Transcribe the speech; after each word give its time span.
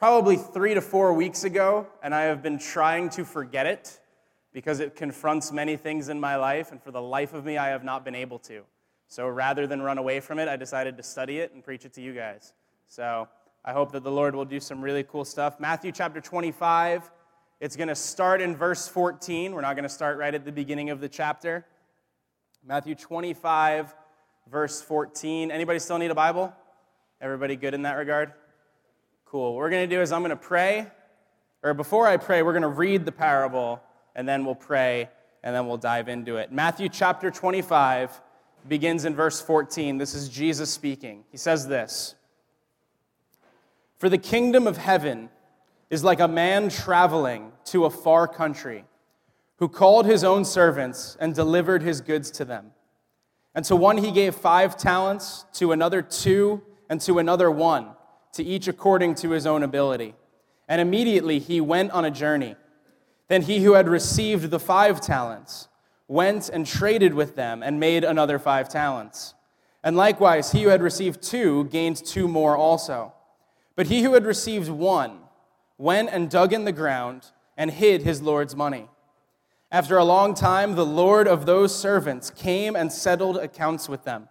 probably 0.00 0.36
three 0.36 0.72
to 0.72 0.80
four 0.80 1.12
weeks 1.12 1.44
ago, 1.44 1.86
and 2.02 2.14
I 2.14 2.22
have 2.22 2.42
been 2.42 2.58
trying 2.58 3.10
to 3.10 3.22
forget 3.22 3.66
it 3.66 4.00
because 4.50 4.80
it 4.80 4.96
confronts 4.96 5.52
many 5.52 5.76
things 5.76 6.08
in 6.08 6.18
my 6.18 6.36
life, 6.36 6.72
and 6.72 6.82
for 6.82 6.90
the 6.90 7.02
life 7.02 7.34
of 7.34 7.44
me, 7.44 7.58
I 7.58 7.68
have 7.68 7.84
not 7.84 8.02
been 8.02 8.14
able 8.14 8.38
to. 8.38 8.62
So 9.08 9.28
rather 9.28 9.66
than 9.66 9.82
run 9.82 9.98
away 9.98 10.20
from 10.20 10.38
it, 10.38 10.48
I 10.48 10.56
decided 10.56 10.96
to 10.96 11.02
study 11.02 11.40
it 11.40 11.52
and 11.52 11.62
preach 11.62 11.84
it 11.84 11.92
to 11.92 12.00
you 12.00 12.14
guys. 12.14 12.54
So 12.88 13.28
I 13.62 13.74
hope 13.74 13.92
that 13.92 14.02
the 14.02 14.10
Lord 14.10 14.34
will 14.34 14.46
do 14.46 14.58
some 14.58 14.80
really 14.80 15.04
cool 15.04 15.26
stuff. 15.26 15.60
Matthew 15.60 15.92
chapter 15.92 16.22
25, 16.22 17.10
it's 17.60 17.76
going 17.76 17.88
to 17.88 17.94
start 17.94 18.40
in 18.40 18.56
verse 18.56 18.88
14. 18.88 19.52
We're 19.52 19.60
not 19.60 19.76
going 19.76 19.82
to 19.82 19.90
start 19.90 20.16
right 20.16 20.34
at 20.34 20.46
the 20.46 20.52
beginning 20.52 20.88
of 20.88 21.02
the 21.02 21.10
chapter. 21.10 21.66
Matthew 22.66 22.94
25, 22.94 23.94
verse 24.50 24.80
14. 24.80 25.50
Anybody 25.50 25.78
still 25.78 25.98
need 25.98 26.10
a 26.10 26.14
Bible? 26.14 26.54
Everybody 27.20 27.54
good 27.54 27.74
in 27.74 27.82
that 27.82 27.98
regard? 27.98 28.32
Cool. 29.30 29.52
What 29.52 29.58
we're 29.58 29.70
going 29.70 29.88
to 29.88 29.94
do 29.96 30.02
is 30.02 30.10
I'm 30.10 30.22
going 30.22 30.30
to 30.30 30.36
pray, 30.36 30.88
or 31.62 31.72
before 31.72 32.04
I 32.04 32.16
pray, 32.16 32.42
we're 32.42 32.50
going 32.50 32.62
to 32.62 32.68
read 32.68 33.04
the 33.04 33.12
parable, 33.12 33.80
and 34.16 34.28
then 34.28 34.44
we'll 34.44 34.56
pray, 34.56 35.08
and 35.44 35.54
then 35.54 35.68
we'll 35.68 35.76
dive 35.76 36.08
into 36.08 36.34
it. 36.38 36.50
Matthew 36.50 36.88
chapter 36.88 37.30
25 37.30 38.20
begins 38.66 39.04
in 39.04 39.14
verse 39.14 39.40
14. 39.40 39.98
This 39.98 40.14
is 40.14 40.28
Jesus 40.28 40.68
speaking. 40.68 41.22
He 41.30 41.36
says 41.36 41.68
this 41.68 42.16
For 43.98 44.08
the 44.08 44.18
kingdom 44.18 44.66
of 44.66 44.78
heaven 44.78 45.28
is 45.90 46.02
like 46.02 46.18
a 46.18 46.26
man 46.26 46.68
traveling 46.68 47.52
to 47.66 47.84
a 47.84 47.90
far 47.90 48.26
country 48.26 48.84
who 49.58 49.68
called 49.68 50.06
his 50.06 50.24
own 50.24 50.44
servants 50.44 51.16
and 51.20 51.36
delivered 51.36 51.82
his 51.82 52.00
goods 52.00 52.32
to 52.32 52.44
them. 52.44 52.72
And 53.54 53.64
to 53.66 53.76
one 53.76 53.98
he 53.98 54.10
gave 54.10 54.34
five 54.34 54.76
talents, 54.76 55.44
to 55.52 55.70
another 55.70 56.02
two, 56.02 56.62
and 56.88 57.00
to 57.02 57.20
another 57.20 57.48
one 57.48 57.90
to 58.32 58.42
each 58.42 58.68
according 58.68 59.14
to 59.16 59.30
his 59.30 59.46
own 59.46 59.62
ability. 59.62 60.14
And 60.68 60.80
immediately 60.80 61.38
he 61.38 61.60
went 61.60 61.90
on 61.90 62.04
a 62.04 62.10
journey. 62.10 62.56
Then 63.28 63.42
he 63.42 63.62
who 63.62 63.74
had 63.74 63.88
received 63.88 64.50
the 64.50 64.60
five 64.60 65.00
talents 65.00 65.68
went 66.08 66.48
and 66.48 66.66
traded 66.66 67.14
with 67.14 67.36
them 67.36 67.62
and 67.62 67.78
made 67.78 68.02
another 68.02 68.38
five 68.38 68.68
talents. 68.68 69.34
And 69.82 69.96
likewise, 69.96 70.52
he 70.52 70.64
who 70.64 70.68
had 70.68 70.82
received 70.82 71.22
two 71.22 71.64
gained 71.64 72.04
two 72.04 72.26
more 72.26 72.56
also. 72.56 73.14
But 73.76 73.86
he 73.86 74.02
who 74.02 74.14
had 74.14 74.26
received 74.26 74.68
one 74.68 75.20
went 75.78 76.10
and 76.10 76.28
dug 76.28 76.52
in 76.52 76.64
the 76.64 76.72
ground 76.72 77.30
and 77.56 77.70
hid 77.70 78.02
his 78.02 78.20
Lord's 78.20 78.56
money. 78.56 78.88
After 79.70 79.96
a 79.96 80.04
long 80.04 80.34
time, 80.34 80.74
the 80.74 80.84
Lord 80.84 81.28
of 81.28 81.46
those 81.46 81.72
servants 81.78 82.28
came 82.28 82.74
and 82.74 82.92
settled 82.92 83.36
accounts 83.36 83.88
with 83.88 84.02
them. 84.02 84.28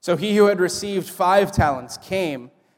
So 0.00 0.16
he 0.16 0.36
who 0.36 0.46
had 0.46 0.60
received 0.60 1.10
five 1.10 1.50
talents 1.50 1.98
came 1.98 2.51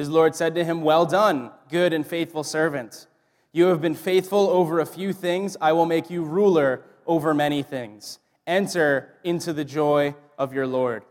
His 0.00 0.08
Lord 0.08 0.34
said 0.34 0.54
to 0.54 0.64
him, 0.64 0.80
Well 0.80 1.04
done, 1.04 1.50
good 1.68 1.92
and 1.92 2.06
faithful 2.06 2.42
servant. 2.42 3.06
You 3.52 3.66
have 3.66 3.82
been 3.82 3.94
faithful 3.94 4.48
over 4.48 4.80
a 4.80 4.86
few 4.86 5.12
things. 5.12 5.58
I 5.60 5.74
will 5.74 5.84
make 5.84 6.08
you 6.08 6.24
ruler 6.24 6.80
over 7.06 7.34
many 7.34 7.62
things. 7.62 8.18
Enter 8.46 9.10
into 9.24 9.52
the 9.52 9.62
joy 9.62 10.14
of 10.38 10.54
your 10.54 10.66
Lord. 10.66 11.04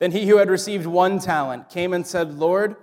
Then 0.00 0.12
he 0.12 0.26
who 0.26 0.36
had 0.36 0.50
received 0.50 0.84
one 0.84 1.18
talent 1.18 1.70
came 1.70 1.94
and 1.94 2.06
said, 2.06 2.38
Lord, 2.38 2.76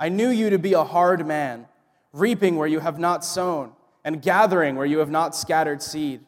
I 0.00 0.08
knew 0.08 0.30
you 0.30 0.48
to 0.48 0.58
be 0.58 0.72
a 0.72 0.84
hard 0.84 1.26
man, 1.26 1.66
reaping 2.14 2.56
where 2.56 2.66
you 2.66 2.80
have 2.80 2.98
not 2.98 3.26
sown, 3.26 3.72
and 4.06 4.22
gathering 4.22 4.74
where 4.74 4.86
you 4.86 5.00
have 5.00 5.10
not 5.10 5.36
scattered 5.36 5.82
seed. 5.82 6.24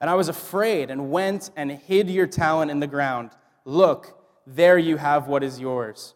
And 0.00 0.08
I 0.08 0.14
was 0.14 0.28
afraid 0.28 0.92
and 0.92 1.10
went 1.10 1.50
and 1.56 1.72
hid 1.72 2.08
your 2.08 2.28
talent 2.28 2.70
in 2.70 2.78
the 2.78 2.86
ground. 2.86 3.30
Look, 3.64 4.16
there 4.46 4.78
you 4.78 4.96
have 4.96 5.26
what 5.26 5.42
is 5.42 5.58
yours. 5.58 6.14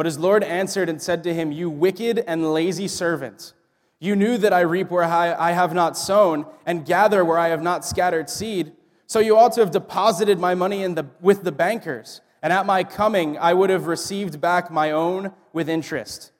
But 0.00 0.06
his 0.06 0.18
Lord 0.18 0.42
answered 0.42 0.88
and 0.88 1.02
said 1.02 1.22
to 1.24 1.34
him, 1.34 1.52
You 1.52 1.68
wicked 1.68 2.24
and 2.26 2.54
lazy 2.54 2.88
servant, 2.88 3.52
you 3.98 4.16
knew 4.16 4.38
that 4.38 4.50
I 4.50 4.60
reap 4.60 4.90
where 4.90 5.04
I 5.04 5.50
have 5.50 5.74
not 5.74 5.94
sown 5.94 6.46
and 6.64 6.86
gather 6.86 7.22
where 7.22 7.36
I 7.36 7.48
have 7.48 7.60
not 7.60 7.84
scattered 7.84 8.30
seed. 8.30 8.72
So 9.06 9.18
you 9.18 9.36
ought 9.36 9.52
to 9.52 9.60
have 9.60 9.72
deposited 9.72 10.38
my 10.38 10.54
money 10.54 10.86
the, 10.86 11.04
with 11.20 11.44
the 11.44 11.52
bankers, 11.52 12.22
and 12.40 12.50
at 12.50 12.64
my 12.64 12.82
coming 12.82 13.36
I 13.36 13.52
would 13.52 13.68
have 13.68 13.88
received 13.88 14.40
back 14.40 14.70
my 14.70 14.90
own 14.90 15.34
with 15.52 15.68
interest. 15.68 16.32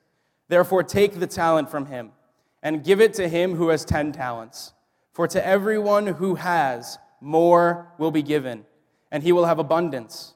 Therefore, 0.47 0.81
take 0.81 1.19
the 1.19 1.27
talent 1.27 1.69
from 1.69 1.85
him 1.85 2.13
and 2.63 2.83
give 2.83 2.99
it 2.99 3.13
to 3.13 3.29
him 3.29 3.53
who 3.53 3.69
has 3.69 3.85
ten 3.85 4.11
talents. 4.11 4.73
For 5.13 5.27
to 5.27 5.45
everyone 5.45 6.07
who 6.07 6.33
has, 6.33 6.97
more 7.19 7.91
will 7.99 8.09
be 8.09 8.23
given, 8.23 8.65
and 9.11 9.21
he 9.21 9.31
will 9.31 9.45
have 9.45 9.59
abundance. 9.59 10.33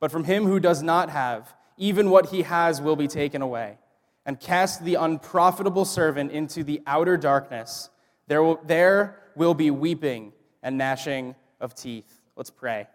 But 0.00 0.10
from 0.10 0.24
him 0.24 0.46
who 0.46 0.58
does 0.58 0.82
not 0.82 1.10
have, 1.10 1.54
even 1.82 2.10
what 2.10 2.26
he 2.26 2.42
has 2.42 2.80
will 2.80 2.94
be 2.94 3.08
taken 3.08 3.42
away. 3.42 3.76
And 4.24 4.38
cast 4.38 4.84
the 4.84 4.94
unprofitable 4.94 5.84
servant 5.84 6.30
into 6.30 6.62
the 6.62 6.80
outer 6.86 7.16
darkness. 7.16 7.90
There 8.28 8.40
will, 8.40 8.60
there 8.64 9.18
will 9.34 9.52
be 9.52 9.72
weeping 9.72 10.32
and 10.62 10.78
gnashing 10.78 11.34
of 11.60 11.74
teeth. 11.74 12.20
Let's 12.36 12.50
pray. 12.50 12.86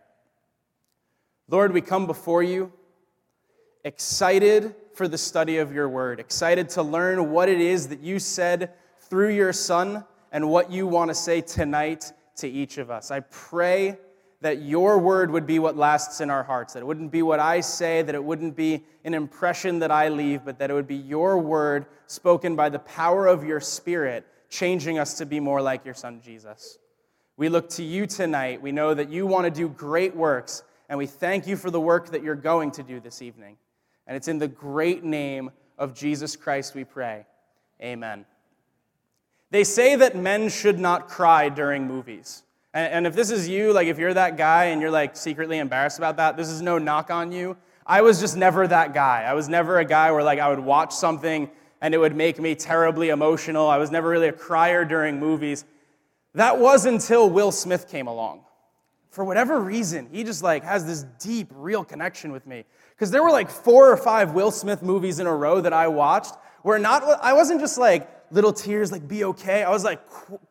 Lord, 1.50 1.74
we 1.74 1.82
come 1.82 2.08
before 2.08 2.44
you 2.44 2.72
excited 3.84 4.74
for 4.94 5.10
the 5.10 5.18
study 5.18 5.58
of 5.58 5.74
your 5.74 5.90
word, 5.90 6.22
excited 6.22 6.70
to 6.70 6.82
learn 6.82 7.30
what 7.32 7.50
it 7.50 7.60
is 7.60 7.90
that 7.90 8.00
you 8.00 8.20
said 8.20 8.72
through 9.02 9.34
your 9.34 9.52
son 9.52 10.06
and 10.32 10.50
what 10.50 10.72
you 10.72 10.88
want 10.88 11.10
to 11.10 11.16
say 11.16 11.42
tonight 11.42 12.14
to 12.38 12.48
each 12.48 12.78
of 12.78 12.90
us. 12.90 13.12
I 13.12 13.20
pray 13.20 13.98
that 14.42 14.62
your 14.62 15.00
word 15.00 15.32
would 15.32 15.48
be 15.48 15.58
what 15.60 15.76
lasts 15.76 16.22
in 16.22 16.30
our 16.30 16.44
hearts, 16.44 16.74
that 16.74 16.80
it 16.80 16.86
wouldn't 16.86 17.12
be 17.12 17.24
what 17.24 17.40
I 17.40 17.62
say, 17.62 18.04
that 18.04 18.14
it 18.14 18.24
wouldn't 18.24 18.56
be 18.56 18.84
an 19.04 19.14
impression 19.14 19.80
that 19.80 19.92
I 19.92 20.10
leave, 20.10 20.46
but 20.46 20.60
that 20.60 20.70
it 20.70 20.74
would 20.74 20.88
be 20.88 20.96
your 20.96 21.40
word 21.40 21.88
spoken 22.06 22.56
by 22.56 22.70
the 22.70 22.80
power 22.80 23.26
of 23.26 23.44
your 23.44 23.60
spirit, 23.60 24.28
changing 24.50 25.00
us 25.00 25.16
to 25.16 25.26
be 25.26 25.40
more 25.40 25.62
like 25.62 25.84
your 25.86 25.96
son 25.96 26.22
Jesus. 26.24 26.78
We 27.36 27.50
look 27.50 27.70
to 27.72 27.84
you 27.84 28.06
tonight. 28.06 28.62
We 28.62 28.72
know 28.72 28.94
that 28.94 29.10
you 29.10 29.26
want 29.26 29.46
to 29.46 29.52
do 29.52 29.70
great 29.70 30.16
works, 30.16 30.64
and 30.90 30.98
we 30.98 31.08
thank 31.08 31.48
you 31.48 31.58
for 31.58 31.72
the 31.72 31.82
work 31.82 32.12
that 32.12 32.24
you're 32.24 32.36
going 32.36 32.72
to 32.72 32.84
do 32.84 33.00
this 33.00 33.22
evening. 33.22 33.58
And 34.06 34.16
it's 34.16 34.28
in 34.28 34.38
the 34.38 34.48
great 34.48 35.04
name 35.04 35.52
of 35.78 35.94
Jesus 35.94 36.36
Christ 36.36 36.76
we 36.76 36.84
pray. 36.84 37.26
Amen. 37.82 38.26
They 39.50 39.64
say 39.64 39.96
that 39.96 40.16
men 40.16 40.50
should 40.50 40.80
not 40.80 41.08
cry 41.08 41.50
during 41.50 41.88
movies. 41.88 42.44
And, 42.74 42.94
and 42.94 43.08
if 43.08 43.16
this 43.16 43.30
is 43.30 43.48
you, 43.48 43.74
like 43.74 43.88
if 43.88 43.98
you're 43.98 44.14
that 44.14 44.38
guy 44.38 44.66
and 44.66 44.82
you're 44.82 44.92
like 44.92 45.16
secretly 45.16 45.58
embarrassed 45.58 45.98
about 45.98 46.18
that, 46.18 46.38
this 46.38 46.50
is 46.50 46.62
no 46.62 46.78
knock 46.78 47.10
on 47.10 47.32
you. 47.32 47.58
I 47.86 48.02
was 48.02 48.20
just 48.20 48.36
never 48.36 48.68
that 48.68 48.94
guy. 48.94 49.24
I 49.24 49.34
was 49.34 49.48
never 49.48 49.80
a 49.80 49.86
guy 49.86 50.12
where 50.12 50.24
like 50.24 50.40
I 50.40 50.50
would 50.50 50.60
watch 50.60 50.94
something 50.94 51.50
and 51.82 51.94
it 51.94 51.98
would 51.98 52.16
make 52.16 52.40
me 52.40 52.56
terribly 52.56 53.10
emotional. 53.10 53.68
I 53.68 53.78
was 53.78 53.92
never 53.92 54.10
really 54.10 54.28
a 54.28 54.34
crier 54.34 54.84
during 54.84 55.20
movies. 55.20 55.64
That 56.34 56.60
was 56.60 56.86
until 56.86 57.30
Will 57.30 57.52
Smith 57.52 57.90
came 57.90 58.08
along. 58.08 58.42
For 59.10 59.24
whatever 59.24 59.60
reason, 59.60 60.10
he 60.12 60.24
just 60.24 60.44
like 60.44 60.64
has 60.64 60.86
this 60.86 61.04
deep, 61.20 61.48
real 61.56 61.84
connection 61.84 62.32
with 62.32 62.46
me. 62.46 62.66
Because 62.92 63.10
there 63.10 63.24
were 63.24 63.32
like 63.32 63.50
four 63.50 63.92
or 63.92 63.98
five 63.98 64.34
Will 64.34 64.52
Smith 64.52 64.84
movies 64.84 65.20
in 65.20 65.28
a 65.28 65.34
row 65.34 65.62
that 65.62 65.74
I 65.74 65.88
watched 65.88 66.36
where 66.64 66.78
not 66.78 67.04
I 67.22 67.34
wasn't 67.34 67.62
just 67.62 67.78
like 67.78 68.10
little 68.32 68.54
tears, 68.54 68.92
like, 68.92 69.08
be 69.08 69.24
okay. 69.26 69.64
I 69.64 69.70
was 69.70 69.84
like 69.84 70.02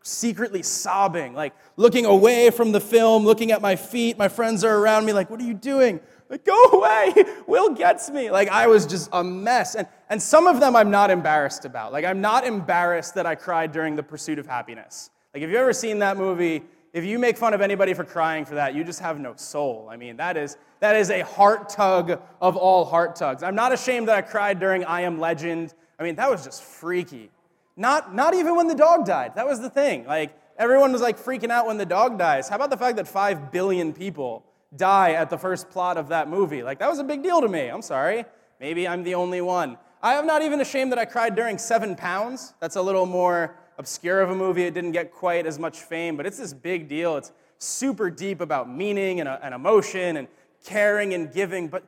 secretly 0.02 0.62
sobbing, 0.62 1.34
like 1.34 1.54
looking 1.76 2.06
away 2.06 2.50
from 2.50 2.72
the 2.72 2.80
film, 2.80 3.24
looking 3.24 3.52
at 3.52 3.60
my 3.60 3.76
feet. 3.76 4.18
My 4.18 4.28
friends 4.28 4.64
are 4.64 4.78
around 4.78 5.04
me, 5.04 5.12
like, 5.12 5.30
what 5.30 5.40
are 5.40 5.44
you 5.44 5.54
doing? 5.54 6.00
Like, 6.28 6.44
go 6.44 6.64
away. 6.72 7.14
Will 7.46 7.74
gets 7.74 8.10
me. 8.10 8.30
Like, 8.30 8.48
I 8.48 8.66
was 8.66 8.84
just 8.86 9.08
a 9.12 9.22
mess. 9.22 9.74
And, 9.76 9.86
and 10.10 10.20
some 10.20 10.46
of 10.46 10.58
them 10.58 10.74
I'm 10.74 10.90
not 10.90 11.10
embarrassed 11.10 11.64
about. 11.64 11.92
Like, 11.92 12.04
I'm 12.04 12.20
not 12.20 12.44
embarrassed 12.44 13.14
that 13.14 13.26
I 13.26 13.34
cried 13.36 13.72
during 13.72 13.94
The 13.94 14.02
Pursuit 14.02 14.38
of 14.38 14.46
Happyness. 14.46 15.10
Like, 15.32 15.42
if 15.42 15.50
you've 15.50 15.60
ever 15.60 15.72
seen 15.72 16.00
that 16.00 16.16
movie, 16.16 16.64
if 16.92 17.04
you 17.04 17.18
make 17.18 17.36
fun 17.36 17.54
of 17.54 17.60
anybody 17.60 17.94
for 17.94 18.04
crying 18.04 18.44
for 18.44 18.54
that, 18.54 18.74
you 18.74 18.82
just 18.82 19.00
have 19.00 19.20
no 19.20 19.34
soul. 19.36 19.88
I 19.90 19.96
mean, 19.96 20.16
that 20.16 20.36
is, 20.36 20.56
that 20.80 20.96
is 20.96 21.10
a 21.10 21.20
heart 21.20 21.68
tug 21.68 22.20
of 22.40 22.56
all 22.56 22.84
heart 22.84 23.14
tugs. 23.14 23.42
I'm 23.42 23.54
not 23.54 23.72
ashamed 23.72 24.08
that 24.08 24.16
I 24.16 24.22
cried 24.22 24.58
during 24.58 24.84
I 24.84 25.02
Am 25.02 25.20
Legend. 25.20 25.74
I 26.00 26.02
mean, 26.02 26.16
that 26.16 26.30
was 26.30 26.42
just 26.42 26.62
freaky. 26.62 27.30
Not, 27.76 28.14
not 28.14 28.34
even 28.34 28.56
when 28.56 28.68
the 28.68 28.74
dog 28.74 29.04
died. 29.04 29.34
That 29.34 29.46
was 29.46 29.60
the 29.60 29.68
thing. 29.68 30.06
Like, 30.06 30.36
everyone 30.58 30.92
was 30.92 31.02
like 31.02 31.18
freaking 31.18 31.50
out 31.50 31.66
when 31.66 31.76
the 31.76 31.86
dog 31.86 32.18
dies. 32.18 32.48
How 32.48 32.56
about 32.56 32.70
the 32.70 32.76
fact 32.76 32.96
that 32.96 33.06
five 33.06 33.52
billion 33.52 33.92
people 33.92 34.44
die 34.74 35.12
at 35.12 35.28
the 35.28 35.36
first 35.36 35.68
plot 35.68 35.98
of 35.98 36.08
that 36.08 36.28
movie? 36.28 36.62
Like, 36.62 36.78
that 36.78 36.88
was 36.88 36.98
a 36.98 37.04
big 37.04 37.22
deal 37.22 37.40
to 37.40 37.48
me. 37.48 37.68
I'm 37.68 37.82
sorry. 37.82 38.24
Maybe 38.60 38.88
I'm 38.88 39.02
the 39.02 39.14
only 39.14 39.42
one. 39.42 39.76
I 40.02 40.14
am 40.14 40.26
not 40.26 40.42
even 40.42 40.60
ashamed 40.60 40.92
that 40.92 40.98
I 40.98 41.04
cried 41.04 41.34
during 41.34 41.58
Seven 41.58 41.96
Pounds. 41.96 42.54
That's 42.60 42.76
a 42.76 42.82
little 42.82 43.06
more 43.06 43.56
obscure 43.78 44.22
of 44.22 44.30
a 44.30 44.34
movie. 44.34 44.62
It 44.64 44.72
didn't 44.72 44.92
get 44.92 45.12
quite 45.12 45.46
as 45.46 45.58
much 45.58 45.80
fame, 45.80 46.16
but 46.16 46.24
it's 46.24 46.38
this 46.38 46.54
big 46.54 46.88
deal. 46.88 47.16
It's 47.16 47.32
super 47.58 48.08
deep 48.08 48.40
about 48.40 48.70
meaning 48.70 49.20
and, 49.20 49.28
uh, 49.28 49.38
and 49.42 49.54
emotion 49.54 50.16
and 50.16 50.28
caring 50.64 51.12
and 51.12 51.32
giving. 51.32 51.68
But, 51.68 51.84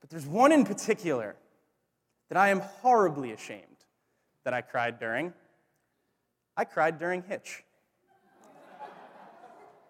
but 0.00 0.08
there's 0.08 0.26
one 0.26 0.52
in 0.52 0.64
particular 0.64 1.36
that 2.28 2.38
I 2.38 2.48
am 2.48 2.60
horribly 2.60 3.32
ashamed 3.32 3.75
that 4.46 4.54
I 4.54 4.60
cried 4.60 5.00
during. 5.00 5.32
I 6.56 6.64
cried 6.64 7.00
during 7.00 7.24
Hitch. 7.24 7.64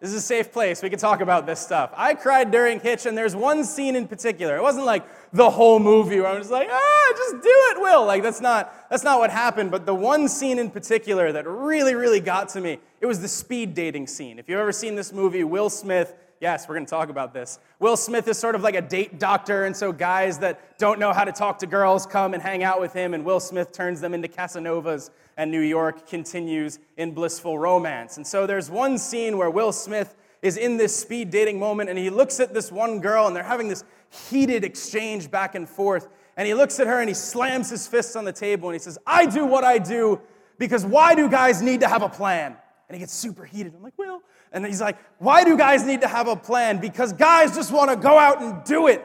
This 0.00 0.10
is 0.10 0.16
a 0.16 0.20
safe 0.20 0.50
place. 0.50 0.82
We 0.82 0.88
can 0.88 0.98
talk 0.98 1.20
about 1.20 1.44
this 1.44 1.60
stuff. 1.60 1.90
I 1.94 2.14
cried 2.14 2.50
during 2.50 2.80
Hitch, 2.80 3.04
and 3.04 3.16
there's 3.16 3.36
one 3.36 3.64
scene 3.64 3.94
in 3.94 4.08
particular. 4.08 4.56
It 4.56 4.62
wasn't 4.62 4.86
like 4.86 5.04
the 5.34 5.50
whole 5.50 5.78
movie 5.78 6.20
where 6.20 6.30
I'm 6.30 6.38
just 6.38 6.50
like, 6.50 6.68
ah, 6.70 7.12
just 7.14 7.42
do 7.42 7.50
it, 7.70 7.82
Will. 7.82 8.06
Like 8.06 8.22
that's 8.22 8.40
not 8.40 8.72
that's 8.88 9.04
not 9.04 9.18
what 9.18 9.30
happened. 9.30 9.70
But 9.70 9.84
the 9.84 9.94
one 9.94 10.26
scene 10.26 10.58
in 10.58 10.70
particular 10.70 11.32
that 11.32 11.46
really, 11.46 11.94
really 11.94 12.20
got 12.20 12.48
to 12.50 12.60
me, 12.62 12.78
it 13.02 13.06
was 13.06 13.20
the 13.20 13.28
speed 13.28 13.74
dating 13.74 14.06
scene. 14.06 14.38
If 14.38 14.48
you've 14.48 14.58
ever 14.58 14.72
seen 14.72 14.94
this 14.94 15.12
movie, 15.12 15.44
Will 15.44 15.68
Smith 15.68 16.14
Yes, 16.40 16.68
we're 16.68 16.74
going 16.74 16.86
to 16.86 16.90
talk 16.90 17.08
about 17.08 17.32
this. 17.32 17.58
Will 17.78 17.96
Smith 17.96 18.28
is 18.28 18.38
sort 18.38 18.54
of 18.54 18.62
like 18.62 18.74
a 18.74 18.82
date 18.82 19.18
doctor, 19.18 19.64
and 19.64 19.74
so 19.74 19.90
guys 19.92 20.38
that 20.40 20.78
don't 20.78 20.98
know 20.98 21.12
how 21.12 21.24
to 21.24 21.32
talk 21.32 21.58
to 21.60 21.66
girls 21.66 22.04
come 22.04 22.34
and 22.34 22.42
hang 22.42 22.62
out 22.62 22.80
with 22.80 22.92
him, 22.92 23.14
and 23.14 23.24
Will 23.24 23.40
Smith 23.40 23.72
turns 23.72 24.00
them 24.00 24.12
into 24.12 24.28
Casanovas, 24.28 25.10
and 25.36 25.50
New 25.50 25.60
York 25.60 26.06
continues 26.06 26.78
in 26.96 27.12
blissful 27.12 27.58
romance. 27.58 28.18
And 28.18 28.26
so 28.26 28.46
there's 28.46 28.70
one 28.70 28.98
scene 28.98 29.38
where 29.38 29.50
Will 29.50 29.72
Smith 29.72 30.14
is 30.42 30.56
in 30.56 30.76
this 30.76 30.94
speed 30.94 31.30
dating 31.30 31.58
moment, 31.58 31.88
and 31.88 31.98
he 31.98 32.10
looks 32.10 32.38
at 32.38 32.52
this 32.52 32.70
one 32.70 33.00
girl, 33.00 33.26
and 33.26 33.34
they're 33.34 33.42
having 33.42 33.68
this 33.68 33.84
heated 34.30 34.64
exchange 34.64 35.30
back 35.30 35.54
and 35.54 35.68
forth. 35.68 36.08
And 36.36 36.46
he 36.46 36.54
looks 36.54 36.78
at 36.80 36.86
her 36.86 37.00
and 37.00 37.08
he 37.08 37.14
slams 37.14 37.70
his 37.70 37.86
fists 37.86 38.14
on 38.14 38.24
the 38.24 38.32
table 38.32 38.68
and 38.68 38.74
he 38.74 38.78
says, 38.78 38.98
I 39.06 39.26
do 39.26 39.46
what 39.46 39.64
I 39.64 39.78
do 39.78 40.20
because 40.58 40.84
why 40.84 41.14
do 41.14 41.28
guys 41.28 41.62
need 41.62 41.80
to 41.80 41.88
have 41.88 42.02
a 42.02 42.08
plan? 42.08 42.56
And 42.88 42.94
he 42.94 43.00
gets 43.00 43.12
super 43.12 43.44
heated. 43.44 43.74
I'm 43.74 43.82
like, 43.82 43.98
Will, 43.98 44.20
and 44.52 44.64
he's 44.64 44.80
like, 44.80 44.96
Why 45.18 45.44
do 45.44 45.56
guys 45.56 45.84
need 45.84 46.00
to 46.02 46.08
have 46.08 46.28
a 46.28 46.36
plan? 46.36 46.78
Because 46.78 47.12
guys 47.12 47.54
just 47.54 47.72
want 47.72 47.90
to 47.90 47.96
go 47.96 48.18
out 48.18 48.42
and 48.42 48.64
do 48.64 48.86
it. 48.88 49.04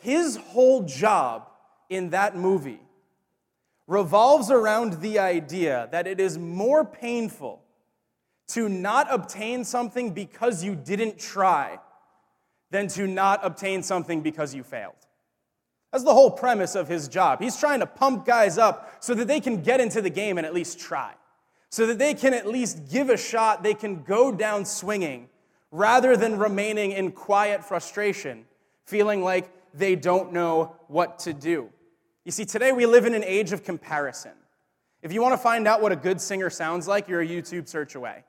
His 0.00 0.36
whole 0.36 0.82
job 0.82 1.48
in 1.88 2.10
that 2.10 2.36
movie 2.36 2.80
revolves 3.86 4.50
around 4.50 5.00
the 5.00 5.18
idea 5.18 5.88
that 5.90 6.06
it 6.06 6.20
is 6.20 6.38
more 6.38 6.84
painful 6.84 7.60
to 8.48 8.68
not 8.68 9.06
obtain 9.10 9.64
something 9.64 10.12
because 10.12 10.62
you 10.64 10.74
didn't 10.74 11.18
try 11.18 11.78
than 12.70 12.88
to 12.88 13.06
not 13.06 13.40
obtain 13.44 13.82
something 13.82 14.20
because 14.20 14.54
you 14.54 14.62
failed. 14.62 14.94
That's 15.92 16.04
the 16.04 16.14
whole 16.14 16.30
premise 16.30 16.76
of 16.76 16.86
his 16.88 17.08
job. 17.08 17.40
He's 17.40 17.56
trying 17.56 17.80
to 17.80 17.86
pump 17.86 18.24
guys 18.24 18.58
up 18.58 18.96
so 19.00 19.14
that 19.14 19.26
they 19.26 19.40
can 19.40 19.62
get 19.62 19.80
into 19.80 20.00
the 20.00 20.10
game 20.10 20.38
and 20.38 20.46
at 20.46 20.54
least 20.54 20.78
try 20.78 21.14
so 21.70 21.86
that 21.86 21.98
they 21.98 22.14
can 22.14 22.34
at 22.34 22.46
least 22.46 22.90
give 22.90 23.08
a 23.08 23.16
shot, 23.16 23.62
they 23.62 23.74
can 23.74 24.02
go 24.02 24.32
down 24.32 24.64
swinging 24.64 25.28
rather 25.70 26.16
than 26.16 26.36
remaining 26.36 26.90
in 26.92 27.12
quiet 27.12 27.64
frustration, 27.64 28.44
feeling 28.84 29.22
like 29.22 29.48
they 29.72 29.94
don't 29.94 30.32
know 30.32 30.76
what 30.88 31.20
to 31.20 31.32
do. 31.32 31.70
You 32.24 32.32
see, 32.32 32.44
today 32.44 32.72
we 32.72 32.86
live 32.86 33.06
in 33.06 33.14
an 33.14 33.24
age 33.24 33.52
of 33.52 33.64
comparison. 33.64 34.32
If 35.02 35.12
you 35.12 35.22
want 35.22 35.32
to 35.32 35.38
find 35.38 35.66
out 35.66 35.80
what 35.80 35.92
a 35.92 35.96
good 35.96 36.20
singer 36.20 36.50
sounds 36.50 36.86
like, 36.88 37.08
you're 37.08 37.22
a 37.22 37.26
YouTube 37.26 37.68
search 37.68 37.94
away. 37.94 38.24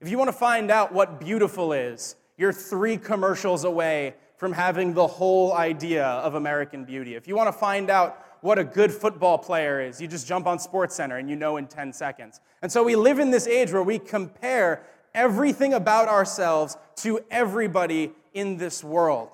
If 0.00 0.08
you 0.08 0.16
want 0.16 0.28
to 0.28 0.36
find 0.36 0.70
out 0.70 0.92
what 0.92 1.20
beautiful 1.20 1.72
is, 1.72 2.14
you're 2.36 2.52
three 2.52 2.96
commercials 2.96 3.64
away 3.64 4.14
from 4.36 4.52
having 4.52 4.94
the 4.94 5.06
whole 5.06 5.52
idea 5.52 6.04
of 6.04 6.36
American 6.36 6.84
beauty. 6.84 7.16
If 7.16 7.26
you 7.26 7.34
want 7.34 7.48
to 7.48 7.52
find 7.52 7.90
out 7.90 8.24
what 8.40 8.58
a 8.58 8.64
good 8.64 8.92
football 8.92 9.38
player 9.38 9.80
is. 9.80 10.00
You 10.00 10.08
just 10.08 10.26
jump 10.26 10.46
on 10.46 10.58
SportsCenter 10.58 11.18
and 11.18 11.28
you 11.28 11.36
know 11.36 11.56
in 11.56 11.66
10 11.66 11.92
seconds. 11.92 12.40
And 12.62 12.70
so 12.70 12.82
we 12.82 12.96
live 12.96 13.18
in 13.18 13.30
this 13.30 13.46
age 13.46 13.72
where 13.72 13.82
we 13.82 13.98
compare 13.98 14.84
everything 15.14 15.74
about 15.74 16.08
ourselves 16.08 16.76
to 16.96 17.20
everybody 17.30 18.12
in 18.32 18.56
this 18.56 18.84
world. 18.84 19.30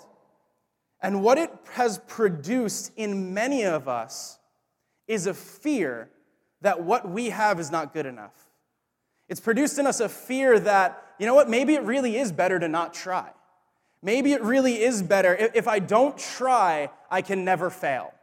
And 1.03 1.23
what 1.23 1.37
it 1.37 1.51
has 1.73 1.99
produced 2.06 2.93
in 2.97 3.35
many 3.35 3.65
of 3.65 3.89
us 3.89 4.39
is 5.06 5.27
a 5.27 5.35
fear 5.35 6.09
that 6.62 6.83
what 6.83 7.06
we 7.06 7.29
have 7.29 7.61
is 7.61 7.71
not 7.71 7.93
good 7.93 8.06
enough. 8.06 8.33
It's 9.29 9.41
produced 9.41 9.79
in 9.79 9.87
us 9.87 10.01
a 10.01 10.09
fear 10.09 10.59
that, 10.61 11.03
you 11.19 11.27
know 11.27 11.35
what, 11.35 11.51
maybe 11.51 11.75
it 11.75 11.83
really 11.83 12.17
is 12.17 12.33
better 12.33 12.59
to 12.59 12.69
not 12.69 12.95
try. 12.95 13.31
Maybe 14.01 14.33
it 14.33 14.43
really 14.43 14.83
is 14.83 15.03
better. 15.03 15.35
If 15.35 15.69
I 15.69 15.79
don't 15.79 16.17
try, 16.17 16.89
I 17.11 17.21
can 17.21 17.45
never 17.45 17.69
fail. 17.69 18.13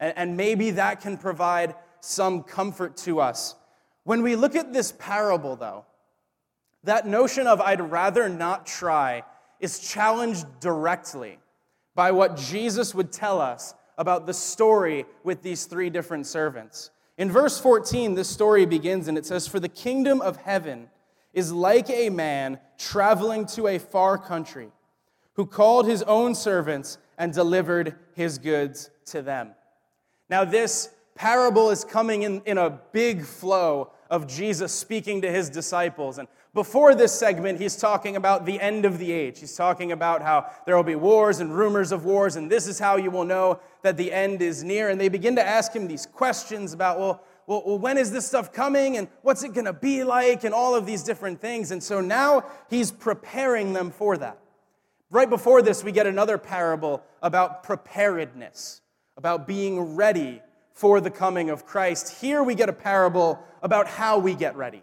And 0.00 0.36
maybe 0.36 0.72
that 0.72 1.00
can 1.00 1.16
provide 1.16 1.74
some 2.00 2.42
comfort 2.42 2.96
to 2.98 3.20
us. 3.20 3.54
When 4.04 4.22
we 4.22 4.36
look 4.36 4.54
at 4.54 4.72
this 4.72 4.92
parable, 4.92 5.56
though, 5.56 5.84
that 6.84 7.06
notion 7.06 7.46
of 7.46 7.60
I'd 7.60 7.80
rather 7.80 8.28
not 8.28 8.66
try 8.66 9.22
is 9.60 9.78
challenged 9.78 10.46
directly 10.60 11.38
by 11.94 12.10
what 12.10 12.36
Jesus 12.36 12.94
would 12.94 13.12
tell 13.12 13.40
us 13.40 13.74
about 13.96 14.26
the 14.26 14.34
story 14.34 15.06
with 15.22 15.42
these 15.42 15.64
three 15.64 15.88
different 15.88 16.26
servants. 16.26 16.90
In 17.16 17.30
verse 17.30 17.60
14, 17.60 18.14
this 18.14 18.28
story 18.28 18.66
begins 18.66 19.08
and 19.08 19.16
it 19.16 19.24
says, 19.24 19.46
For 19.46 19.60
the 19.60 19.68
kingdom 19.68 20.20
of 20.20 20.36
heaven 20.36 20.88
is 21.32 21.52
like 21.52 21.88
a 21.88 22.10
man 22.10 22.58
traveling 22.76 23.46
to 23.46 23.68
a 23.68 23.78
far 23.78 24.18
country 24.18 24.68
who 25.34 25.46
called 25.46 25.86
his 25.86 26.02
own 26.02 26.34
servants 26.34 26.98
and 27.16 27.32
delivered 27.32 27.94
his 28.14 28.38
goods 28.38 28.90
to 29.06 29.22
them. 29.22 29.52
Now, 30.28 30.44
this 30.44 30.90
parable 31.14 31.70
is 31.70 31.84
coming 31.84 32.22
in, 32.22 32.42
in 32.44 32.58
a 32.58 32.70
big 32.70 33.24
flow 33.24 33.90
of 34.10 34.26
Jesus 34.26 34.72
speaking 34.72 35.22
to 35.22 35.30
his 35.30 35.50
disciples. 35.50 36.18
And 36.18 36.28
before 36.52 36.94
this 36.94 37.12
segment, 37.12 37.60
he's 37.60 37.76
talking 37.76 38.16
about 38.16 38.46
the 38.46 38.60
end 38.60 38.84
of 38.84 38.98
the 38.98 39.10
age. 39.10 39.40
He's 39.40 39.56
talking 39.56 39.92
about 39.92 40.22
how 40.22 40.50
there 40.66 40.76
will 40.76 40.84
be 40.84 40.94
wars 40.94 41.40
and 41.40 41.54
rumors 41.54 41.90
of 41.90 42.04
wars, 42.04 42.36
and 42.36 42.50
this 42.50 42.66
is 42.66 42.78
how 42.78 42.96
you 42.96 43.10
will 43.10 43.24
know 43.24 43.60
that 43.82 43.96
the 43.96 44.12
end 44.12 44.40
is 44.40 44.62
near. 44.62 44.88
And 44.88 45.00
they 45.00 45.08
begin 45.08 45.34
to 45.36 45.44
ask 45.44 45.72
him 45.72 45.88
these 45.88 46.06
questions 46.06 46.72
about, 46.72 46.98
well, 46.98 47.24
well, 47.46 47.62
well 47.66 47.78
when 47.78 47.98
is 47.98 48.12
this 48.12 48.26
stuff 48.26 48.52
coming, 48.52 48.96
and 48.96 49.08
what's 49.22 49.42
it 49.42 49.52
going 49.52 49.64
to 49.64 49.72
be 49.72 50.04
like, 50.04 50.44
and 50.44 50.54
all 50.54 50.74
of 50.76 50.86
these 50.86 51.02
different 51.02 51.40
things. 51.40 51.72
And 51.72 51.82
so 51.82 52.00
now 52.00 52.44
he's 52.70 52.92
preparing 52.92 53.72
them 53.72 53.90
for 53.90 54.16
that. 54.18 54.38
Right 55.10 55.28
before 55.28 55.60
this, 55.60 55.82
we 55.82 55.92
get 55.92 56.06
another 56.06 56.38
parable 56.38 57.02
about 57.20 57.62
preparedness 57.62 58.80
about 59.16 59.46
being 59.46 59.94
ready 59.96 60.42
for 60.72 61.00
the 61.00 61.10
coming 61.10 61.50
of 61.50 61.64
Christ. 61.64 62.20
Here 62.20 62.42
we 62.42 62.54
get 62.54 62.68
a 62.68 62.72
parable 62.72 63.38
about 63.62 63.86
how 63.86 64.18
we 64.18 64.34
get 64.34 64.56
ready, 64.56 64.82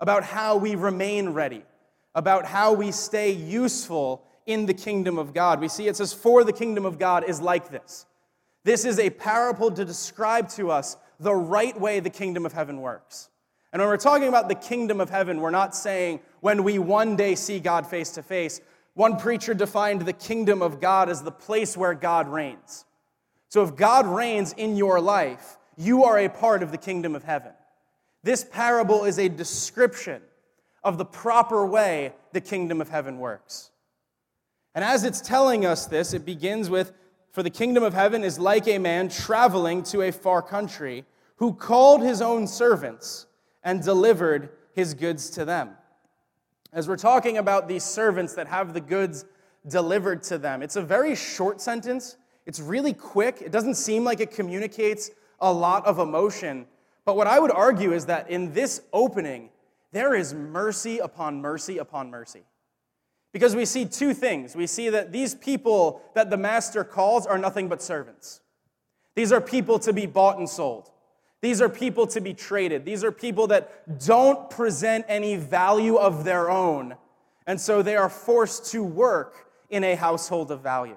about 0.00 0.22
how 0.22 0.56
we 0.56 0.74
remain 0.76 1.30
ready, 1.30 1.64
about 2.14 2.46
how 2.46 2.72
we 2.72 2.92
stay 2.92 3.30
useful 3.30 4.24
in 4.46 4.66
the 4.66 4.74
kingdom 4.74 5.18
of 5.18 5.34
God. 5.34 5.60
We 5.60 5.68
see 5.68 5.88
it 5.88 5.96
says, 5.96 6.12
For 6.12 6.44
the 6.44 6.52
kingdom 6.52 6.86
of 6.86 6.98
God 6.98 7.24
is 7.24 7.40
like 7.40 7.70
this. 7.70 8.06
This 8.62 8.84
is 8.84 8.98
a 8.98 9.10
parable 9.10 9.70
to 9.72 9.84
describe 9.84 10.48
to 10.50 10.70
us 10.70 10.96
the 11.20 11.34
right 11.34 11.78
way 11.78 12.00
the 12.00 12.10
kingdom 12.10 12.46
of 12.46 12.52
heaven 12.52 12.80
works. 12.80 13.28
And 13.72 13.80
when 13.80 13.88
we're 13.88 13.96
talking 13.96 14.28
about 14.28 14.48
the 14.48 14.54
kingdom 14.54 15.00
of 15.00 15.10
heaven, 15.10 15.40
we're 15.40 15.50
not 15.50 15.74
saying 15.74 16.20
when 16.40 16.62
we 16.62 16.78
one 16.78 17.16
day 17.16 17.34
see 17.34 17.58
God 17.58 17.86
face 17.86 18.10
to 18.12 18.22
face. 18.22 18.60
One 18.94 19.16
preacher 19.16 19.52
defined 19.52 20.02
the 20.02 20.12
kingdom 20.12 20.62
of 20.62 20.80
God 20.80 21.08
as 21.08 21.22
the 21.22 21.32
place 21.32 21.76
where 21.76 21.94
God 21.94 22.28
reigns. 22.28 22.84
So 23.54 23.62
if 23.62 23.76
God 23.76 24.08
reigns 24.08 24.52
in 24.54 24.74
your 24.74 25.00
life, 25.00 25.58
you 25.76 26.02
are 26.02 26.18
a 26.18 26.28
part 26.28 26.64
of 26.64 26.72
the 26.72 26.76
kingdom 26.76 27.14
of 27.14 27.22
heaven. 27.22 27.52
This 28.24 28.42
parable 28.42 29.04
is 29.04 29.16
a 29.16 29.28
description 29.28 30.22
of 30.82 30.98
the 30.98 31.04
proper 31.04 31.64
way 31.64 32.14
the 32.32 32.40
kingdom 32.40 32.80
of 32.80 32.88
heaven 32.88 33.20
works. 33.20 33.70
And 34.74 34.84
as 34.84 35.04
it's 35.04 35.20
telling 35.20 35.64
us 35.64 35.86
this, 35.86 36.14
it 36.14 36.26
begins 36.26 36.68
with 36.68 36.94
For 37.30 37.44
the 37.44 37.50
kingdom 37.50 37.84
of 37.84 37.94
heaven 37.94 38.24
is 38.24 38.40
like 38.40 38.66
a 38.66 38.78
man 38.78 39.08
traveling 39.08 39.84
to 39.84 40.02
a 40.02 40.10
far 40.10 40.42
country 40.42 41.04
who 41.36 41.54
called 41.54 42.02
his 42.02 42.20
own 42.20 42.48
servants 42.48 43.26
and 43.62 43.80
delivered 43.80 44.48
his 44.72 44.94
goods 44.94 45.30
to 45.30 45.44
them. 45.44 45.76
As 46.72 46.88
we're 46.88 46.96
talking 46.96 47.38
about 47.38 47.68
these 47.68 47.84
servants 47.84 48.34
that 48.34 48.48
have 48.48 48.74
the 48.74 48.80
goods 48.80 49.24
delivered 49.68 50.24
to 50.24 50.38
them, 50.38 50.60
it's 50.60 50.74
a 50.74 50.82
very 50.82 51.14
short 51.14 51.60
sentence, 51.60 52.16
it's 52.46 52.60
really 52.60 52.92
quick. 52.92 53.40
It 53.40 53.52
doesn't 53.52 53.74
seem 53.74 54.04
like 54.04 54.20
it 54.20 54.30
communicates 54.30 55.10
a 55.40 55.52
lot 55.52 55.86
of 55.86 55.98
emotion. 55.98 56.66
But 57.04 57.16
what 57.16 57.26
I 57.26 57.38
would 57.38 57.50
argue 57.50 57.92
is 57.92 58.06
that 58.06 58.30
in 58.30 58.52
this 58.52 58.82
opening, 58.92 59.50
there 59.92 60.14
is 60.14 60.34
mercy 60.34 60.98
upon 60.98 61.40
mercy 61.40 61.78
upon 61.78 62.10
mercy. 62.10 62.42
Because 63.32 63.56
we 63.56 63.64
see 63.64 63.84
two 63.84 64.14
things. 64.14 64.54
We 64.54 64.66
see 64.66 64.90
that 64.90 65.12
these 65.12 65.34
people 65.34 66.02
that 66.14 66.30
the 66.30 66.36
master 66.36 66.84
calls 66.84 67.26
are 67.26 67.38
nothing 67.38 67.68
but 67.68 67.82
servants. 67.82 68.40
These 69.16 69.32
are 69.32 69.40
people 69.40 69.78
to 69.80 69.92
be 69.92 70.06
bought 70.06 70.38
and 70.38 70.48
sold. 70.48 70.90
These 71.40 71.60
are 71.60 71.68
people 71.68 72.06
to 72.08 72.20
be 72.20 72.32
traded. 72.32 72.84
These 72.84 73.04
are 73.04 73.12
people 73.12 73.48
that 73.48 73.98
don't 74.04 74.48
present 74.50 75.04
any 75.08 75.36
value 75.36 75.96
of 75.96 76.24
their 76.24 76.50
own. 76.50 76.96
And 77.46 77.60
so 77.60 77.82
they 77.82 77.96
are 77.96 78.08
forced 78.08 78.70
to 78.72 78.82
work 78.82 79.50
in 79.68 79.84
a 79.84 79.94
household 79.94 80.50
of 80.50 80.60
value. 80.60 80.96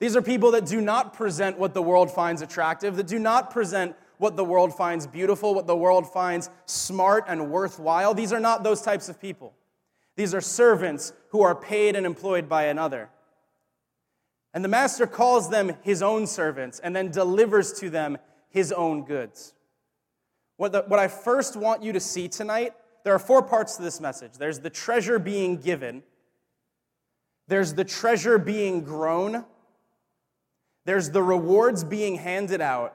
These 0.00 0.16
are 0.16 0.22
people 0.22 0.50
that 0.52 0.66
do 0.66 0.80
not 0.80 1.14
present 1.14 1.58
what 1.58 1.74
the 1.74 1.82
world 1.82 2.10
finds 2.10 2.42
attractive, 2.42 2.96
that 2.96 3.06
do 3.06 3.18
not 3.18 3.50
present 3.50 3.96
what 4.18 4.36
the 4.36 4.44
world 4.44 4.74
finds 4.74 5.06
beautiful, 5.06 5.54
what 5.54 5.66
the 5.66 5.76
world 5.76 6.10
finds 6.10 6.50
smart 6.66 7.24
and 7.28 7.50
worthwhile. 7.50 8.14
These 8.14 8.32
are 8.32 8.40
not 8.40 8.62
those 8.62 8.82
types 8.82 9.08
of 9.08 9.20
people. 9.20 9.54
These 10.16 10.34
are 10.34 10.40
servants 10.40 11.12
who 11.30 11.42
are 11.42 11.54
paid 11.54 11.96
and 11.96 12.06
employed 12.06 12.48
by 12.48 12.64
another. 12.64 13.10
And 14.52 14.64
the 14.64 14.68
master 14.68 15.06
calls 15.06 15.50
them 15.50 15.76
his 15.82 16.02
own 16.02 16.26
servants 16.26 16.78
and 16.78 16.94
then 16.94 17.10
delivers 17.10 17.72
to 17.80 17.90
them 17.90 18.18
his 18.50 18.70
own 18.70 19.04
goods. 19.04 19.52
What, 20.56 20.70
the, 20.70 20.84
what 20.86 21.00
I 21.00 21.08
first 21.08 21.56
want 21.56 21.82
you 21.82 21.92
to 21.92 22.00
see 22.00 22.28
tonight, 22.28 22.72
there 23.02 23.12
are 23.12 23.18
four 23.18 23.42
parts 23.42 23.76
to 23.76 23.82
this 23.82 24.00
message 24.00 24.38
there's 24.38 24.60
the 24.60 24.70
treasure 24.70 25.18
being 25.18 25.56
given, 25.56 26.04
there's 27.48 27.74
the 27.74 27.84
treasure 27.84 28.38
being 28.38 28.82
grown, 28.82 29.44
there's 30.84 31.10
the 31.10 31.22
rewards 31.22 31.84
being 31.84 32.16
handed 32.16 32.60
out, 32.60 32.94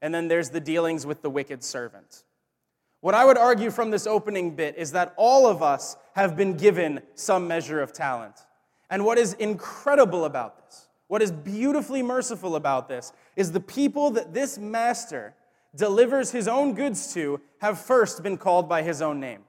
and 0.00 0.14
then 0.14 0.28
there's 0.28 0.50
the 0.50 0.60
dealings 0.60 1.06
with 1.06 1.22
the 1.22 1.30
wicked 1.30 1.64
servant. 1.64 2.24
What 3.00 3.14
I 3.14 3.24
would 3.24 3.36
argue 3.36 3.70
from 3.70 3.90
this 3.90 4.06
opening 4.06 4.54
bit 4.54 4.76
is 4.78 4.92
that 4.92 5.12
all 5.16 5.46
of 5.46 5.62
us 5.62 5.96
have 6.14 6.36
been 6.36 6.56
given 6.56 7.02
some 7.14 7.46
measure 7.46 7.82
of 7.82 7.92
talent. 7.92 8.36
And 8.88 9.04
what 9.04 9.18
is 9.18 9.34
incredible 9.34 10.24
about 10.24 10.64
this, 10.64 10.88
what 11.08 11.20
is 11.20 11.30
beautifully 11.30 12.02
merciful 12.02 12.56
about 12.56 12.88
this, 12.88 13.12
is 13.36 13.52
the 13.52 13.60
people 13.60 14.10
that 14.12 14.32
this 14.32 14.56
master 14.58 15.34
delivers 15.74 16.30
his 16.30 16.48
own 16.48 16.74
goods 16.74 17.12
to 17.14 17.40
have 17.58 17.78
first 17.78 18.22
been 18.22 18.36
called 18.36 18.68
by 18.68 18.82
his 18.82 19.02
own 19.02 19.20
name. 19.20 19.42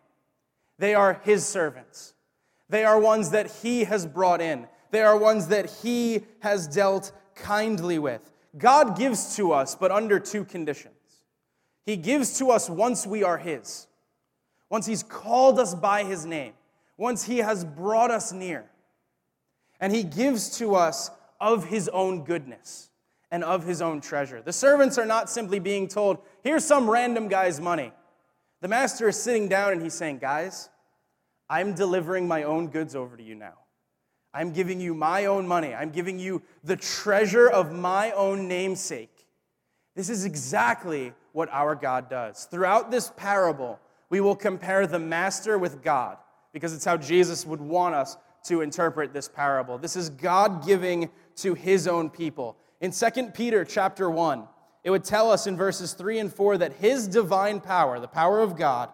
They 0.80 0.94
are 0.94 1.22
his 1.24 1.46
servants. 1.46 2.14
They 2.68 2.84
are 2.84 3.00
ones 3.00 3.30
that 3.30 3.50
he 3.62 3.84
has 3.84 4.06
brought 4.06 4.42
in. 4.42 4.68
They 4.92 5.02
are 5.02 5.18
ones 5.18 5.48
that 5.48 5.70
he 5.82 6.25
has 6.40 6.68
dealt 6.68 7.12
kindly 7.36 8.00
with. 8.00 8.32
God 8.58 8.98
gives 8.98 9.36
to 9.36 9.51
us, 9.51 9.75
but 9.75 9.92
under 9.92 10.20
two 10.20 10.46
conditions. 10.46 10.94
He 11.86 11.98
gives 11.98 12.39
to 12.39 12.50
us 12.50 12.70
once 12.70 13.06
we 13.06 13.24
are 13.24 13.38
his, 13.38 13.88
once 14.70 14.86
he's 14.86 15.04
called 15.04 15.60
us 15.60 15.75
by 15.75 16.04
his 16.04 16.25
name, 16.25 16.54
once 16.98 17.24
he 17.24 17.38
has 17.39 17.63
brought 17.63 18.12
us 18.12 18.32
near. 18.32 18.65
And 19.80 19.94
he 19.94 20.04
gives 20.04 20.58
to 20.58 20.75
us 20.75 21.12
of 21.39 21.65
his 21.65 21.89
own 21.89 22.24
goodness 22.24 22.89
and 23.30 23.44
of 23.44 23.65
his 23.65 23.82
own 23.82 24.01
treasure. 24.01 24.42
The 24.42 24.54
servants 24.54 24.98
are 24.98 25.06
not 25.06 25.30
simply 25.30 25.60
being 25.60 25.88
told, 25.88 26.20
here's 26.44 26.63
some 26.63 26.89
random 26.89 27.27
guy's 27.27 27.60
money. 27.60 27.92
The 28.62 28.68
master 28.68 29.10
is 29.10 29.22
sitting 29.22 29.50
down 29.50 29.74
and 29.74 29.82
he's 29.82 29.94
saying, 29.94 30.20
guys, 30.20 30.70
I'm 31.50 31.75
delivering 31.75 32.27
my 32.27 32.44
own 32.44 32.68
goods 32.68 32.96
over 32.96 33.15
to 33.18 33.22
you 33.22 33.36
now. 33.36 33.54
I'm 34.36 34.51
giving 34.51 34.82
you 34.82 34.94
my 34.94 35.25
own 35.25 35.48
money. 35.48 35.74
I'm 35.74 35.92
giving 35.92 36.20
you 36.20 36.42
the 36.65 36.75
treasure 36.75 37.50
of 37.50 37.72
my 37.72 38.12
own 38.12 38.50
namesake. 38.50 39.25
This 39.96 40.10
is 40.10 40.25
exactly 40.25 41.13
what 41.32 41.48
our 41.54 41.74
God 41.74 42.10
does. 42.10 42.44
Throughout 42.51 42.92
this 42.92 43.13
parable, 43.15 43.80
we 44.10 44.20
will 44.20 44.36
compare 44.36 44.88
the 44.88 45.00
master 45.00 45.58
with 45.58 45.82
God 45.82 46.18
because 46.51 46.74
it's 46.74 46.84
how 46.84 46.98
Jesus 46.98 47.46
would 47.46 47.62
want 47.62 47.96
us 47.96 48.18
to 48.44 48.60
interpret 48.60 49.13
this 49.13 49.30
parable. 49.30 49.77
This 49.77 49.96
is 49.96 50.10
God 50.10 50.65
giving 50.65 51.10
to 51.38 51.54
his 51.54 51.88
own 51.88 52.10
people. 52.10 52.58
In 52.82 52.92
2 52.92 53.32
Peter 53.34 53.63
chapter 53.63 54.10
1, 54.10 54.46
it 54.84 54.89
would 54.89 55.06
tell 55.06 55.32
us 55.32 55.48
in 55.48 55.56
verses 55.56 55.94
3 55.94 56.20
and 56.20 56.34
4 56.34 56.58
that 56.58 56.74
his 56.74 57.08
divine 57.08 57.62
power, 57.62 58.01
the 58.01 58.08
power 58.08 58.42
of 58.42 58.58
God, 58.58 58.89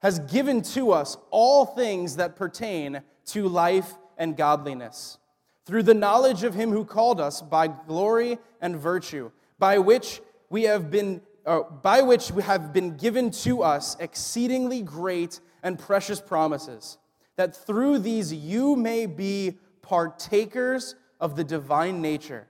has 0.00 0.18
given 0.18 0.62
to 0.62 0.92
us 0.92 1.18
all 1.30 1.66
things 1.66 2.16
that 2.16 2.36
pertain 2.36 3.02
to 3.26 3.48
life 3.48 3.94
and 4.22 4.36
godliness, 4.36 5.18
through 5.66 5.82
the 5.82 5.94
knowledge 5.94 6.44
of 6.44 6.54
him 6.54 6.70
who 6.70 6.84
called 6.84 7.20
us 7.20 7.42
by 7.42 7.66
glory 7.66 8.38
and 8.60 8.76
virtue, 8.76 9.32
by 9.58 9.78
which 9.78 10.22
we 10.48 10.62
have 10.62 10.92
been 10.92 11.20
uh, 11.44 11.62
by 11.82 12.02
which 12.02 12.30
we 12.30 12.40
have 12.40 12.72
been 12.72 12.96
given 12.96 13.28
to 13.28 13.64
us 13.64 13.96
exceedingly 13.98 14.80
great 14.80 15.40
and 15.64 15.76
precious 15.76 16.20
promises 16.20 16.98
that 17.34 17.56
through 17.66 17.98
these 17.98 18.32
you 18.32 18.76
may 18.76 19.06
be 19.06 19.58
partakers 19.80 20.94
of 21.18 21.34
the 21.34 21.42
divine 21.42 22.00
nature, 22.00 22.46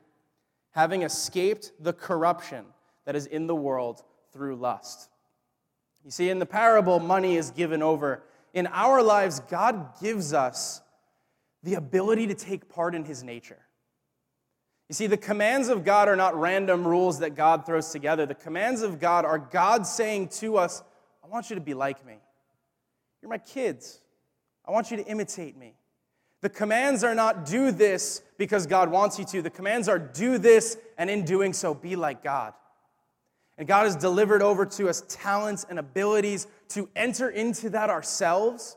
having 0.72 1.00
escaped 1.04 1.72
the 1.80 1.94
corruption 1.94 2.66
that 3.06 3.16
is 3.16 3.24
in 3.24 3.46
the 3.46 3.54
world 3.54 4.02
through 4.34 4.56
lust. 4.56 5.08
You 6.04 6.10
see, 6.10 6.28
in 6.28 6.38
the 6.38 6.44
parable, 6.44 7.00
money 7.00 7.36
is 7.36 7.50
given 7.50 7.80
over. 7.80 8.24
In 8.52 8.66
our 8.66 9.02
lives, 9.02 9.40
God 9.40 9.98
gives 10.02 10.34
us 10.34 10.81
the 11.62 11.74
ability 11.74 12.26
to 12.28 12.34
take 12.34 12.68
part 12.68 12.94
in 12.94 13.04
his 13.04 13.22
nature. 13.22 13.58
You 14.88 14.94
see, 14.94 15.06
the 15.06 15.16
commands 15.16 15.68
of 15.68 15.84
God 15.84 16.08
are 16.08 16.16
not 16.16 16.38
random 16.38 16.86
rules 16.86 17.20
that 17.20 17.34
God 17.34 17.64
throws 17.64 17.90
together. 17.90 18.26
The 18.26 18.34
commands 18.34 18.82
of 18.82 19.00
God 19.00 19.24
are 19.24 19.38
God 19.38 19.86
saying 19.86 20.28
to 20.40 20.58
us, 20.58 20.82
I 21.24 21.28
want 21.28 21.50
you 21.50 21.54
to 21.54 21.62
be 21.62 21.72
like 21.72 22.04
me. 22.04 22.16
You're 23.22 23.30
my 23.30 23.38
kids. 23.38 24.00
I 24.66 24.70
want 24.70 24.90
you 24.90 24.96
to 24.98 25.06
imitate 25.06 25.56
me. 25.56 25.74
The 26.42 26.50
commands 26.50 27.04
are 27.04 27.14
not 27.14 27.46
do 27.46 27.70
this 27.70 28.20
because 28.36 28.66
God 28.66 28.90
wants 28.90 29.18
you 29.18 29.24
to. 29.26 29.42
The 29.42 29.50
commands 29.50 29.88
are 29.88 29.98
do 29.98 30.38
this, 30.38 30.76
and 30.98 31.08
in 31.08 31.24
doing 31.24 31.52
so, 31.52 31.72
be 31.72 31.94
like 31.94 32.22
God. 32.22 32.52
And 33.56 33.68
God 33.68 33.84
has 33.84 33.94
delivered 33.94 34.42
over 34.42 34.66
to 34.66 34.88
us 34.88 35.04
talents 35.08 35.64
and 35.70 35.78
abilities 35.78 36.48
to 36.70 36.88
enter 36.96 37.30
into 37.30 37.70
that 37.70 37.90
ourselves 37.90 38.76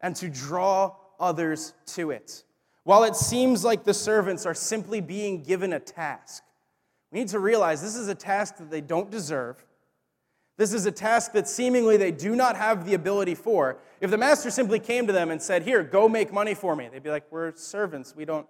and 0.00 0.16
to 0.16 0.28
draw 0.28 0.96
others 1.18 1.74
to 1.86 2.10
it. 2.10 2.44
While 2.84 3.04
it 3.04 3.16
seems 3.16 3.64
like 3.64 3.84
the 3.84 3.94
servants 3.94 4.46
are 4.46 4.54
simply 4.54 5.00
being 5.00 5.42
given 5.42 5.72
a 5.72 5.80
task, 5.80 6.42
we 7.12 7.20
need 7.20 7.28
to 7.28 7.38
realize 7.38 7.82
this 7.82 7.96
is 7.96 8.08
a 8.08 8.14
task 8.14 8.56
that 8.58 8.70
they 8.70 8.80
don't 8.80 9.10
deserve. 9.10 9.64
This 10.56 10.72
is 10.72 10.86
a 10.86 10.90
task 10.90 11.32
that 11.32 11.48
seemingly 11.48 11.96
they 11.96 12.10
do 12.10 12.34
not 12.34 12.56
have 12.56 12.84
the 12.84 12.94
ability 12.94 13.34
for. 13.34 13.78
If 14.00 14.10
the 14.10 14.18
master 14.18 14.50
simply 14.50 14.80
came 14.80 15.06
to 15.06 15.12
them 15.12 15.30
and 15.30 15.40
said, 15.40 15.62
Here, 15.62 15.82
go 15.82 16.08
make 16.08 16.32
money 16.32 16.54
for 16.54 16.74
me, 16.74 16.88
they'd 16.90 17.02
be 17.02 17.10
like, 17.10 17.30
We're 17.30 17.54
servants. 17.54 18.14
We 18.16 18.24
don't, 18.24 18.46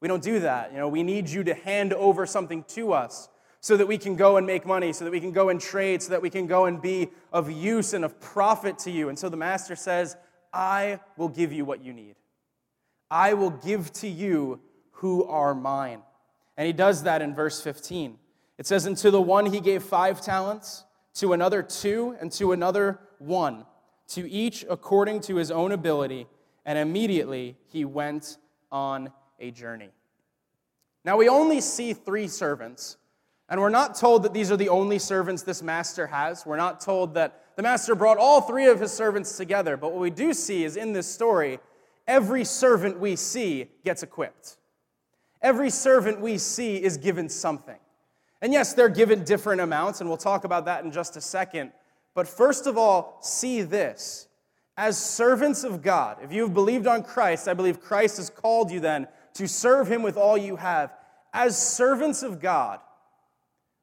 we 0.00 0.08
don't 0.08 0.22
do 0.22 0.40
that. 0.40 0.72
You 0.72 0.78
know, 0.78 0.88
we 0.88 1.02
need 1.02 1.28
you 1.28 1.42
to 1.44 1.54
hand 1.54 1.92
over 1.94 2.26
something 2.26 2.64
to 2.68 2.92
us 2.92 3.28
so 3.60 3.76
that 3.76 3.86
we 3.86 3.98
can 3.98 4.16
go 4.16 4.36
and 4.36 4.46
make 4.46 4.66
money, 4.66 4.92
so 4.92 5.04
that 5.04 5.10
we 5.10 5.20
can 5.20 5.32
go 5.32 5.48
and 5.48 5.60
trade, 5.60 6.02
so 6.02 6.10
that 6.10 6.22
we 6.22 6.30
can 6.30 6.46
go 6.46 6.64
and 6.64 6.80
be 6.80 7.08
of 7.32 7.50
use 7.50 7.92
and 7.92 8.04
of 8.04 8.18
profit 8.20 8.78
to 8.80 8.90
you. 8.90 9.08
And 9.10 9.18
so 9.18 9.28
the 9.28 9.36
master 9.36 9.76
says, 9.76 10.16
I 10.52 11.00
will 11.16 11.28
give 11.28 11.52
you 11.52 11.64
what 11.64 11.84
you 11.84 11.92
need. 11.92 12.16
I 13.10 13.34
will 13.34 13.50
give 13.50 13.92
to 13.94 14.08
you 14.08 14.60
who 14.92 15.24
are 15.24 15.54
mine. 15.54 16.02
And 16.56 16.66
he 16.66 16.72
does 16.72 17.04
that 17.04 17.22
in 17.22 17.34
verse 17.34 17.60
15. 17.60 18.18
It 18.58 18.66
says, 18.66 18.86
And 18.86 18.96
to 18.98 19.10
the 19.10 19.20
one 19.20 19.46
he 19.46 19.60
gave 19.60 19.82
five 19.82 20.20
talents 20.20 20.84
to 21.14 21.32
another 21.32 21.62
two, 21.62 22.16
and 22.20 22.30
to 22.32 22.52
another 22.52 23.00
one, 23.18 23.64
to 24.08 24.30
each 24.30 24.64
according 24.68 25.20
to 25.22 25.36
his 25.36 25.50
own 25.50 25.72
ability, 25.72 26.26
and 26.64 26.78
immediately 26.78 27.56
he 27.68 27.84
went 27.84 28.36
on 28.70 29.10
a 29.38 29.50
journey. 29.50 29.90
Now 31.04 31.16
we 31.16 31.28
only 31.28 31.60
see 31.60 31.94
three 31.94 32.28
servants, 32.28 32.96
and 33.48 33.60
we're 33.60 33.70
not 33.70 33.96
told 33.96 34.22
that 34.22 34.34
these 34.34 34.52
are 34.52 34.56
the 34.56 34.68
only 34.68 34.98
servants 34.98 35.42
this 35.42 35.62
master 35.62 36.06
has. 36.06 36.44
We're 36.46 36.56
not 36.56 36.80
told 36.80 37.14
that 37.14 37.44
the 37.60 37.64
master 37.64 37.94
brought 37.94 38.16
all 38.16 38.40
three 38.40 38.68
of 38.68 38.80
his 38.80 38.90
servants 38.90 39.36
together, 39.36 39.76
but 39.76 39.92
what 39.92 40.00
we 40.00 40.08
do 40.08 40.32
see 40.32 40.64
is 40.64 40.78
in 40.78 40.94
this 40.94 41.06
story, 41.06 41.58
every 42.08 42.42
servant 42.42 42.98
we 42.98 43.14
see 43.16 43.68
gets 43.84 44.02
equipped. 44.02 44.56
Every 45.42 45.68
servant 45.68 46.22
we 46.22 46.38
see 46.38 46.82
is 46.82 46.96
given 46.96 47.28
something. 47.28 47.76
And 48.40 48.54
yes, 48.54 48.72
they're 48.72 48.88
given 48.88 49.24
different 49.24 49.60
amounts, 49.60 50.00
and 50.00 50.08
we'll 50.08 50.16
talk 50.16 50.44
about 50.44 50.64
that 50.64 50.84
in 50.84 50.90
just 50.90 51.18
a 51.18 51.20
second. 51.20 51.72
But 52.14 52.26
first 52.26 52.66
of 52.66 52.78
all, 52.78 53.18
see 53.20 53.60
this. 53.60 54.28
As 54.78 54.96
servants 54.96 55.62
of 55.62 55.82
God, 55.82 56.16
if 56.22 56.32
you 56.32 56.44
have 56.44 56.54
believed 56.54 56.86
on 56.86 57.02
Christ, 57.02 57.46
I 57.46 57.52
believe 57.52 57.78
Christ 57.78 58.16
has 58.16 58.30
called 58.30 58.70
you 58.70 58.80
then 58.80 59.06
to 59.34 59.46
serve 59.46 59.86
him 59.86 60.02
with 60.02 60.16
all 60.16 60.38
you 60.38 60.56
have. 60.56 60.94
As 61.34 61.60
servants 61.60 62.22
of 62.22 62.40
God, 62.40 62.80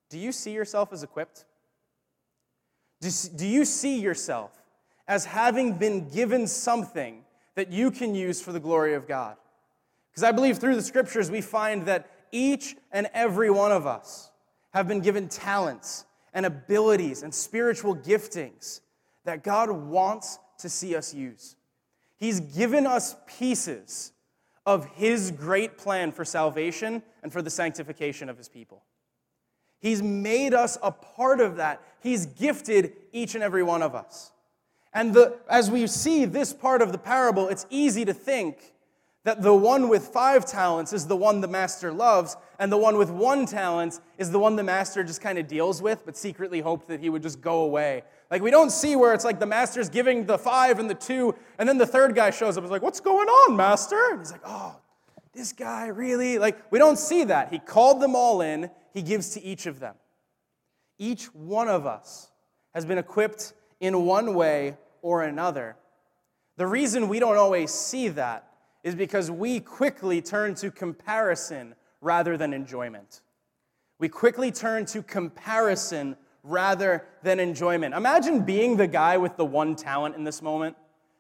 do 0.09 0.17
you 0.17 0.31
see 0.31 0.51
yourself 0.51 0.91
as 0.91 1.03
equipped? 1.03 1.45
Do 2.99 3.45
you 3.45 3.65
see 3.65 3.99
yourself 3.99 4.51
as 5.07 5.25
having 5.25 5.73
been 5.73 6.09
given 6.09 6.47
something 6.47 7.23
that 7.55 7.71
you 7.71 7.91
can 7.91 8.15
use 8.15 8.41
for 8.41 8.51
the 8.51 8.59
glory 8.59 8.93
of 8.93 9.07
God? 9.07 9.37
Because 10.09 10.23
I 10.23 10.31
believe 10.31 10.57
through 10.57 10.75
the 10.75 10.81
scriptures 10.81 11.29
we 11.29 11.41
find 11.41 11.85
that 11.85 12.09
each 12.31 12.75
and 12.91 13.07
every 13.13 13.49
one 13.49 13.71
of 13.71 13.85
us 13.85 14.31
have 14.73 14.87
been 14.87 14.99
given 14.99 15.27
talents 15.29 16.05
and 16.33 16.45
abilities 16.45 17.23
and 17.23 17.33
spiritual 17.33 17.95
giftings 17.95 18.81
that 19.25 19.43
God 19.43 19.69
wants 19.71 20.39
to 20.59 20.69
see 20.69 20.95
us 20.95 21.13
use. 21.13 21.55
He's 22.17 22.39
given 22.39 22.87
us 22.87 23.15
pieces 23.27 24.11
of 24.65 24.87
His 24.95 25.31
great 25.31 25.77
plan 25.77 26.11
for 26.11 26.25
salvation 26.25 27.03
and 27.23 27.31
for 27.31 27.41
the 27.41 27.49
sanctification 27.49 28.27
of 28.27 28.37
His 28.37 28.49
people. 28.49 28.83
He's 29.79 30.01
made 30.01 30.53
us 30.53 30.77
a 30.81 30.91
part 30.91 31.39
of 31.39 31.57
that. 31.57 31.81
He's 32.01 32.25
gifted 32.25 32.93
each 33.11 33.35
and 33.35 33.43
every 33.43 33.63
one 33.63 33.81
of 33.81 33.95
us. 33.95 34.31
And 34.93 35.13
the, 35.13 35.37
as 35.49 35.69
we 35.69 35.85
see 35.87 36.25
this 36.25 36.53
part 36.53 36.81
of 36.81 36.91
the 36.91 36.97
parable, 36.97 37.49
it's 37.49 37.65
easy 37.69 38.05
to 38.05 38.13
think 38.13 38.73
that 39.27 39.41
the 39.41 39.53
one 39.53 39.89
with 39.89 40.07
five 40.07 40.45
talents 40.45 40.93
is 40.93 41.05
the 41.05 41.15
one 41.15 41.41
the 41.41 41.47
master 41.47 41.91
loves, 41.91 42.37
and 42.59 42.71
the 42.71 42.77
one 42.77 42.97
with 42.97 43.09
one 43.09 43.45
talent 43.45 43.99
is 44.17 44.31
the 44.31 44.39
one 44.39 44.55
the 44.55 44.63
master 44.63 45.03
just 45.03 45.19
kind 45.19 45.37
of 45.37 45.47
deals 45.47 45.81
with, 45.81 46.05
but 46.05 46.15
secretly 46.15 46.61
hoped 46.61 46.87
that 46.87 47.01
he 47.01 47.09
would 47.09 47.21
just 47.21 47.41
go 47.41 47.63
away. 47.63 48.03
Like, 48.31 48.41
we 48.41 48.51
don't 48.51 48.71
see 48.71 48.95
where 48.95 49.13
it's 49.13 49.25
like 49.25 49.39
the 49.39 49.45
master's 49.45 49.89
giving 49.89 50.25
the 50.25 50.37
five 50.37 50.79
and 50.79 50.89
the 50.89 50.95
two, 50.95 51.35
and 51.59 51.67
then 51.67 51.77
the 51.77 51.85
third 51.85 52.15
guy 52.15 52.29
shows 52.29 52.57
up 52.57 52.63
and 52.63 52.65
is 52.65 52.71
like, 52.71 52.81
What's 52.81 53.01
going 53.01 53.27
on, 53.27 53.57
master? 53.57 54.01
And 54.11 54.19
he's 54.19 54.31
like, 54.31 54.41
Oh, 54.45 54.77
this 55.37 55.53
guy, 55.53 55.87
really? 55.87 56.39
Like, 56.39 56.71
we 56.71 56.79
don't 56.79 56.97
see 56.97 57.23
that. 57.25 57.51
He 57.53 57.59
called 57.59 58.01
them 58.01 58.15
all 58.15 58.41
in, 58.41 58.69
he 58.93 59.01
gives 59.01 59.29
to 59.35 59.43
each 59.43 59.67
of 59.67 59.79
them. 59.79 59.95
Each 60.97 61.25
one 61.33 61.69
of 61.69 61.85
us 61.85 62.31
has 62.73 62.85
been 62.85 62.97
equipped 62.97 63.53
in 63.79 64.05
one 64.05 64.33
way 64.33 64.77
or 65.01 65.23
another. 65.23 65.77
The 66.57 66.65
reason 66.65 67.07
we 67.07 67.19
don't 67.19 67.37
always 67.37 67.71
see 67.71 68.07
that 68.09 68.51
is 68.83 68.95
because 68.95 69.29
we 69.29 69.59
quickly 69.59 70.21
turn 70.21 70.55
to 70.55 70.71
comparison 70.71 71.75
rather 72.01 72.35
than 72.35 72.53
enjoyment. 72.53 73.21
We 73.99 74.09
quickly 74.09 74.51
turn 74.51 74.85
to 74.87 75.03
comparison 75.03 76.17
rather 76.43 77.05
than 77.23 77.39
enjoyment. 77.39 77.93
Imagine 77.93 78.43
being 78.43 78.77
the 78.77 78.87
guy 78.87 79.17
with 79.17 79.37
the 79.37 79.45
one 79.45 79.75
talent 79.75 80.15
in 80.15 80.23
this 80.23 80.41
moment. 80.41 80.75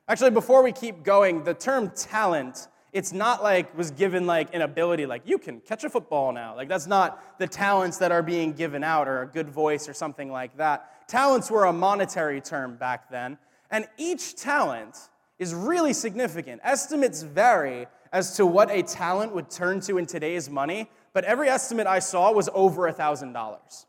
Actually, 0.07 0.31
before 0.31 0.63
we 0.63 0.71
keep 0.71 1.03
going, 1.03 1.43
the 1.43 1.53
term 1.53 1.91
talent, 1.91 2.67
it's 2.97 3.13
not 3.13 3.43
like 3.43 3.77
was 3.77 3.91
given 3.91 4.25
like 4.25 4.55
an 4.55 4.63
ability, 4.63 5.05
like 5.05 5.21
you 5.23 5.37
can 5.37 5.59
catch 5.61 5.83
a 5.83 5.89
football 5.89 6.31
now. 6.31 6.55
Like 6.55 6.67
that's 6.67 6.87
not 6.87 7.37
the 7.37 7.47
talents 7.47 7.97
that 7.99 8.11
are 8.11 8.23
being 8.23 8.53
given 8.53 8.83
out 8.83 9.07
or 9.07 9.21
a 9.21 9.27
good 9.27 9.47
voice 9.47 9.87
or 9.87 9.93
something 9.93 10.31
like 10.31 10.57
that. 10.57 11.07
Talents 11.07 11.51
were 11.51 11.65
a 11.65 11.73
monetary 11.73 12.41
term 12.41 12.75
back 12.75 13.11
then. 13.11 13.37
And 13.69 13.87
each 13.97 14.35
talent 14.35 14.97
is 15.37 15.53
really 15.53 15.93
significant. 15.93 16.59
Estimates 16.63 17.21
vary 17.21 17.85
as 18.11 18.35
to 18.37 18.47
what 18.47 18.71
a 18.71 18.81
talent 18.81 19.35
would 19.35 19.51
turn 19.51 19.79
to 19.81 19.99
in 19.99 20.07
today's 20.07 20.49
money, 20.49 20.89
but 21.13 21.23
every 21.23 21.49
estimate 21.49 21.85
I 21.85 21.99
saw 21.99 22.31
was 22.31 22.49
over 22.53 22.87
a 22.87 22.93
$1,000. 22.93 23.85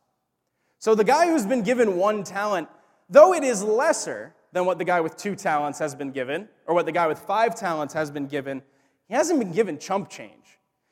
So 0.78 0.94
the 0.94 1.04
guy 1.04 1.28
who's 1.28 1.46
been 1.46 1.62
given 1.62 1.96
one 1.96 2.24
talent, 2.24 2.68
though 3.08 3.32
it 3.32 3.42
is 3.42 3.62
lesser 3.62 4.34
than 4.52 4.66
what 4.66 4.76
the 4.76 4.84
guy 4.84 5.00
with 5.00 5.16
two 5.16 5.34
talents 5.34 5.78
has 5.78 5.94
been 5.94 6.10
given, 6.10 6.48
or 6.66 6.74
what 6.74 6.84
the 6.84 6.92
guy 6.92 7.06
with 7.06 7.18
five 7.18 7.54
talents 7.54 7.94
has 7.94 8.10
been 8.10 8.26
given, 8.26 8.62
he 9.08 9.14
hasn't 9.14 9.38
been 9.38 9.52
given 9.52 9.78
chump 9.78 10.10
change. 10.10 10.32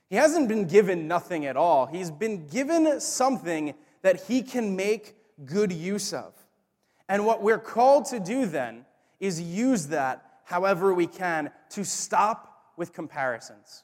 He 0.08 0.16
hasn't 0.16 0.48
been 0.48 0.66
given 0.66 1.08
nothing 1.08 1.46
at 1.46 1.56
all. 1.56 1.86
He's 1.86 2.10
been 2.10 2.46
given 2.46 3.00
something 3.00 3.74
that 4.02 4.24
he 4.24 4.42
can 4.42 4.76
make 4.76 5.16
good 5.44 5.72
use 5.72 6.12
of. 6.12 6.32
And 7.08 7.26
what 7.26 7.42
we're 7.42 7.58
called 7.58 8.06
to 8.06 8.20
do 8.20 8.46
then 8.46 8.84
is 9.20 9.40
use 9.40 9.88
that 9.88 10.24
however 10.44 10.94
we 10.94 11.06
can 11.06 11.50
to 11.70 11.84
stop 11.84 12.72
with 12.76 12.92
comparisons. 12.92 13.82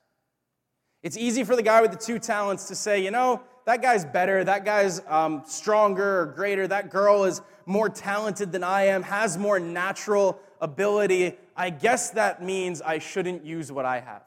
It's 1.02 1.16
easy 1.16 1.42
for 1.42 1.56
the 1.56 1.62
guy 1.62 1.82
with 1.82 1.90
the 1.90 1.98
two 1.98 2.18
talents 2.18 2.68
to 2.68 2.76
say, 2.76 3.02
you 3.02 3.10
know, 3.10 3.42
that 3.64 3.82
guy's 3.82 4.04
better, 4.04 4.44
that 4.44 4.64
guy's 4.64 5.00
um, 5.08 5.42
stronger 5.46 6.20
or 6.20 6.26
greater, 6.26 6.66
that 6.68 6.90
girl 6.90 7.24
is 7.24 7.40
more 7.66 7.88
talented 7.88 8.52
than 8.52 8.64
I 8.64 8.86
am, 8.86 9.02
has 9.02 9.36
more 9.36 9.58
natural 9.58 10.40
ability. 10.60 11.36
I 11.56 11.70
guess 11.70 12.10
that 12.10 12.42
means 12.42 12.82
I 12.82 12.98
shouldn't 12.98 13.44
use 13.44 13.70
what 13.70 13.84
I 13.84 14.00
have. 14.00 14.22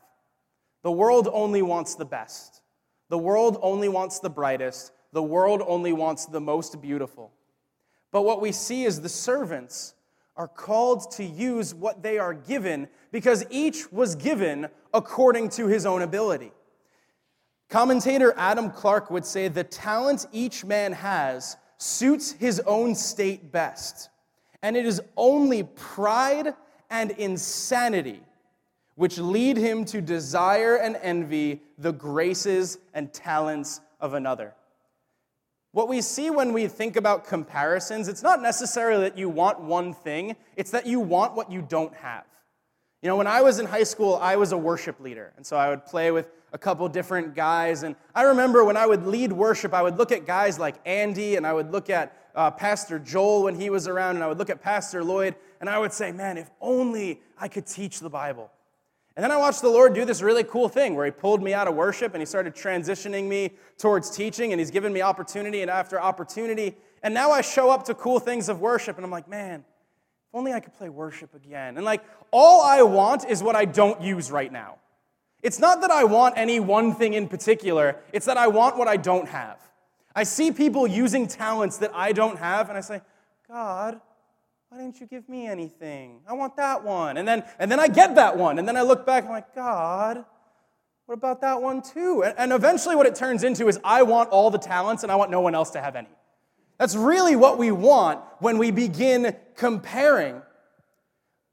The 0.83 0.91
world 0.91 1.27
only 1.31 1.61
wants 1.61 1.95
the 1.95 2.05
best. 2.05 2.61
The 3.09 3.17
world 3.17 3.57
only 3.61 3.89
wants 3.89 4.19
the 4.19 4.29
brightest. 4.29 4.91
The 5.13 5.23
world 5.23 5.63
only 5.65 5.93
wants 5.93 6.25
the 6.25 6.41
most 6.41 6.81
beautiful. 6.81 7.31
But 8.11 8.23
what 8.23 8.41
we 8.41 8.51
see 8.51 8.83
is 8.83 9.01
the 9.01 9.09
servants 9.09 9.93
are 10.37 10.47
called 10.47 11.11
to 11.11 11.23
use 11.23 11.73
what 11.73 12.03
they 12.03 12.17
are 12.17 12.33
given 12.33 12.87
because 13.11 13.45
each 13.49 13.91
was 13.91 14.15
given 14.15 14.67
according 14.93 15.49
to 15.49 15.67
his 15.67 15.85
own 15.85 16.01
ability. 16.01 16.51
Commentator 17.69 18.33
Adam 18.37 18.69
Clarke 18.69 19.09
would 19.09 19.25
say 19.25 19.47
the 19.47 19.63
talent 19.63 20.27
each 20.31 20.63
man 20.63 20.91
has 20.91 21.57
suits 21.77 22.33
his 22.33 22.59
own 22.61 22.95
state 22.95 23.51
best, 23.51 24.09
and 24.61 24.77
it 24.77 24.85
is 24.85 25.01
only 25.17 25.63
pride 25.63 26.53
and 26.89 27.11
insanity 27.11 28.21
which 28.95 29.17
lead 29.17 29.57
him 29.57 29.85
to 29.85 30.01
desire 30.01 30.77
and 30.77 30.97
envy 31.01 31.61
the 31.77 31.91
graces 31.91 32.79
and 32.93 33.13
talents 33.13 33.81
of 33.99 34.13
another. 34.13 34.53
What 35.73 35.89
we 35.89 35.99
see 35.99 36.29
when 36.29 36.53
we 36.53 36.67
think 36.67 36.95
about 36.95 37.27
comparisons, 37.27 38.07
it's 38.07 38.23
not 38.23 38.41
necessarily 38.41 39.03
that 39.03 39.17
you 39.17 39.27
want 39.27 39.59
one 39.59 39.93
thing, 39.93 40.37
it's 40.55 40.71
that 40.71 40.85
you 40.85 41.01
want 41.01 41.35
what 41.35 41.51
you 41.51 41.61
don't 41.61 41.93
have. 41.95 42.23
You 43.01 43.09
know, 43.09 43.17
when 43.17 43.27
I 43.27 43.41
was 43.41 43.59
in 43.59 43.65
high 43.65 43.83
school, 43.83 44.15
I 44.15 44.37
was 44.37 44.53
a 44.53 44.57
worship 44.57 45.01
leader. 45.01 45.33
And 45.35 45.45
so 45.45 45.57
I 45.57 45.69
would 45.69 45.85
play 45.85 46.11
with 46.11 46.27
a 46.53 46.57
couple 46.57 46.87
different 46.87 47.35
guys. 47.35 47.83
And 47.83 47.95
I 48.15 48.23
remember 48.23 48.63
when 48.63 48.77
I 48.77 48.85
would 48.85 49.05
lead 49.05 49.33
worship, 49.33 49.73
I 49.73 49.81
would 49.81 49.97
look 49.97 50.13
at 50.13 50.25
guys 50.25 50.57
like 50.57 50.75
Andy 50.85 51.35
and 51.35 51.45
I 51.45 51.51
would 51.51 51.71
look 51.71 51.89
at 51.89 52.17
uh, 52.35 52.51
Pastor 52.51 52.99
Joel 52.99 53.43
when 53.43 53.59
he 53.59 53.69
was 53.69 53.87
around 53.87 54.15
and 54.15 54.23
I 54.23 54.27
would 54.27 54.37
look 54.37 54.49
at 54.49 54.61
Pastor 54.61 55.03
Lloyd 55.03 55.35
and 55.59 55.69
I 55.69 55.79
would 55.79 55.93
say, 55.93 56.11
man, 56.11 56.37
if 56.37 56.49
only 56.61 57.21
I 57.37 57.47
could 57.47 57.65
teach 57.65 57.99
the 57.99 58.09
Bible. 58.09 58.51
And 59.15 59.23
then 59.23 59.31
I 59.31 59.37
watched 59.37 59.61
the 59.61 59.69
Lord 59.69 59.93
do 59.93 60.03
this 60.03 60.21
really 60.21 60.43
cool 60.43 60.67
thing 60.67 60.95
where 60.95 61.05
He 61.05 61.11
pulled 61.11 61.41
me 61.41 61.53
out 61.53 61.67
of 61.67 61.75
worship 61.75 62.13
and 62.13 62.21
He 62.21 62.25
started 62.25 62.53
transitioning 62.53 63.27
me 63.29 63.51
towards 63.77 64.11
teaching, 64.11 64.51
and 64.51 64.59
He's 64.59 64.71
given 64.71 64.91
me 64.91 65.01
opportunity 65.01 65.61
and 65.61 65.71
after 65.71 65.99
opportunity. 65.99 66.75
And 67.01 67.13
now 67.13 67.31
I 67.31 67.41
show 67.41 67.69
up 67.69 67.85
to 67.85 67.93
cool 67.93 68.19
things 68.19 68.49
of 68.49 68.59
worship, 68.59 68.97
and 68.97 69.05
I'm 69.05 69.11
like, 69.11 69.29
man, 69.29 69.61
if 69.61 70.35
only 70.35 70.51
I 70.51 70.59
could 70.59 70.73
play 70.73 70.89
worship 70.89 71.33
again. 71.33 71.77
And 71.77 71.85
like, 71.85 72.03
all 72.31 72.61
I 72.61 72.81
want 72.81 73.25
is 73.29 73.41
what 73.41 73.55
I 73.55 73.63
don't 73.63 74.01
use 74.01 74.31
right 74.31 74.51
now. 74.51 74.79
It's 75.41 75.59
not 75.59 75.79
that 75.81 75.91
I 75.91 76.03
want 76.03 76.37
any 76.37 76.59
one 76.59 76.93
thing 76.93 77.13
in 77.13 77.29
particular, 77.29 77.97
it's 78.11 78.25
that 78.25 78.37
I 78.37 78.47
want 78.47 78.77
what 78.77 78.89
I 78.89 78.97
don't 78.97 79.29
have. 79.29 79.59
I 80.15 80.23
see 80.23 80.51
people 80.51 80.87
using 80.87 81.27
talents 81.27 81.77
that 81.79 81.91
I 81.93 82.13
don't 82.13 82.39
have, 82.39 82.69
and 82.69 82.77
I 82.77 82.81
say, 82.81 83.01
God, 83.47 83.99
why 84.69 84.77
didn't 84.77 84.99
you 84.99 85.07
give 85.07 85.27
me 85.27 85.45
anything? 85.45 86.21
I 86.27 86.33
want 86.33 86.55
that 86.57 86.83
one. 86.83 87.17
And 87.17 87.27
then, 87.27 87.43
and 87.59 87.69
then 87.69 87.79
I 87.79 87.87
get 87.87 88.15
that 88.15 88.37
one. 88.37 88.57
And 88.57 88.67
then 88.67 88.77
I 88.77 88.81
look 88.81 89.05
back 89.05 89.23
and 89.23 89.29
I'm 89.29 89.35
like, 89.35 89.53
God, 89.53 90.25
what 91.05 91.15
about 91.15 91.41
that 91.41 91.61
one 91.61 91.81
too? 91.81 92.23
And, 92.23 92.33
and 92.37 92.51
eventually, 92.51 92.95
what 92.95 93.05
it 93.05 93.15
turns 93.15 93.43
into 93.43 93.67
is 93.67 93.79
I 93.83 94.03
want 94.03 94.29
all 94.29 94.49
the 94.49 94.57
talents 94.57 95.03
and 95.03 95.11
I 95.11 95.15
want 95.15 95.31
no 95.31 95.41
one 95.41 95.53
else 95.53 95.69
to 95.71 95.81
have 95.81 95.95
any. 95.95 96.09
That's 96.77 96.95
really 96.95 97.35
what 97.35 97.57
we 97.57 97.71
want 97.71 98.21
when 98.39 98.57
we 98.57 98.71
begin 98.71 99.35
comparing. 99.55 100.41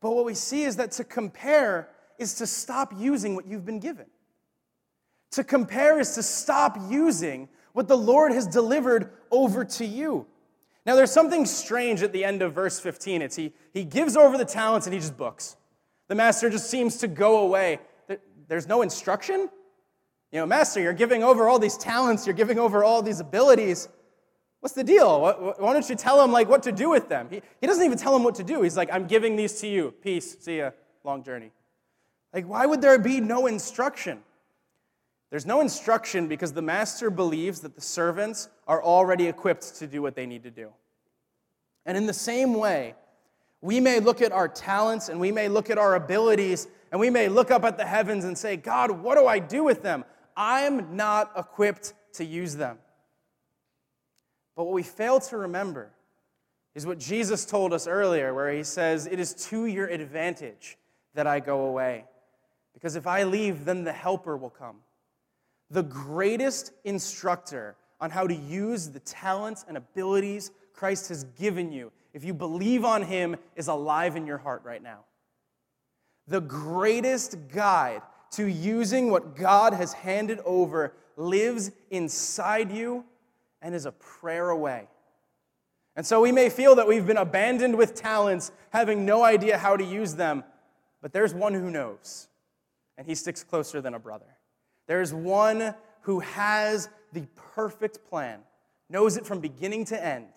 But 0.01 0.12
what 0.12 0.25
we 0.25 0.35
see 0.35 0.64
is 0.64 0.77
that 0.77 0.92
to 0.92 1.05
compare 1.05 1.88
is 2.18 2.35
to 2.35 2.46
stop 2.46 2.92
using 2.96 3.35
what 3.35 3.46
you've 3.46 3.64
been 3.64 3.79
given. 3.79 4.07
To 5.33 5.44
compare 5.44 6.01
is 6.01 6.14
to 6.16 6.22
stop 6.22 6.77
using 6.90 7.48
what 7.72 7.88
the 7.88 7.96
Lord 7.96 8.32
has 8.32 8.46
delivered 8.46 9.12
over 9.30 9.64
to 9.64 9.85
you. 9.85 10.26
Now, 10.85 10.96
there's 10.96 11.12
something 11.12 11.46
strange 11.46 12.02
at 12.02 12.12
the 12.12 12.24
end 12.24 12.42
of 12.42 12.52
verse 12.52 12.80
15. 12.80 13.22
It's 13.22 13.37
he, 13.37 13.52
he 13.72 13.85
gives 13.85 14.16
over 14.16 14.37
the 14.37 14.44
talents 14.44 14.87
and 14.87 14.92
he 14.94 15.00
just 15.00 15.16
books. 15.16 15.56
The 16.08 16.14
master 16.14 16.50
just 16.50 16.68
seems 16.68 16.96
to 16.98 17.08
go 17.08 17.38
away. 17.38 17.78
There's 18.48 18.66
no 18.66 18.82
instruction. 18.82 19.48
You 20.32 20.40
know, 20.40 20.46
master, 20.46 20.80
you're 20.80 20.92
giving 20.92 21.22
over 21.22 21.48
all 21.48 21.58
these 21.58 21.76
talents, 21.76 22.26
you're 22.26 22.35
giving 22.35 22.58
over 22.58 22.82
all 22.82 23.02
these 23.02 23.20
abilities. 23.20 23.88
What's 24.61 24.74
the 24.74 24.85
deal? 24.85 25.54
Why 25.58 25.72
don't 25.72 25.88
you 25.88 25.96
tell 25.96 26.22
him 26.22 26.32
like 26.32 26.48
what 26.48 26.62
to 26.64 26.72
do 26.72 26.88
with 26.88 27.08
them? 27.08 27.28
He, 27.30 27.42
he 27.61 27.66
doesn't 27.66 27.85
even 27.85 27.98
tell 27.98 28.14
him 28.14 28.22
what 28.22 28.37
to 28.37 28.44
do. 28.44 28.62
He's 28.62 28.76
like, 28.76 28.92
I'm 28.92 29.06
giving 29.06 29.37
these 29.37 29.61
to 29.61 29.66
you. 29.66 29.92
Peace. 30.02 30.37
See 30.40 30.58
ya. 30.58 30.70
Long 31.04 31.22
journey. 31.22 31.50
Like, 32.32 32.46
why 32.46 32.64
would 32.64 32.80
there 32.80 32.98
be 32.98 33.20
no 33.20 33.46
instruction? 33.46 34.20
There's 35.32 35.46
no 35.46 35.62
instruction 35.62 36.28
because 36.28 36.52
the 36.52 36.60
master 36.60 37.08
believes 37.08 37.60
that 37.60 37.74
the 37.74 37.80
servants 37.80 38.50
are 38.68 38.84
already 38.84 39.28
equipped 39.28 39.76
to 39.76 39.86
do 39.86 40.02
what 40.02 40.14
they 40.14 40.26
need 40.26 40.42
to 40.42 40.50
do. 40.50 40.68
And 41.86 41.96
in 41.96 42.04
the 42.04 42.12
same 42.12 42.52
way, 42.52 42.96
we 43.62 43.80
may 43.80 43.98
look 43.98 44.20
at 44.20 44.30
our 44.30 44.46
talents 44.46 45.08
and 45.08 45.18
we 45.18 45.32
may 45.32 45.48
look 45.48 45.70
at 45.70 45.78
our 45.78 45.94
abilities 45.94 46.68
and 46.90 47.00
we 47.00 47.08
may 47.08 47.30
look 47.30 47.50
up 47.50 47.64
at 47.64 47.78
the 47.78 47.86
heavens 47.86 48.26
and 48.26 48.36
say, 48.36 48.58
God, 48.58 48.90
what 48.90 49.16
do 49.16 49.26
I 49.26 49.38
do 49.38 49.64
with 49.64 49.82
them? 49.82 50.04
I'm 50.36 50.96
not 50.96 51.32
equipped 51.34 51.94
to 52.16 52.26
use 52.26 52.54
them. 52.54 52.76
But 54.54 54.64
what 54.64 54.74
we 54.74 54.82
fail 54.82 55.18
to 55.18 55.38
remember 55.38 55.92
is 56.74 56.84
what 56.84 56.98
Jesus 56.98 57.46
told 57.46 57.72
us 57.72 57.86
earlier, 57.86 58.34
where 58.34 58.52
he 58.52 58.64
says, 58.64 59.06
It 59.06 59.18
is 59.18 59.32
to 59.46 59.64
your 59.64 59.86
advantage 59.86 60.76
that 61.14 61.26
I 61.26 61.40
go 61.40 61.64
away. 61.68 62.04
Because 62.74 62.96
if 62.96 63.06
I 63.06 63.22
leave, 63.22 63.64
then 63.64 63.84
the 63.84 63.94
Helper 63.94 64.36
will 64.36 64.50
come 64.50 64.76
the 65.72 65.82
greatest 65.82 66.72
instructor 66.85 67.76
on 68.00 68.11
how 68.11 68.26
to 68.26 68.35
use 68.35 68.90
the 68.90 69.00
talents 69.00 69.64
and 69.66 69.76
abilities 69.76 70.50
Christ 70.74 71.08
has 71.08 71.24
given 71.24 71.72
you, 71.72 71.92
if 72.12 72.24
you 72.24 72.35
believe 72.35 72.85
on 72.85 73.02
Him, 73.02 73.37
is 73.56 73.68
alive 73.68 74.16
in 74.16 74.26
your 74.26 74.38
heart 74.38 74.62
right 74.64 74.82
now. 74.82 75.04
The 76.28 76.40
greatest 76.40 77.37
guide 77.52 78.02
to 78.32 78.46
using 78.46 79.11
what 79.11 79.35
God 79.35 79.72
has 79.72 79.92
handed 79.92 80.40
over 80.44 80.94
lives 81.16 81.70
inside 81.90 82.70
you 82.70 83.04
and 83.61 83.74
is 83.74 83.87
a 83.87 83.92
prayer 83.92 84.50
away. 84.50 84.88
And 85.94 86.06
so 86.06 86.20
we 86.20 86.32
may 86.32 86.48
feel 86.48 86.74
that 86.76 86.88
we've 86.88 87.06
been 87.06 87.18
abandoned 87.18 87.76
with 87.76 87.94
talents, 87.94 88.50
having 88.70 89.04
no 89.04 89.22
idea 89.22 89.58
how 89.58 89.76
to 89.76 89.85
use 89.85 90.14
them, 90.14 90.44
but 91.00 91.12
there's 91.12 91.35
one 91.35 91.54
who 91.54 91.70
knows 91.70 92.28
and 92.96 93.06
he 93.06 93.14
sticks 93.14 93.42
closer 93.42 93.80
than 93.80 93.94
a 93.94 93.98
brother. 93.98 94.31
There 94.86 95.00
is 95.00 95.14
one 95.14 95.74
who 96.02 96.20
has 96.20 96.88
the 97.12 97.26
perfect 97.54 98.04
plan, 98.08 98.40
knows 98.88 99.16
it 99.16 99.26
from 99.26 99.40
beginning 99.40 99.84
to 99.86 100.04
end, 100.04 100.28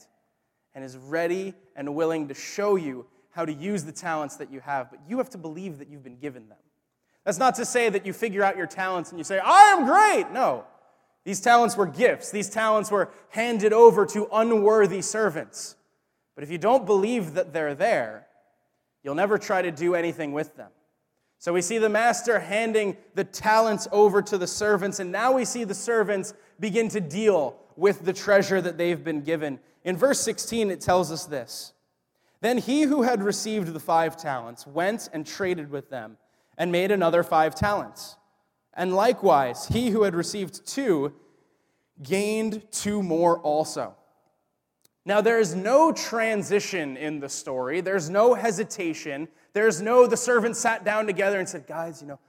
and 0.73 0.83
is 0.83 0.97
ready 0.97 1.53
and 1.75 1.95
willing 1.95 2.27
to 2.27 2.33
show 2.33 2.75
you 2.75 3.05
how 3.31 3.45
to 3.45 3.53
use 3.53 3.83
the 3.83 3.91
talents 3.91 4.37
that 4.37 4.51
you 4.51 4.59
have. 4.61 4.89
But 4.89 4.99
you 5.07 5.17
have 5.17 5.29
to 5.31 5.37
believe 5.37 5.79
that 5.79 5.89
you've 5.89 6.03
been 6.03 6.19
given 6.19 6.47
them. 6.47 6.57
That's 7.23 7.39
not 7.39 7.55
to 7.55 7.65
say 7.65 7.89
that 7.89 8.05
you 8.05 8.13
figure 8.13 8.43
out 8.43 8.55
your 8.55 8.67
talents 8.67 9.09
and 9.09 9.19
you 9.19 9.23
say, 9.23 9.39
I 9.39 9.71
am 9.71 9.85
great. 9.85 10.31
No. 10.31 10.65
These 11.23 11.41
talents 11.41 11.75
were 11.75 11.87
gifts, 11.87 12.29
these 12.29 12.49
talents 12.49 12.91
were 12.91 13.09
handed 13.29 13.73
over 13.73 14.05
to 14.05 14.27
unworthy 14.31 15.01
servants. 15.01 15.75
But 16.35 16.43
if 16.43 16.51
you 16.51 16.59
don't 16.59 16.85
believe 16.85 17.33
that 17.33 17.51
they're 17.51 17.73
there, 17.73 18.27
you'll 19.03 19.15
never 19.15 19.39
try 19.39 19.63
to 19.63 19.71
do 19.71 19.95
anything 19.95 20.33
with 20.33 20.55
them. 20.55 20.69
So 21.45 21.53
we 21.53 21.61
see 21.61 21.77
the 21.77 21.89
master 21.89 22.39
handing 22.39 22.97
the 23.13 23.23
talents 23.23 23.87
over 23.91 24.23
to 24.23 24.35
the 24.35 24.47
servants, 24.47 24.99
and 24.99 25.11
now 25.11 25.31
we 25.31 25.45
see 25.45 25.63
the 25.63 25.75
servants 25.75 26.33
begin 26.59 26.89
to 26.89 26.99
deal 26.99 27.55
with 27.75 28.03
the 28.03 28.13
treasure 28.13 28.59
that 28.59 28.79
they've 28.79 29.03
been 29.03 29.21
given. 29.21 29.59
In 29.83 29.95
verse 29.95 30.19
16, 30.21 30.71
it 30.71 30.81
tells 30.81 31.11
us 31.11 31.25
this 31.25 31.73
Then 32.41 32.57
he 32.57 32.81
who 32.81 33.03
had 33.03 33.21
received 33.21 33.75
the 33.75 33.79
five 33.79 34.17
talents 34.17 34.65
went 34.65 35.07
and 35.13 35.23
traded 35.23 35.69
with 35.69 35.91
them 35.91 36.17
and 36.57 36.71
made 36.71 36.89
another 36.89 37.21
five 37.21 37.53
talents. 37.53 38.15
And 38.73 38.95
likewise, 38.95 39.67
he 39.67 39.91
who 39.91 40.01
had 40.01 40.15
received 40.15 40.65
two 40.65 41.13
gained 42.01 42.63
two 42.71 43.03
more 43.03 43.37
also. 43.37 43.93
Now, 45.05 45.21
there 45.21 45.39
is 45.39 45.53
no 45.53 45.91
transition 45.91 46.97
in 46.97 47.19
the 47.19 47.29
story, 47.29 47.81
there's 47.81 48.09
no 48.09 48.33
hesitation. 48.33 49.27
There's 49.55 49.81
no, 49.81 50.05
the 50.05 50.17
servants 50.17 50.59
sat 50.59 50.83
down 50.83 51.05
together 51.05 51.39
and 51.39 51.47
said, 51.47 51.65
Guys, 51.65 52.01
you 52.01 52.09
know, 52.09 52.19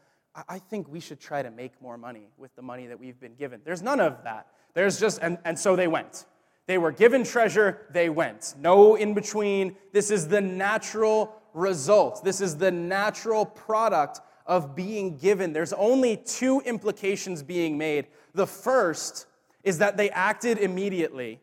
I 0.48 0.60
think 0.60 0.88
we 0.88 1.00
should 1.00 1.18
try 1.18 1.42
to 1.42 1.50
make 1.50 1.72
more 1.82 1.98
money 1.98 2.28
with 2.38 2.54
the 2.54 2.62
money 2.62 2.86
that 2.86 3.00
we've 3.00 3.18
been 3.18 3.34
given. 3.34 3.60
There's 3.64 3.82
none 3.82 3.98
of 3.98 4.22
that. 4.22 4.46
There's 4.74 5.00
just, 5.00 5.18
and, 5.20 5.36
and 5.44 5.58
so 5.58 5.74
they 5.74 5.88
went. 5.88 6.24
They 6.66 6.78
were 6.78 6.92
given 6.92 7.24
treasure, 7.24 7.88
they 7.90 8.10
went. 8.10 8.54
No 8.60 8.94
in 8.94 9.12
between. 9.12 9.74
This 9.92 10.12
is 10.12 10.28
the 10.28 10.40
natural 10.40 11.34
result. 11.52 12.22
This 12.22 12.40
is 12.40 12.58
the 12.58 12.70
natural 12.70 13.44
product 13.44 14.20
of 14.46 14.76
being 14.76 15.16
given. 15.16 15.52
There's 15.52 15.72
only 15.72 16.18
two 16.18 16.60
implications 16.60 17.42
being 17.42 17.76
made. 17.76 18.06
The 18.34 18.46
first 18.46 19.26
is 19.64 19.78
that 19.78 19.96
they 19.96 20.10
acted 20.10 20.58
immediately, 20.58 21.40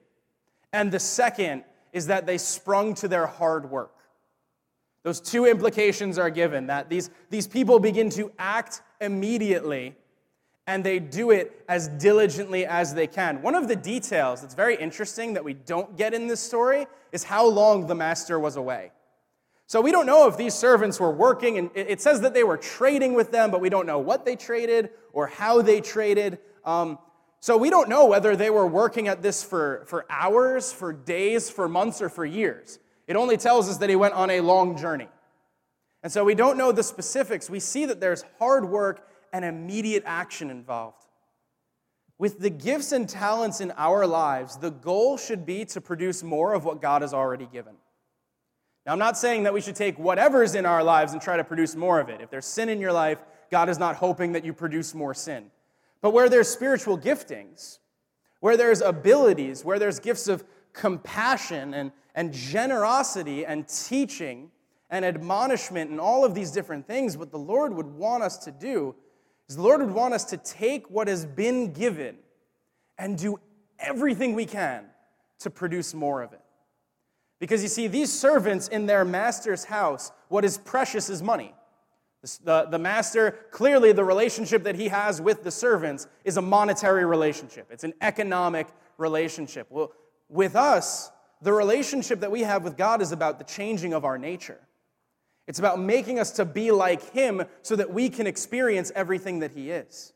and 0.72 0.94
the 0.94 1.00
second 1.00 1.66
is 1.92 2.08
that 2.08 2.26
they 2.26 2.38
sprung 2.38 2.94
to 2.96 3.10
their 3.10 3.28
hard 3.28 3.70
work. 3.70 4.03
Those 5.04 5.20
two 5.20 5.46
implications 5.46 6.18
are 6.18 6.30
given 6.30 6.68
that 6.68 6.90
these, 6.90 7.10
these 7.30 7.48
people 7.48 7.80
begin 7.80 8.10
to 8.12 8.32
act 8.40 8.82
immediately 9.02 9.96
and 10.66 10.84
they 10.84 11.00
do 11.00 11.32
it 11.32 11.64
as 11.68 11.90
diligently 11.90 12.66
as 12.66 12.94
they 12.94 13.08
can. 13.08 13.42
One 13.42 13.54
of 13.54 13.68
the 13.68 13.76
details 13.76 14.42
that's 14.42 14.54
very 14.56 14.76
interesting 14.76 15.34
that 15.34 15.44
we 15.44 15.54
don't 15.54 15.98
get 15.98 16.14
in 16.14 16.28
this 16.28 16.40
story 16.40 16.88
is 17.12 17.24
how 17.24 17.48
long 17.48 17.88
the 17.88 17.96
master 17.96 18.40
was 18.40 18.56
away. 18.56 18.92
So 19.68 19.82
we 19.82 19.92
don't 19.92 20.06
know 20.06 20.28
if 20.28 20.38
these 20.38 20.54
servants 20.54 21.00
were 21.00 21.12
working, 21.12 21.58
and 21.58 21.70
it 21.74 22.02
says 22.02 22.22
that 22.22 22.34
they 22.34 22.44
were 22.44 22.58
trading 22.58 23.14
with 23.14 23.32
them, 23.32 23.50
but 23.50 23.60
we 23.60 23.70
don't 23.70 23.86
know 23.86 24.00
what 24.00 24.26
they 24.26 24.36
traded 24.36 24.90
or 25.14 25.28
how 25.28 25.62
they 25.62 25.82
traded. 25.82 26.40
Um, 26.64 27.00
so 27.40 27.58
we 27.58 27.70
don't 27.70 27.90
know 27.90 28.06
whether 28.06 28.36
they 28.36 28.50
were 28.50 28.68
working 28.68 29.08
at 29.08 29.22
this 29.22 29.44
for, 29.44 29.84
for 29.88 30.06
hours, 30.10 30.72
for 30.72 30.94
days, 30.94 31.50
for 31.50 31.68
months, 31.68 32.02
or 32.02 32.10
for 32.10 32.26
years. 32.26 32.80
It 33.08 33.16
only 33.16 33.38
tells 33.38 33.70
us 33.70 33.78
that 33.78 33.90
he 33.90 33.96
went 33.96 34.14
on 34.14 34.30
a 34.30 34.42
long 34.42 34.78
journey. 34.78 35.08
And 36.04 36.12
so 36.12 36.24
we 36.24 36.36
don't 36.36 36.58
know 36.58 36.72
the 36.72 36.84
specifics. 36.84 37.50
We 37.50 37.60
see 37.60 37.86
that 37.86 38.00
there's 38.00 38.26
hard 38.40 38.70
work 38.70 39.08
and 39.32 39.44
immediate 39.44 40.04
action 40.06 40.50
involved. 40.50 40.98
With 42.18 42.40
the 42.40 42.50
gifts 42.50 42.92
and 42.92 43.10
talents 43.10 43.60
in 43.60 43.72
our 43.72 44.06
lives, 44.06 44.58
the 44.58 44.70
goal 44.70 45.18
should 45.18 45.46
be 45.46 45.66
to 45.66 45.82
produce 45.82 46.24
more 46.24 46.54
of 46.54 46.64
what 46.64 46.82
God 46.82 47.02
has 47.02 47.14
already 47.14 47.48
given. 47.52 47.76
Now, 48.86 48.92
I'm 48.92 49.00
not 49.00 49.18
saying 49.18 49.44
that 49.44 49.54
we 49.54 49.62
should 49.62 49.76
take 49.76 49.98
whatever's 49.98 50.56
in 50.56 50.66
our 50.66 50.84
lives 50.84 51.14
and 51.14 51.22
try 51.22 51.38
to 51.38 51.44
produce 51.44 51.76
more 51.76 52.00
of 52.00 52.10
it. 52.10 52.22
If 52.22 52.30
there's 52.30 52.46
sin 52.46 52.70
in 52.70 52.82
your 52.82 52.92
life, 52.92 53.24
God 53.50 53.70
is 53.70 53.80
not 53.80 53.96
hoping 53.96 54.34
that 54.34 54.46
you 54.46 54.54
produce 54.54 54.94
more 54.94 55.14
sin. 55.14 55.52
But 56.02 56.12
where 56.12 56.28
there's 56.28 56.50
spiritual 56.50 56.98
giftings, 56.98 57.80
where 58.42 58.58
there's 58.58 58.82
abilities, 58.82 59.64
where 59.64 59.80
there's 59.80 60.00
gifts 60.00 60.28
of 60.28 60.44
compassion 60.74 61.74
and, 61.74 61.92
and 62.16 62.34
generosity 62.34 63.46
and 63.46 63.68
teaching 63.68 64.52
and 64.90 65.04
admonishment 65.04 65.90
and 65.90 66.00
all 66.00 66.24
of 66.24 66.36
these 66.36 66.52
different 66.52 66.88
things, 66.88 67.18
what 67.18 67.32
the 67.32 67.38
Lord 67.38 67.74
would 67.74 67.88
want 67.88 68.24
us 68.24 68.38
to 68.40 68.52
do 68.52 68.96
is 69.50 69.56
the 69.56 69.62
Lord 69.62 69.82
would 69.82 69.92
want 69.92 70.14
us 70.14 70.24
to 70.26 70.38
take 70.38 70.90
what 70.90 71.08
has 71.08 71.26
been 71.26 71.74
given 71.74 72.18
and 72.98 73.18
do 73.18 73.40
everything 73.80 74.34
we 74.36 74.46
can 74.46 74.86
to 75.40 75.50
produce 75.50 75.94
more 75.94 76.22
of 76.22 76.32
it. 76.34 76.42
Because 77.40 77.62
you 77.62 77.70
see, 77.70 77.88
these 77.88 78.12
servants 78.12 78.68
in 78.70 78.86
their 78.86 79.04
master's 79.04 79.66
house, 79.66 80.12
what 80.30 80.46
is 80.46 80.58
precious 80.58 81.10
is 81.10 81.22
money. 81.22 81.54
The, 82.46 82.68
the 82.70 82.80
master, 82.80 83.32
clearly, 83.52 83.92
the 83.92 84.06
relationship 84.06 84.64
that 84.64 84.76
he 84.76 84.88
has 84.88 85.20
with 85.20 85.44
the 85.44 85.52
servants 85.52 86.08
is 86.24 86.38
a 86.38 86.42
monetary 86.42 87.04
relationship, 87.04 87.68
it's 87.70 87.84
an 87.84 87.94
economic 88.00 88.68
relationship. 88.98 89.68
Well, 89.70 89.92
with 90.30 90.56
us, 90.56 91.12
the 91.44 91.54
relationship 91.54 92.22
that 92.22 92.32
we 92.32 92.42
have 92.42 92.64
with 92.64 92.78
God 92.78 93.02
is 93.02 93.12
about 93.12 93.38
the 93.38 93.44
changing 93.44 93.94
of 93.94 94.06
our 94.06 94.18
nature. 94.18 94.60
It's 95.46 95.60
about 95.60 95.78
making 95.78 96.18
us 96.18 96.32
to 96.32 96.46
be 96.46 96.72
like 96.72 97.12
Him 97.12 97.44
so 97.62 97.76
that 97.76 97.94
we 97.94 98.10
can 98.10 98.28
experience 98.28 98.92
everything 98.96 99.40
that 99.40 99.52
He 99.52 99.70
is. 99.70 100.14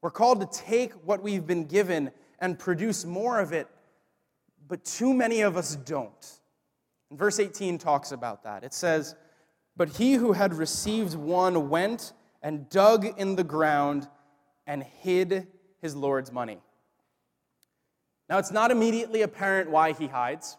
We're 0.00 0.10
called 0.10 0.40
to 0.40 0.64
take 0.64 0.92
what 1.04 1.22
we've 1.22 1.46
been 1.46 1.64
given 1.64 2.12
and 2.38 2.56
produce 2.56 3.04
more 3.04 3.40
of 3.40 3.52
it, 3.52 3.68
but 4.68 4.84
too 4.84 5.12
many 5.12 5.40
of 5.40 5.56
us 5.56 5.74
don't. 5.74 6.40
And 7.10 7.18
verse 7.18 7.40
18 7.40 7.78
talks 7.78 8.12
about 8.12 8.44
that. 8.44 8.62
It 8.62 8.74
says, 8.74 9.16
But 9.76 9.88
he 9.88 10.14
who 10.14 10.32
had 10.32 10.54
received 10.54 11.14
one 11.14 11.68
went 11.68 12.12
and 12.42 12.68
dug 12.68 13.06
in 13.18 13.34
the 13.34 13.44
ground 13.44 14.08
and 14.66 14.84
hid 14.84 15.48
his 15.80 15.96
Lord's 15.96 16.30
money. 16.30 16.58
Now, 18.28 18.38
it's 18.38 18.50
not 18.50 18.70
immediately 18.70 19.22
apparent 19.22 19.70
why 19.70 19.92
he 19.92 20.06
hides. 20.06 20.56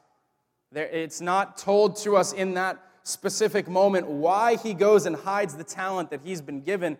It's 0.71 1.21
not 1.21 1.57
told 1.57 1.95
to 1.97 2.15
us 2.17 2.33
in 2.33 2.53
that 2.55 2.81
specific 3.03 3.67
moment 3.67 4.07
why 4.07 4.55
he 4.57 4.73
goes 4.73 5.05
and 5.05 5.15
hides 5.15 5.55
the 5.55 5.63
talent 5.63 6.09
that 6.09 6.21
he's 6.23 6.41
been 6.41 6.61
given. 6.61 6.97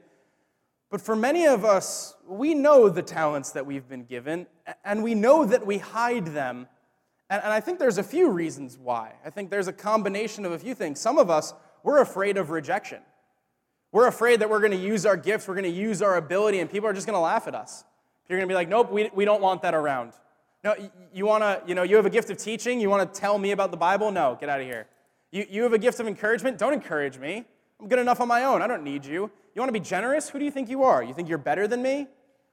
But 0.89 1.01
for 1.01 1.15
many 1.15 1.45
of 1.45 1.65
us, 1.65 2.15
we 2.27 2.53
know 2.53 2.89
the 2.89 3.01
talents 3.01 3.51
that 3.51 3.65
we've 3.65 3.87
been 3.87 4.05
given, 4.05 4.47
and 4.83 5.03
we 5.03 5.15
know 5.15 5.45
that 5.45 5.65
we 5.65 5.79
hide 5.79 6.27
them. 6.27 6.67
And, 7.29 7.41
I 7.41 7.59
think 7.59 7.79
there's 7.79 7.97
a 7.97 8.03
few 8.03 8.29
reasons 8.29 8.77
why. 8.77 9.13
I 9.25 9.31
think 9.31 9.49
there's 9.49 9.67
a 9.67 9.73
combination 9.73 10.45
of 10.45 10.51
a 10.51 10.59
few 10.59 10.75
things. 10.75 10.99
Some 10.99 11.17
of 11.17 11.29
us, 11.29 11.53
we're 11.83 12.01
afraid 12.01 12.37
of 12.37 12.51
rejection. 12.51 12.99
We're 13.91 14.07
afraid 14.07 14.41
that 14.41 14.49
we're 14.49 14.59
going 14.59 14.71
to 14.71 14.77
use 14.77 15.05
our 15.05 15.17
gifts, 15.17 15.47
we're 15.47 15.55
going 15.55 15.63
to 15.63 15.69
use 15.69 16.01
our 16.01 16.17
ability, 16.17 16.59
and 16.59 16.69
people 16.69 16.87
are 16.87 16.93
just 16.93 17.07
going 17.07 17.15
to 17.15 17.19
laugh 17.21 17.47
at 17.47 17.55
us. 17.55 17.83
You're 18.29 18.37
going 18.37 18.47
to 18.47 18.51
be 18.51 18.55
like, 18.55 18.69
nope, 18.69 18.91
we, 18.91 19.09
we 19.13 19.25
don't 19.25 19.41
want 19.41 19.63
that 19.63 19.73
around. 19.73 20.13
No, 20.65 20.73
you 21.13 21.27
want 21.27 21.43
to, 21.43 21.61
you 21.67 21.75
know, 21.75 21.83
you 21.83 21.95
have 21.95 22.07
a 22.07 22.09
gift 22.09 22.31
of 22.31 22.37
teaching. 22.37 22.79
You 22.79 22.89
want 22.89 23.13
to 23.13 23.19
tell 23.19 23.37
me 23.37 23.51
about 23.51 23.69
the 23.69 23.77
Bible? 23.77 24.11
No, 24.11 24.35
get 24.39 24.49
out 24.49 24.59
of 24.59 24.65
here. 24.65 24.87
You, 25.31 25.45
you 25.47 25.61
have 25.61 25.73
a 25.73 25.77
gift 25.77 25.99
of 25.99 26.07
encouragement? 26.07 26.57
Don't 26.57 26.73
encourage 26.73 27.19
me. 27.19 27.45
I'm 27.79 27.87
good 27.87 27.99
enough 27.99 28.19
on 28.19 28.27
my 28.27 28.45
own. 28.45 28.63
I 28.63 28.67
don't 28.67 28.83
need 28.83 29.05
you. 29.05 29.29
You 29.53 29.61
want 29.61 29.69
to 29.69 29.73
be 29.73 29.79
generous? 29.79 30.27
Who 30.27 30.39
do 30.39 30.45
you 30.45 30.49
think 30.49 30.67
you 30.67 30.81
are? 30.81 31.03
You 31.03 31.13
think 31.13 31.29
you're 31.29 31.37
better 31.37 31.67
than 31.67 31.83
me? 31.83 32.07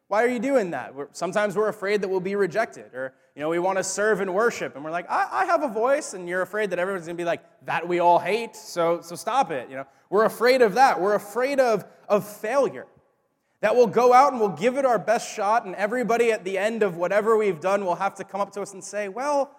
Why 0.09 0.23
are 0.23 0.29
you 0.29 0.41
doing 0.41 0.73
that? 0.73 0.95
We're, 0.95 1.09
sometimes 1.13 1.57
we're 1.57 1.71
afraid 1.71 2.03
that 2.03 2.09
we'll 2.09 2.21
be 2.21 2.37
rejected. 2.37 2.93
Or, 2.93 3.15
you 3.35 3.41
know, 3.41 3.49
we 3.49 3.59
want 3.59 3.79
to 3.79 3.85
serve 3.85 4.21
and 4.21 4.35
worship, 4.35 4.77
and 4.77 4.85
we're 4.85 4.91
like, 4.91 5.11
I, 5.11 5.29
I 5.33 5.45
have 5.47 5.63
a 5.63 5.69
voice, 5.69 6.13
and 6.13 6.29
you're 6.29 6.43
afraid 6.43 6.69
that 6.69 6.79
everyone's 6.79 7.07
going 7.07 7.17
to 7.17 7.21
be 7.21 7.25
like, 7.25 7.41
that 7.65 7.89
we 7.89 8.01
all 8.01 8.19
hate, 8.19 8.55
so, 8.55 9.01
so 9.01 9.17
stop 9.17 9.51
it. 9.51 9.71
You 9.71 9.77
know, 9.77 9.87
we're 10.11 10.27
afraid 10.27 10.61
of 10.61 10.75
that. 10.75 11.01
We're 11.01 11.15
afraid 11.15 11.61
of, 11.61 11.87
of 12.11 12.29
failure 12.29 12.87
that 13.63 13.77
we'll 13.77 13.87
go 13.87 14.13
out 14.13 14.33
and 14.33 14.41
we'll 14.41 14.51
give 14.51 14.77
it 14.77 14.85
our 14.85 14.99
best 14.99 15.33
shot, 15.33 15.65
and 15.65 15.75
everybody 15.77 16.33
at 16.33 16.45
the 16.45 16.59
end 16.59 16.83
of 16.83 16.97
whatever 16.97 17.37
we've 17.37 17.61
done 17.61 17.85
will 17.85 17.95
have 17.95 18.17
to 18.17 18.25
come 18.25 18.41
up 18.41 18.53
to 18.53 18.61
us 18.61 18.75
and 18.75 18.85
say, 18.85 19.09
Well, 19.09 19.57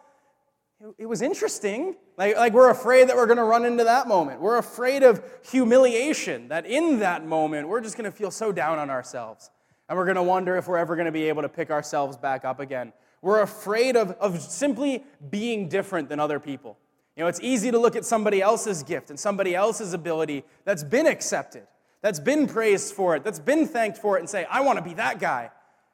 it 0.98 1.06
was 1.06 1.22
interesting. 1.22 1.96
Like, 2.18 2.36
like 2.36 2.54
we're 2.54 2.70
afraid 2.70 3.08
that 3.08 3.16
we're 3.16 3.26
going 3.26 3.38
to 3.38 3.46
run 3.46 3.66
into 3.66 3.86
that 3.86 4.08
moment. 4.08 4.42
We're 4.42 4.58
afraid 4.58 5.02
of 5.02 5.24
humiliation, 5.50 6.50
that 6.50 6.66
in 6.66 7.00
that 7.00 7.26
moment, 7.26 7.70
we're 7.70 7.80
just 7.80 7.98
going 7.98 8.10
to 8.10 8.16
feel 8.16 8.30
so 8.30 8.52
down 8.52 8.78
on 8.78 8.90
ourselves. 8.90 9.50
And 9.88 9.98
we're 9.98 10.06
going 10.06 10.16
to 10.16 10.24
wonder 10.24 10.58
if 10.58 10.68
we're 10.68 10.78
ever 10.78 10.96
going 10.96 11.06
to 11.06 11.12
be 11.12 11.30
able 11.30 11.42
to 11.42 11.50
pick 11.50 11.72
ourselves 11.72 12.18
back 12.18 12.44
up 12.44 12.60
again. 12.60 12.92
We're 13.22 13.42
afraid 13.42 13.96
of, 13.96 14.12
of 14.12 14.42
simply 14.42 15.06
being 15.30 15.70
different 15.70 16.10
than 16.10 16.20
other 16.20 16.40
people. 16.40 16.78
You 17.16 17.24
know, 17.24 17.30
it's 17.30 17.40
easy 17.42 17.72
to 17.72 17.80
look 17.80 17.96
at 17.96 18.04
somebody 18.04 18.42
else's 18.42 18.84
gift 18.84 19.10
and 19.10 19.20
somebody 19.20 19.56
else's 19.56 19.94
ability 19.94 20.44
that's 20.66 20.84
been 20.84 21.08
accepted 21.08 21.68
that's 22.04 22.20
been 22.20 22.46
praised 22.48 22.94
for 22.94 23.16
it, 23.16 23.24
that's 23.24 23.40
been 23.40 23.66
thanked 23.66 23.98
for 23.98 24.18
it, 24.18 24.20
and 24.20 24.30
say, 24.30 24.46
I 24.52 24.62
want 24.62 24.78
to 24.78 24.84
be 24.84 24.94
that 24.96 25.20
guy, 25.20 25.50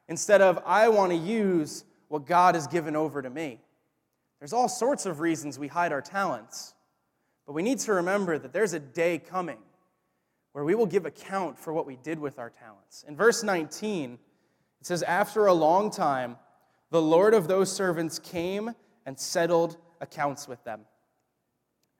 instead 0.09 0.41
of, 0.41 0.59
I 0.65 0.89
want 0.89 1.11
to 1.11 1.17
use 1.17 1.85
what 2.09 2.25
God 2.25 2.55
has 2.55 2.67
given 2.67 2.95
over 2.95 3.21
to 3.21 3.29
me. 3.29 3.61
There's 4.39 4.51
all 4.51 4.67
sorts 4.67 5.05
of 5.05 5.19
reasons 5.19 5.59
we 5.59 5.67
hide 5.67 5.93
our 5.93 6.01
talents, 6.01 6.73
but 7.45 7.53
we 7.53 7.61
need 7.61 7.77
to 7.79 7.93
remember 7.93 8.39
that 8.39 8.51
there's 8.51 8.73
a 8.73 8.79
day 8.79 9.19
coming 9.19 9.59
where 10.53 10.65
we 10.65 10.73
will 10.73 10.87
give 10.87 11.05
account 11.05 11.59
for 11.59 11.73
what 11.73 11.85
we 11.85 11.95
did 11.97 12.17
with 12.17 12.39
our 12.39 12.49
talents. 12.49 13.05
In 13.07 13.15
verse 13.15 13.43
19, 13.43 14.13
it 14.13 14.87
says, 14.87 15.03
After 15.03 15.45
a 15.45 15.53
long 15.53 15.91
time, 15.91 16.37
the 16.89 17.01
Lord 17.01 17.35
of 17.35 17.47
those 17.47 17.71
servants 17.71 18.17
came 18.17 18.73
and 19.05 19.19
settled 19.19 19.77
accounts 20.01 20.47
with 20.47 20.63
them. 20.63 20.81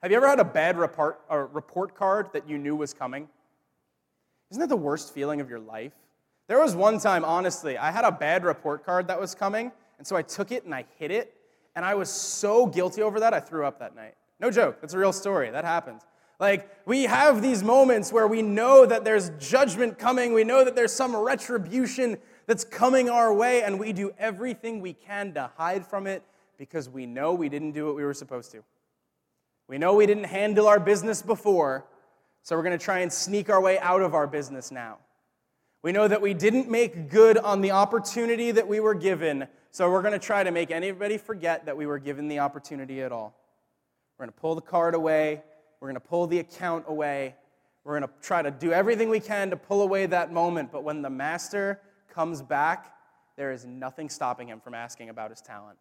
Have 0.02 0.10
you 0.10 0.16
ever 0.16 0.26
had 0.26 0.40
a 0.40 0.44
bad 0.44 0.78
report, 0.78 1.20
a 1.28 1.38
report 1.44 1.94
card 1.94 2.30
that 2.32 2.48
you 2.48 2.58
knew 2.58 2.74
was 2.74 2.92
coming? 2.92 3.28
Isn't 4.50 4.60
that 4.60 4.68
the 4.68 4.76
worst 4.76 5.14
feeling 5.14 5.40
of 5.40 5.48
your 5.48 5.60
life? 5.60 5.92
There 6.48 6.58
was 6.58 6.74
one 6.74 6.98
time, 6.98 7.24
honestly, 7.24 7.78
I 7.78 7.92
had 7.92 8.04
a 8.04 8.10
bad 8.10 8.44
report 8.44 8.84
card 8.84 9.06
that 9.06 9.20
was 9.20 9.34
coming, 9.34 9.70
and 9.98 10.06
so 10.06 10.16
I 10.16 10.22
took 10.22 10.50
it 10.50 10.64
and 10.64 10.74
I 10.74 10.84
hid 10.98 11.12
it, 11.12 11.32
and 11.76 11.84
I 11.84 11.94
was 11.94 12.10
so 12.10 12.66
guilty 12.66 13.02
over 13.02 13.20
that, 13.20 13.32
I 13.32 13.38
threw 13.38 13.64
up 13.64 13.78
that 13.78 13.94
night. 13.94 14.14
No 14.40 14.50
joke, 14.50 14.80
that's 14.80 14.94
a 14.94 14.98
real 14.98 15.12
story. 15.12 15.50
That 15.50 15.64
happened. 15.64 16.00
Like, 16.40 16.68
we 16.86 17.04
have 17.04 17.42
these 17.42 17.62
moments 17.62 18.12
where 18.12 18.26
we 18.26 18.42
know 18.42 18.86
that 18.86 19.04
there's 19.04 19.30
judgment 19.38 19.98
coming, 19.98 20.32
we 20.32 20.42
know 20.42 20.64
that 20.64 20.74
there's 20.74 20.92
some 20.92 21.14
retribution 21.14 22.16
that's 22.46 22.64
coming 22.64 23.08
our 23.08 23.32
way, 23.32 23.62
and 23.62 23.78
we 23.78 23.92
do 23.92 24.10
everything 24.18 24.80
we 24.80 24.94
can 24.94 25.32
to 25.34 25.50
hide 25.56 25.86
from 25.86 26.08
it 26.08 26.24
because 26.58 26.88
we 26.88 27.06
know 27.06 27.32
we 27.32 27.48
didn't 27.48 27.72
do 27.72 27.86
what 27.86 27.94
we 27.94 28.02
were 28.02 28.14
supposed 28.14 28.50
to. 28.52 28.64
We 29.68 29.78
know 29.78 29.94
we 29.94 30.06
didn't 30.06 30.24
handle 30.24 30.66
our 30.66 30.80
business 30.80 31.22
before, 31.22 31.84
so 32.42 32.56
we're 32.56 32.62
going 32.62 32.78
to 32.78 32.84
try 32.84 33.00
and 33.00 33.12
sneak 33.12 33.50
our 33.50 33.60
way 33.60 33.78
out 33.78 34.02
of 34.02 34.14
our 34.14 34.26
business 34.26 34.70
now. 34.70 34.98
We 35.82 35.92
know 35.92 36.06
that 36.08 36.20
we 36.20 36.34
didn't 36.34 36.70
make 36.70 37.08
good 37.08 37.38
on 37.38 37.60
the 37.60 37.70
opportunity 37.70 38.50
that 38.50 38.68
we 38.68 38.80
were 38.80 38.94
given, 38.94 39.46
so 39.70 39.90
we're 39.90 40.02
going 40.02 40.12
to 40.12 40.18
try 40.18 40.44
to 40.44 40.50
make 40.50 40.70
anybody 40.70 41.16
forget 41.16 41.66
that 41.66 41.76
we 41.76 41.86
were 41.86 41.98
given 41.98 42.28
the 42.28 42.40
opportunity 42.40 43.00
at 43.00 43.12
all. 43.12 43.34
We're 44.18 44.26
going 44.26 44.34
to 44.34 44.40
pull 44.40 44.54
the 44.54 44.60
card 44.60 44.94
away, 44.94 45.42
we're 45.80 45.88
going 45.88 46.00
to 46.00 46.00
pull 46.00 46.26
the 46.26 46.38
account 46.38 46.84
away, 46.86 47.34
we're 47.84 47.98
going 47.98 48.08
to 48.08 48.14
try 48.20 48.42
to 48.42 48.50
do 48.50 48.72
everything 48.72 49.08
we 49.08 49.20
can 49.20 49.50
to 49.50 49.56
pull 49.56 49.80
away 49.80 50.04
that 50.06 50.32
moment, 50.32 50.70
but 50.70 50.84
when 50.84 51.00
the 51.00 51.08
master 51.08 51.80
comes 52.12 52.42
back, 52.42 52.94
there 53.36 53.52
is 53.52 53.64
nothing 53.64 54.10
stopping 54.10 54.48
him 54.48 54.60
from 54.60 54.74
asking 54.74 55.08
about 55.08 55.30
his 55.30 55.40
talent. 55.40 55.78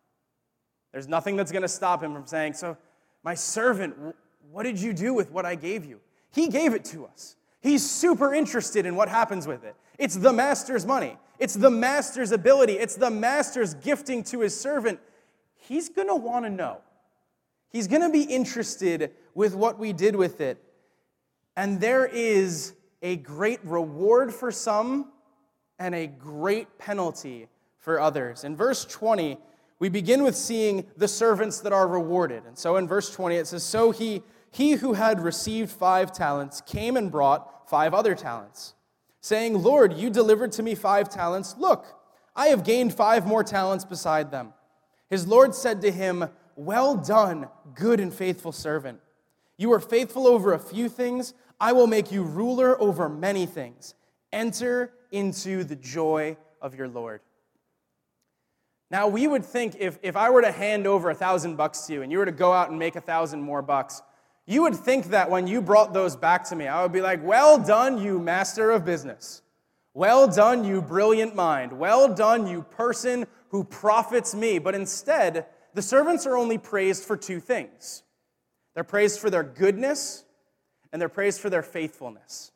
There's 0.94 1.10
nothing 1.10 1.36
that's 1.36 1.52
going 1.52 1.64
to 1.64 1.68
stop 1.68 2.02
him 2.02 2.14
from 2.14 2.26
saying, 2.26 2.54
So, 2.54 2.78
my 3.24 3.36
servant, 3.36 3.96
what 4.50 4.64
did 4.64 4.80
you 4.80 4.94
do 4.94 5.14
with 5.14 5.30
what 5.30 5.46
I 5.46 5.56
gave 5.56 5.86
you? 5.86 6.00
He 6.32 6.48
gave 6.48 6.74
it 6.74 6.86
to 6.86 7.06
us. 7.06 7.36
He's 7.62 7.90
super 7.90 8.34
interested 8.34 8.86
in 8.86 8.96
what 8.96 9.10
happens 9.10 9.48
with 9.48 9.64
it. 9.64 9.76
It's 9.98 10.16
the 10.16 10.32
master's 10.32 10.86
money, 10.86 11.18
it's 11.40 11.54
the 11.54 11.70
master's 11.70 12.32
ability, 12.32 12.74
it's 12.74 12.96
the 12.96 13.10
master's 13.10 13.74
gifting 13.74 14.24
to 14.26 14.40
his 14.40 14.60
servant. 14.60 15.00
He's 15.56 15.90
going 15.90 16.08
to 16.08 16.16
want 16.16 16.46
to 16.46 16.50
know. 16.50 16.78
He's 17.70 17.88
going 17.88 18.02
to 18.02 18.10
be 18.10 18.24
interested 18.24 19.12
with 19.36 19.54
what 19.54 19.78
we 19.78 19.94
did 19.94 20.16
with 20.16 20.42
it. 20.42 20.64
And 21.56 21.80
there 21.80 22.06
is 22.06 22.74
a 23.02 23.18
great 23.18 23.60
reward 23.64 24.34
for 24.34 24.52
some 24.52 25.12
and 25.78 25.94
a 25.94 26.08
great 26.08 26.78
penalty 26.78 27.48
for 27.78 28.00
others. 28.00 28.44
In 28.44 28.56
verse 28.56 28.86
20, 28.86 29.38
we 29.80 29.90
begin 29.90 30.24
with 30.24 30.36
seeing 30.36 30.86
the 30.98 31.08
servants 31.08 31.62
that 31.62 31.72
are 31.72 31.88
rewarded. 31.88 32.44
And 32.46 32.58
so 32.58 32.76
in 32.76 32.88
verse 32.88 33.14
20, 33.14 33.36
it 33.36 33.48
says, 33.48 33.64
So 33.64 33.92
he, 33.92 34.22
he 34.52 34.74
who 34.74 34.94
had 34.94 35.22
received 35.22 35.72
five 35.72 36.12
talents 36.12 36.62
came 36.62 36.98
and 36.98 37.12
brought 37.12 37.70
five 37.70 37.94
other 37.94 38.16
talents, 38.16 38.74
saying, 39.22 39.62
Lord, 39.62 39.94
you 39.94 40.10
delivered 40.10 40.52
to 40.54 40.64
me 40.64 40.76
five 40.76 41.10
talents. 41.10 41.56
Look, 41.58 41.86
I 42.36 42.48
have 42.48 42.64
gained 42.64 42.94
five 42.94 43.28
more 43.28 43.44
talents 43.44 43.86
beside 43.86 44.32
them. 44.32 44.54
His 45.10 45.28
Lord 45.28 45.54
said 45.54 45.82
to 45.82 45.92
him, 45.92 46.30
Well 46.56 46.96
done, 46.96 47.48
good 47.76 48.00
and 48.00 48.14
faithful 48.14 48.52
servant. 48.52 49.00
You 49.58 49.74
are 49.74 49.80
faithful 49.80 50.26
over 50.26 50.54
a 50.54 50.60
few 50.60 50.88
things. 50.88 51.34
I 51.60 51.74
will 51.74 51.88
make 51.88 52.12
you 52.12 52.24
ruler 52.24 52.80
over 52.82 53.10
many 53.10 53.46
things. 53.46 53.94
Enter 54.32 54.94
into 55.12 55.64
the 55.64 55.76
joy 55.76 56.38
of 56.62 56.76
your 56.76 56.88
Lord. 56.88 57.22
Now, 58.92 59.08
we 59.08 59.28
would 59.28 59.46
think 59.46 59.76
if, 59.78 60.00
if 60.02 60.16
I 60.16 60.30
were 60.30 60.42
to 60.42 60.52
hand 60.52 60.88
over 60.88 61.10
a 61.10 61.16
thousand 61.16 61.58
bucks 61.58 61.82
to 61.82 61.94
you 61.94 62.02
and 62.02 62.12
you 62.12 62.18
were 62.18 62.26
to 62.26 62.32
go 62.32 62.52
out 62.52 62.70
and 62.70 62.80
make 62.80 62.96
a 62.96 63.02
thousand 63.02 63.42
more 63.42 63.62
bucks, 63.62 64.02
you 64.50 64.64
would 64.64 64.76
think 64.76 65.10
that 65.12 65.30
when 65.30 65.46
you 65.46 65.62
brought 65.62 65.94
those 65.94 66.16
back 66.16 66.44
to 66.46 66.56
me, 66.56 66.68
I 66.68 66.82
would 66.82 66.92
be 66.92 67.02
like, 67.02 67.24
well 67.24 67.60
done, 67.64 68.00
you 68.00 68.18
master 68.18 68.72
of 68.72 68.84
business. 68.84 69.44
Well 69.94 70.28
done, 70.28 70.64
you 70.64 70.82
brilliant 70.82 71.36
mind. 71.36 71.72
Well 71.72 72.12
done, 72.12 72.48
you 72.48 72.64
person 72.64 73.28
who 73.50 73.64
profits 73.64 74.34
me. 74.34 74.58
But 74.58 74.74
instead, 74.74 75.46
the 75.76 75.84
servants 75.84 76.26
are 76.26 76.36
only 76.36 76.58
praised 76.58 77.04
for 77.04 77.16
two 77.16 77.40
things 77.40 78.02
they're 78.74 78.84
praised 78.84 79.20
for 79.20 79.30
their 79.30 79.44
goodness 79.44 80.26
and 80.92 81.00
they're 81.00 81.10
praised 81.10 81.42
for 81.42 81.52
their 81.52 81.62
faithfulness. 81.62 82.52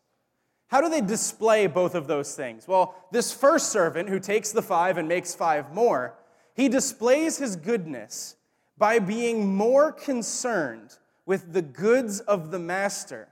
How 0.69 0.81
do 0.81 0.89
they 0.89 1.01
display 1.01 1.67
both 1.67 1.93
of 1.93 2.07
those 2.07 2.33
things? 2.33 2.67
Well, 2.67 2.95
this 3.11 3.31
first 3.31 3.69
servant 3.69 4.09
who 4.09 4.19
takes 4.19 4.51
the 4.51 4.63
five 4.63 4.97
and 4.97 5.07
makes 5.07 5.35
five 5.35 5.75
more, 5.75 6.15
he 6.55 6.69
displays 6.69 7.37
his 7.37 7.55
goodness 7.55 8.35
by 8.79 8.97
being 8.97 9.55
more 9.55 9.91
concerned 9.91 10.97
with 11.25 11.53
the 11.53 11.61
goods 11.61 12.19
of 12.21 12.51
the 12.51 12.59
master 12.59 13.27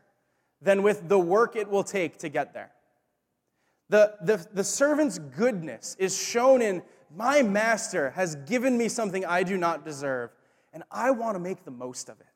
than 0.62 0.84
with 0.84 1.10
the 1.10 1.20
work 1.20 1.56
it 1.56 1.70
will 1.70 1.84
take 1.84 2.18
to 2.20 2.30
get 2.30 2.54
there. 2.54 2.72
The, 3.90 4.16
the, 4.22 4.46
the 4.54 4.64
servant's 4.64 5.20
goodness 5.20 5.96
is 6.00 6.18
shown 6.18 6.62
in 6.62 6.82
my 7.14 7.42
master 7.42 8.12
has 8.12 8.36
given 8.36 8.78
me 8.78 8.88
something 8.88 9.26
I 9.26 9.44
do 9.44 9.58
not 9.58 9.84
deserve, 9.84 10.30
and 10.72 10.84
I 10.90 11.12
want 11.12 11.36
to 11.36 11.40
make 11.40 11.66
the 11.66 11.72
most 11.72 12.08
of 12.08 12.20
it. 12.22 12.28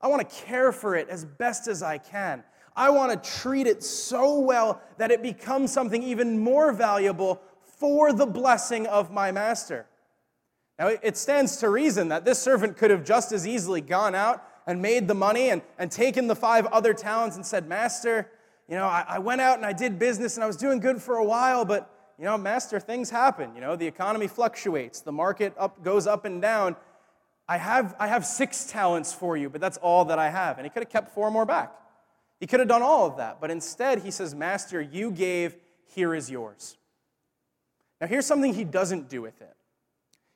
I 0.00 0.06
want 0.06 0.26
to 0.26 0.36
care 0.44 0.72
for 0.72 0.94
it 0.94 1.08
as 1.08 1.24
best 1.24 1.68
as 1.68 1.82
I 1.82 1.98
can. 1.98 2.42
I 2.74 2.90
want 2.90 3.22
to 3.22 3.30
treat 3.30 3.66
it 3.66 3.82
so 3.82 4.38
well 4.38 4.80
that 4.96 5.10
it 5.10 5.22
becomes 5.22 5.72
something 5.72 6.02
even 6.02 6.38
more 6.38 6.72
valuable 6.72 7.42
for 7.78 8.12
the 8.12 8.24
blessing 8.26 8.86
of 8.86 9.10
my 9.10 9.32
master. 9.32 9.86
Now, 10.78 10.86
it 10.86 11.16
stands 11.16 11.56
to 11.58 11.68
reason 11.68 12.08
that 12.08 12.24
this 12.24 12.38
servant 12.38 12.76
could 12.76 12.90
have 12.90 13.04
just 13.04 13.32
as 13.32 13.46
easily 13.46 13.80
gone 13.80 14.14
out 14.14 14.44
and 14.68 14.82
made 14.82 15.08
the 15.08 15.14
money 15.14 15.48
and, 15.48 15.62
and 15.78 15.90
taken 15.90 16.26
the 16.26 16.36
five 16.36 16.66
other 16.66 16.92
talents 16.92 17.36
and 17.36 17.44
said, 17.44 17.66
Master, 17.66 18.30
you 18.68 18.76
know, 18.76 18.84
I, 18.84 19.02
I 19.08 19.18
went 19.18 19.40
out 19.40 19.56
and 19.56 19.64
I 19.64 19.72
did 19.72 19.98
business 19.98 20.36
and 20.36 20.44
I 20.44 20.46
was 20.46 20.58
doing 20.58 20.78
good 20.78 21.00
for 21.00 21.16
a 21.16 21.24
while, 21.24 21.64
but, 21.64 21.90
you 22.18 22.26
know, 22.26 22.36
Master, 22.36 22.78
things 22.78 23.08
happen. 23.08 23.54
You 23.54 23.62
know, 23.62 23.76
the 23.76 23.86
economy 23.86 24.28
fluctuates, 24.28 25.00
the 25.00 25.10
market 25.10 25.54
up, 25.58 25.82
goes 25.82 26.06
up 26.06 26.26
and 26.26 26.42
down. 26.42 26.76
I 27.48 27.56
have, 27.56 27.96
I 27.98 28.08
have 28.08 28.26
six 28.26 28.66
talents 28.66 29.14
for 29.14 29.38
you, 29.38 29.48
but 29.48 29.62
that's 29.62 29.78
all 29.78 30.04
that 30.04 30.18
I 30.18 30.28
have. 30.28 30.58
And 30.58 30.66
he 30.66 30.70
could 30.70 30.82
have 30.82 30.90
kept 30.90 31.14
four 31.14 31.30
more 31.30 31.46
back. 31.46 31.72
He 32.38 32.46
could 32.46 32.60
have 32.60 32.68
done 32.68 32.82
all 32.82 33.06
of 33.06 33.16
that, 33.16 33.40
but 33.40 33.50
instead 33.50 34.02
he 34.02 34.10
says, 34.10 34.34
Master, 34.34 34.82
you 34.82 35.10
gave, 35.10 35.56
here 35.86 36.14
is 36.14 36.30
yours. 36.30 36.76
Now, 38.02 38.06
here's 38.06 38.26
something 38.26 38.52
he 38.52 38.64
doesn't 38.64 39.08
do 39.08 39.22
with 39.22 39.40
it. 39.40 39.56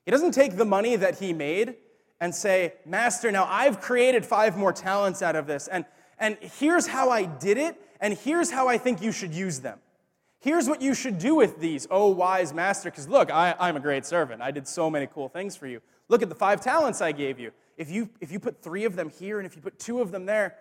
He 0.07 0.11
doesn't 0.11 0.33
take 0.33 0.57
the 0.57 0.64
money 0.64 0.97
that 0.97 1.18
he 1.18 1.35
made 1.35 1.77
and 2.23 2.33
say, 2.33 2.75
Master, 2.87 3.33
now 3.33 3.49
I've 3.51 3.81
created 3.81 4.25
five 4.25 4.57
more 4.57 4.73
talents 4.73 5.23
out 5.23 5.35
of 5.35 5.49
this, 5.49 5.67
and, 5.67 5.85
and 6.21 6.39
here's 6.41 6.87
how 6.87 7.11
I 7.11 7.25
did 7.25 7.59
it, 7.59 7.75
and 8.01 8.15
here's 8.15 8.49
how 8.49 8.69
I 8.69 8.79
think 8.79 9.03
you 9.03 9.11
should 9.11 9.35
use 9.35 9.59
them. 9.59 9.81
Here's 10.39 10.69
what 10.69 10.81
you 10.81 10.95
should 10.95 11.19
do 11.19 11.35
with 11.35 11.59
these, 11.59 11.89
oh 11.91 12.11
wise 12.11 12.55
master, 12.55 12.93
because 12.93 13.09
look, 13.09 13.33
I, 13.33 13.57
I'm 13.59 13.77
a 13.77 13.81
great 13.81 14.07
servant. 14.07 14.41
I 14.41 14.53
did 14.53 14.69
so 14.69 14.89
many 14.89 15.09
cool 15.09 15.29
things 15.29 15.57
for 15.57 15.67
you. 15.67 15.83
Look 16.07 16.23
at 16.23 16.29
the 16.29 16.37
five 16.37 16.61
talents 16.61 17.01
I 17.01 17.11
gave 17.11 17.41
you. 17.41 17.51
If 17.77 17.91
you, 17.91 18.09
if 18.21 18.31
you 18.31 18.39
put 18.39 18.63
three 18.63 18.85
of 18.85 18.95
them 18.95 19.11
here 19.11 19.41
and 19.41 19.47
if 19.47 19.57
you 19.57 19.63
put 19.63 19.81
two 19.81 20.01
of 20.01 20.13
them 20.13 20.25
there, 20.25 20.55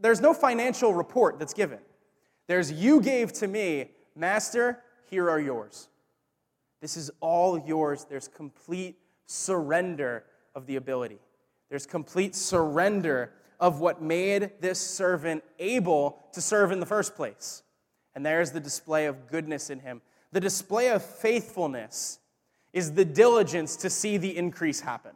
there's 0.00 0.20
no 0.20 0.32
financial 0.32 0.94
report 0.94 1.40
that's 1.40 1.54
given. 1.54 1.80
There's 2.46 2.70
you 2.70 3.00
gave 3.00 3.32
to 3.34 3.48
me, 3.48 3.90
Master, 4.14 4.84
here 5.10 5.28
are 5.30 5.40
yours. 5.40 5.88
This 6.80 6.96
is 6.96 7.10
all 7.18 7.58
yours. 7.58 8.06
There's 8.08 8.28
complete 8.28 8.98
surrender 9.26 10.22
of 10.56 10.66
the 10.66 10.74
ability. 10.74 11.20
There's 11.68 11.86
complete 11.86 12.34
surrender 12.34 13.30
of 13.60 13.78
what 13.80 14.02
made 14.02 14.50
this 14.60 14.80
servant 14.80 15.44
able 15.60 16.18
to 16.32 16.40
serve 16.40 16.72
in 16.72 16.80
the 16.80 16.86
first 16.86 17.14
place. 17.14 17.62
And 18.14 18.26
there's 18.26 18.50
the 18.50 18.60
display 18.60 19.06
of 19.06 19.28
goodness 19.28 19.70
in 19.70 19.78
him. 19.78 20.00
The 20.32 20.40
display 20.40 20.88
of 20.88 21.04
faithfulness 21.04 22.18
is 22.72 22.92
the 22.92 23.04
diligence 23.04 23.76
to 23.76 23.90
see 23.90 24.16
the 24.16 24.36
increase 24.36 24.80
happen. 24.80 25.12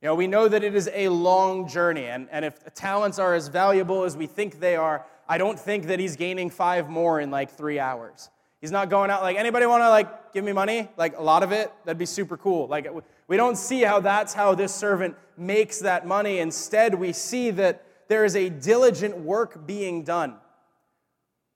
You 0.00 0.06
know, 0.06 0.14
we 0.14 0.26
know 0.26 0.48
that 0.48 0.64
it 0.64 0.74
is 0.74 0.90
a 0.92 1.08
long 1.08 1.68
journey, 1.68 2.06
and, 2.06 2.28
and 2.32 2.44
if 2.44 2.74
talents 2.74 3.20
are 3.20 3.34
as 3.34 3.46
valuable 3.46 4.02
as 4.02 4.16
we 4.16 4.26
think 4.26 4.58
they 4.58 4.74
are, 4.74 5.06
I 5.28 5.38
don't 5.38 5.58
think 5.58 5.86
that 5.86 6.00
he's 6.00 6.16
gaining 6.16 6.50
five 6.50 6.88
more 6.88 7.20
in 7.20 7.30
like 7.30 7.50
three 7.50 7.78
hours. 7.78 8.30
He's 8.60 8.72
not 8.72 8.90
going 8.90 9.10
out 9.10 9.22
like, 9.22 9.36
anybody 9.36 9.66
want 9.66 9.82
to 9.82 9.90
like 9.90 10.32
give 10.32 10.44
me 10.44 10.52
money? 10.52 10.88
Like 10.96 11.16
a 11.18 11.22
lot 11.22 11.42
of 11.42 11.52
it? 11.52 11.72
That'd 11.84 11.98
be 11.98 12.06
super 12.06 12.36
cool. 12.36 12.68
Like 12.68 12.88
we 13.28 13.36
don't 13.36 13.56
see 13.56 13.82
how 13.82 14.00
that's 14.00 14.34
how 14.34 14.54
this 14.54 14.74
servant 14.74 15.16
makes 15.36 15.80
that 15.80 16.06
money. 16.06 16.38
Instead, 16.38 16.94
we 16.94 17.12
see 17.12 17.50
that 17.52 17.84
there 18.08 18.24
is 18.24 18.36
a 18.36 18.48
diligent 18.48 19.18
work 19.18 19.66
being 19.66 20.02
done. 20.02 20.36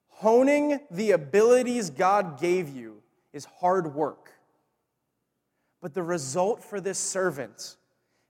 Honing 0.07 0.79
the 0.89 1.11
abilities 1.11 1.89
God 1.89 2.39
gave 2.39 2.69
you 2.69 3.03
is 3.33 3.45
hard 3.45 3.93
work. 3.93 4.31
But 5.81 5.93
the 5.93 6.03
result 6.03 6.63
for 6.63 6.81
this 6.81 6.97
servant 6.97 7.77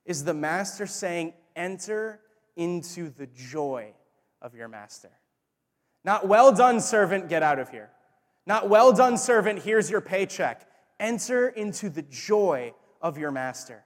is 0.05 0.23
the 0.23 0.33
master 0.33 0.85
saying, 0.85 1.33
Enter 1.55 2.19
into 2.55 3.09
the 3.09 3.27
joy 3.27 3.93
of 4.41 4.53
your 4.53 4.67
master. 4.67 5.09
Not 6.03 6.27
well 6.27 6.51
done, 6.51 6.79
servant, 6.81 7.29
get 7.29 7.41
out 7.43 7.59
of 7.59 7.69
here. 7.69 7.89
Not 8.45 8.69
well 8.69 8.91
done, 8.91 9.17
servant, 9.17 9.63
here's 9.63 9.89
your 9.89 10.01
paycheck. 10.01 10.67
Enter 10.99 11.49
into 11.49 11.89
the 11.89 12.01
joy 12.03 12.73
of 13.07 13.17
your 13.17 13.31
master. 13.31 13.83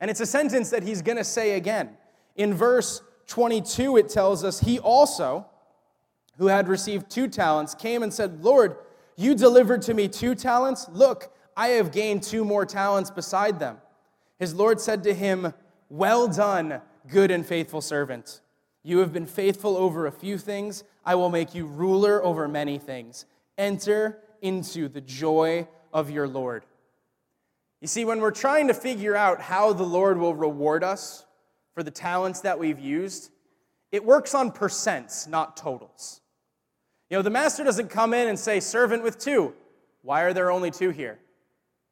And 0.00 0.10
it's 0.10 0.20
a 0.20 0.26
sentence 0.26 0.70
that 0.70 0.82
he's 0.82 1.02
going 1.02 1.18
to 1.18 1.24
say 1.24 1.56
again. 1.56 1.90
In 2.36 2.54
verse 2.54 3.02
22, 3.26 3.96
it 3.96 4.08
tells 4.08 4.44
us, 4.44 4.60
He 4.60 4.78
also, 4.78 5.46
who 6.38 6.46
had 6.46 6.68
received 6.68 7.10
two 7.10 7.28
talents, 7.28 7.74
came 7.74 8.02
and 8.02 8.12
said, 8.12 8.42
Lord, 8.42 8.76
you 9.16 9.34
delivered 9.34 9.82
to 9.82 9.94
me 9.94 10.08
two 10.08 10.34
talents. 10.34 10.86
Look, 10.92 11.34
I 11.56 11.68
have 11.68 11.92
gained 11.92 12.22
two 12.22 12.44
more 12.44 12.64
talents 12.64 13.10
beside 13.10 13.58
them. 13.58 13.78
His 14.38 14.54
Lord 14.54 14.80
said 14.80 15.02
to 15.04 15.14
him, 15.14 15.52
Well 15.88 16.28
done, 16.28 16.80
good 17.08 17.30
and 17.30 17.44
faithful 17.44 17.80
servant. 17.80 18.40
You 18.82 18.98
have 18.98 19.12
been 19.12 19.26
faithful 19.26 19.76
over 19.76 20.06
a 20.06 20.12
few 20.12 20.38
things. 20.38 20.84
I 21.04 21.14
will 21.14 21.30
make 21.30 21.54
you 21.54 21.66
ruler 21.66 22.22
over 22.22 22.46
many 22.48 22.78
things. 22.78 23.24
Enter 23.56 24.18
into 24.42 24.88
the 24.88 25.00
joy 25.00 25.66
of 25.92 26.10
your 26.10 26.28
Lord. 26.28 26.64
You 27.84 27.88
see, 27.88 28.06
when 28.06 28.20
we're 28.20 28.30
trying 28.30 28.68
to 28.68 28.72
figure 28.72 29.14
out 29.14 29.42
how 29.42 29.74
the 29.74 29.82
Lord 29.82 30.16
will 30.16 30.34
reward 30.34 30.82
us 30.82 31.26
for 31.74 31.82
the 31.82 31.90
talents 31.90 32.40
that 32.40 32.58
we've 32.58 32.80
used, 32.80 33.30
it 33.92 34.02
works 34.02 34.34
on 34.34 34.52
percents, 34.52 35.28
not 35.28 35.54
totals. 35.54 36.22
You 37.10 37.18
know, 37.18 37.22
the 37.22 37.28
master 37.28 37.62
doesn't 37.62 37.90
come 37.90 38.14
in 38.14 38.28
and 38.28 38.38
say, 38.38 38.58
Servant 38.58 39.02
with 39.02 39.18
two, 39.18 39.52
why 40.00 40.22
are 40.22 40.32
there 40.32 40.50
only 40.50 40.70
two 40.70 40.88
here? 40.88 41.18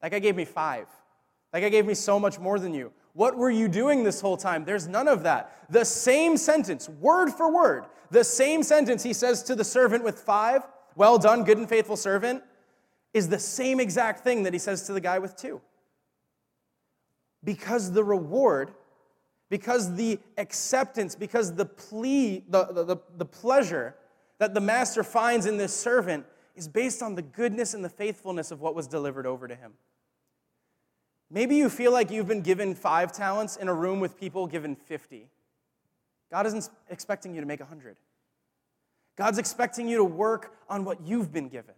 That 0.00 0.12
guy 0.12 0.18
gave 0.18 0.34
me 0.34 0.46
five. 0.46 0.86
That 1.52 1.60
guy 1.60 1.68
gave 1.68 1.84
me 1.84 1.92
so 1.92 2.18
much 2.18 2.38
more 2.38 2.58
than 2.58 2.72
you. 2.72 2.90
What 3.12 3.36
were 3.36 3.50
you 3.50 3.68
doing 3.68 4.02
this 4.02 4.18
whole 4.18 4.38
time? 4.38 4.64
There's 4.64 4.88
none 4.88 5.08
of 5.08 5.24
that. 5.24 5.54
The 5.68 5.84
same 5.84 6.38
sentence, 6.38 6.88
word 6.88 7.28
for 7.32 7.52
word, 7.52 7.84
the 8.10 8.24
same 8.24 8.62
sentence 8.62 9.02
he 9.02 9.12
says 9.12 9.42
to 9.42 9.54
the 9.54 9.62
servant 9.62 10.04
with 10.04 10.20
five, 10.20 10.62
well 10.96 11.18
done, 11.18 11.44
good 11.44 11.58
and 11.58 11.68
faithful 11.68 11.98
servant, 11.98 12.42
is 13.12 13.28
the 13.28 13.38
same 13.38 13.78
exact 13.78 14.24
thing 14.24 14.44
that 14.44 14.54
he 14.54 14.58
says 14.58 14.86
to 14.86 14.94
the 14.94 15.00
guy 15.02 15.18
with 15.18 15.36
two. 15.36 15.60
Because 17.44 17.92
the 17.92 18.04
reward, 18.04 18.72
because 19.50 19.94
the 19.96 20.18
acceptance, 20.38 21.14
because 21.14 21.54
the 21.54 21.64
plea, 21.64 22.44
the, 22.48 22.64
the, 22.64 22.84
the, 22.84 22.96
the 23.16 23.24
pleasure 23.24 23.94
that 24.38 24.54
the 24.54 24.60
master 24.60 25.02
finds 25.04 25.46
in 25.46 25.56
this 25.56 25.74
servant 25.74 26.24
is 26.56 26.68
based 26.68 27.02
on 27.02 27.14
the 27.14 27.22
goodness 27.22 27.74
and 27.74 27.84
the 27.84 27.88
faithfulness 27.88 28.50
of 28.50 28.60
what 28.60 28.74
was 28.74 28.86
delivered 28.86 29.26
over 29.26 29.48
to 29.48 29.54
him. 29.54 29.72
Maybe 31.30 31.56
you 31.56 31.70
feel 31.70 31.92
like 31.92 32.10
you've 32.10 32.28
been 32.28 32.42
given 32.42 32.74
five 32.74 33.10
talents 33.10 33.56
in 33.56 33.68
a 33.68 33.74
room 33.74 34.00
with 34.00 34.18
people 34.18 34.46
given 34.46 34.76
50. 34.76 35.28
God 36.30 36.46
isn't 36.46 36.68
expecting 36.90 37.34
you 37.34 37.40
to 37.40 37.46
make 37.46 37.60
100. 37.60 37.96
God's 39.16 39.38
expecting 39.38 39.88
you 39.88 39.96
to 39.98 40.04
work 40.04 40.56
on 40.68 40.84
what 40.84 41.00
you've 41.06 41.32
been 41.32 41.48
given. 41.48 41.74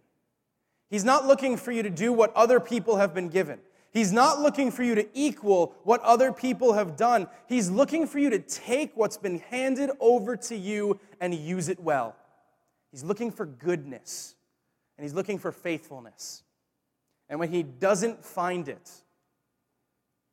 He's 0.89 1.03
not 1.03 1.25
looking 1.25 1.57
for 1.57 1.71
you 1.71 1.83
to 1.83 1.89
do 1.89 2.13
what 2.13 2.33
other 2.35 2.59
people 2.59 2.97
have 2.97 3.13
been 3.13 3.29
given. 3.29 3.59
He's 3.95 4.11
not 4.11 4.41
looking 4.41 4.71
for 4.71 4.83
you 4.83 4.93
to 4.95 5.07
equal 5.13 5.73
what 5.85 6.01
other 6.01 6.33
people 6.33 6.73
have 6.73 6.97
done. 6.97 7.29
He's 7.47 7.69
looking 7.69 8.07
for 8.07 8.19
you 8.19 8.29
to 8.29 8.39
take 8.39 8.91
what's 8.93 9.15
been 9.15 9.39
handed 9.39 9.89
over 10.01 10.35
to 10.35 10.55
you 10.57 10.99
and 11.21 11.33
use 11.33 11.69
it 11.69 11.79
well. 11.79 12.13
He's 12.91 13.05
looking 13.05 13.31
for 13.31 13.45
goodness 13.45 14.35
and 14.97 15.05
he's 15.05 15.13
looking 15.13 15.39
for 15.39 15.53
faithfulness. 15.53 16.43
And 17.29 17.39
when 17.39 17.49
he 17.49 17.63
doesn't 17.63 18.25
find 18.25 18.67
it, 18.67 18.91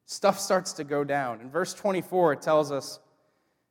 stuff 0.06 0.40
starts 0.40 0.72
to 0.72 0.84
go 0.84 1.04
down. 1.04 1.40
In 1.40 1.48
verse 1.48 1.72
24, 1.72 2.32
it 2.32 2.42
tells 2.42 2.72
us 2.72 2.98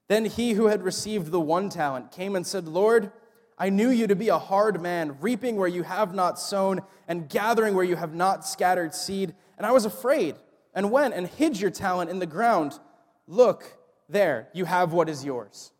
Then 0.07 0.23
he 0.23 0.53
who 0.53 0.67
had 0.67 0.83
received 0.83 1.31
the 1.31 1.41
one 1.41 1.67
talent 1.67 2.13
came 2.13 2.37
and 2.37 2.47
said, 2.47 2.65
Lord, 2.65 3.11
I 3.57 3.67
knew 3.67 3.89
you 3.89 4.07
to 4.07 4.15
be 4.15 4.29
a 4.29 4.39
hard 4.39 4.81
man, 4.81 5.17
reaping 5.19 5.57
where 5.57 5.67
you 5.67 5.83
have 5.83 6.15
not 6.15 6.39
sown, 6.39 6.79
and 7.09 7.27
gathering 7.27 7.75
where 7.75 7.83
you 7.83 7.97
have 7.97 8.15
not 8.15 8.47
scattered 8.47 8.95
seed. 8.95 9.35
And 9.61 9.67
I 9.67 9.73
was 9.73 9.85
afraid, 9.85 10.37
and 10.73 10.89
went 10.89 11.13
and 11.13 11.27
hid 11.27 11.59
your 11.59 11.69
talent 11.69 12.09
in 12.09 12.17
the 12.17 12.25
ground. 12.25 12.79
Look, 13.27 13.77
there, 14.09 14.47
you 14.55 14.65
have 14.65 14.91
what 14.91 15.07
is 15.07 15.23
yours. 15.23 15.71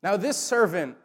Now, 0.00 0.16
this 0.16 0.36
servant 0.36 0.96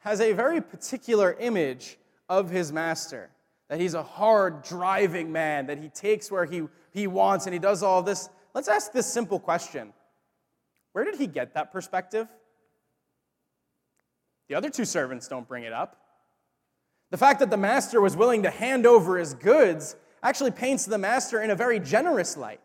has 0.00 0.20
a 0.20 0.34
very 0.34 0.60
particular 0.60 1.34
image 1.40 1.96
of 2.28 2.50
his 2.50 2.74
master 2.74 3.30
that 3.70 3.80
he's 3.80 3.94
a 3.94 4.02
hard 4.02 4.64
driving 4.64 5.32
man, 5.32 5.64
that 5.68 5.78
he 5.78 5.88
takes 5.88 6.30
where 6.30 6.44
he, 6.44 6.64
he 6.90 7.06
wants 7.06 7.46
and 7.46 7.54
he 7.54 7.58
does 7.58 7.82
all 7.82 8.02
this. 8.02 8.28
Let's 8.52 8.68
ask 8.68 8.92
this 8.92 9.10
simple 9.10 9.40
question 9.40 9.94
Where 10.92 11.06
did 11.06 11.14
he 11.16 11.26
get 11.26 11.54
that 11.54 11.72
perspective? 11.72 12.28
The 14.50 14.56
other 14.56 14.68
two 14.68 14.84
servants 14.84 15.26
don't 15.26 15.48
bring 15.48 15.64
it 15.64 15.72
up. 15.72 15.96
The 17.10 17.16
fact 17.16 17.40
that 17.40 17.48
the 17.48 17.56
master 17.56 17.98
was 17.98 18.14
willing 18.14 18.42
to 18.42 18.50
hand 18.50 18.84
over 18.84 19.16
his 19.16 19.32
goods 19.32 19.96
actually 20.22 20.50
paints 20.50 20.84
the 20.84 20.98
master 20.98 21.40
in 21.40 21.50
a 21.50 21.54
very 21.54 21.80
generous 21.80 22.36
light. 22.36 22.60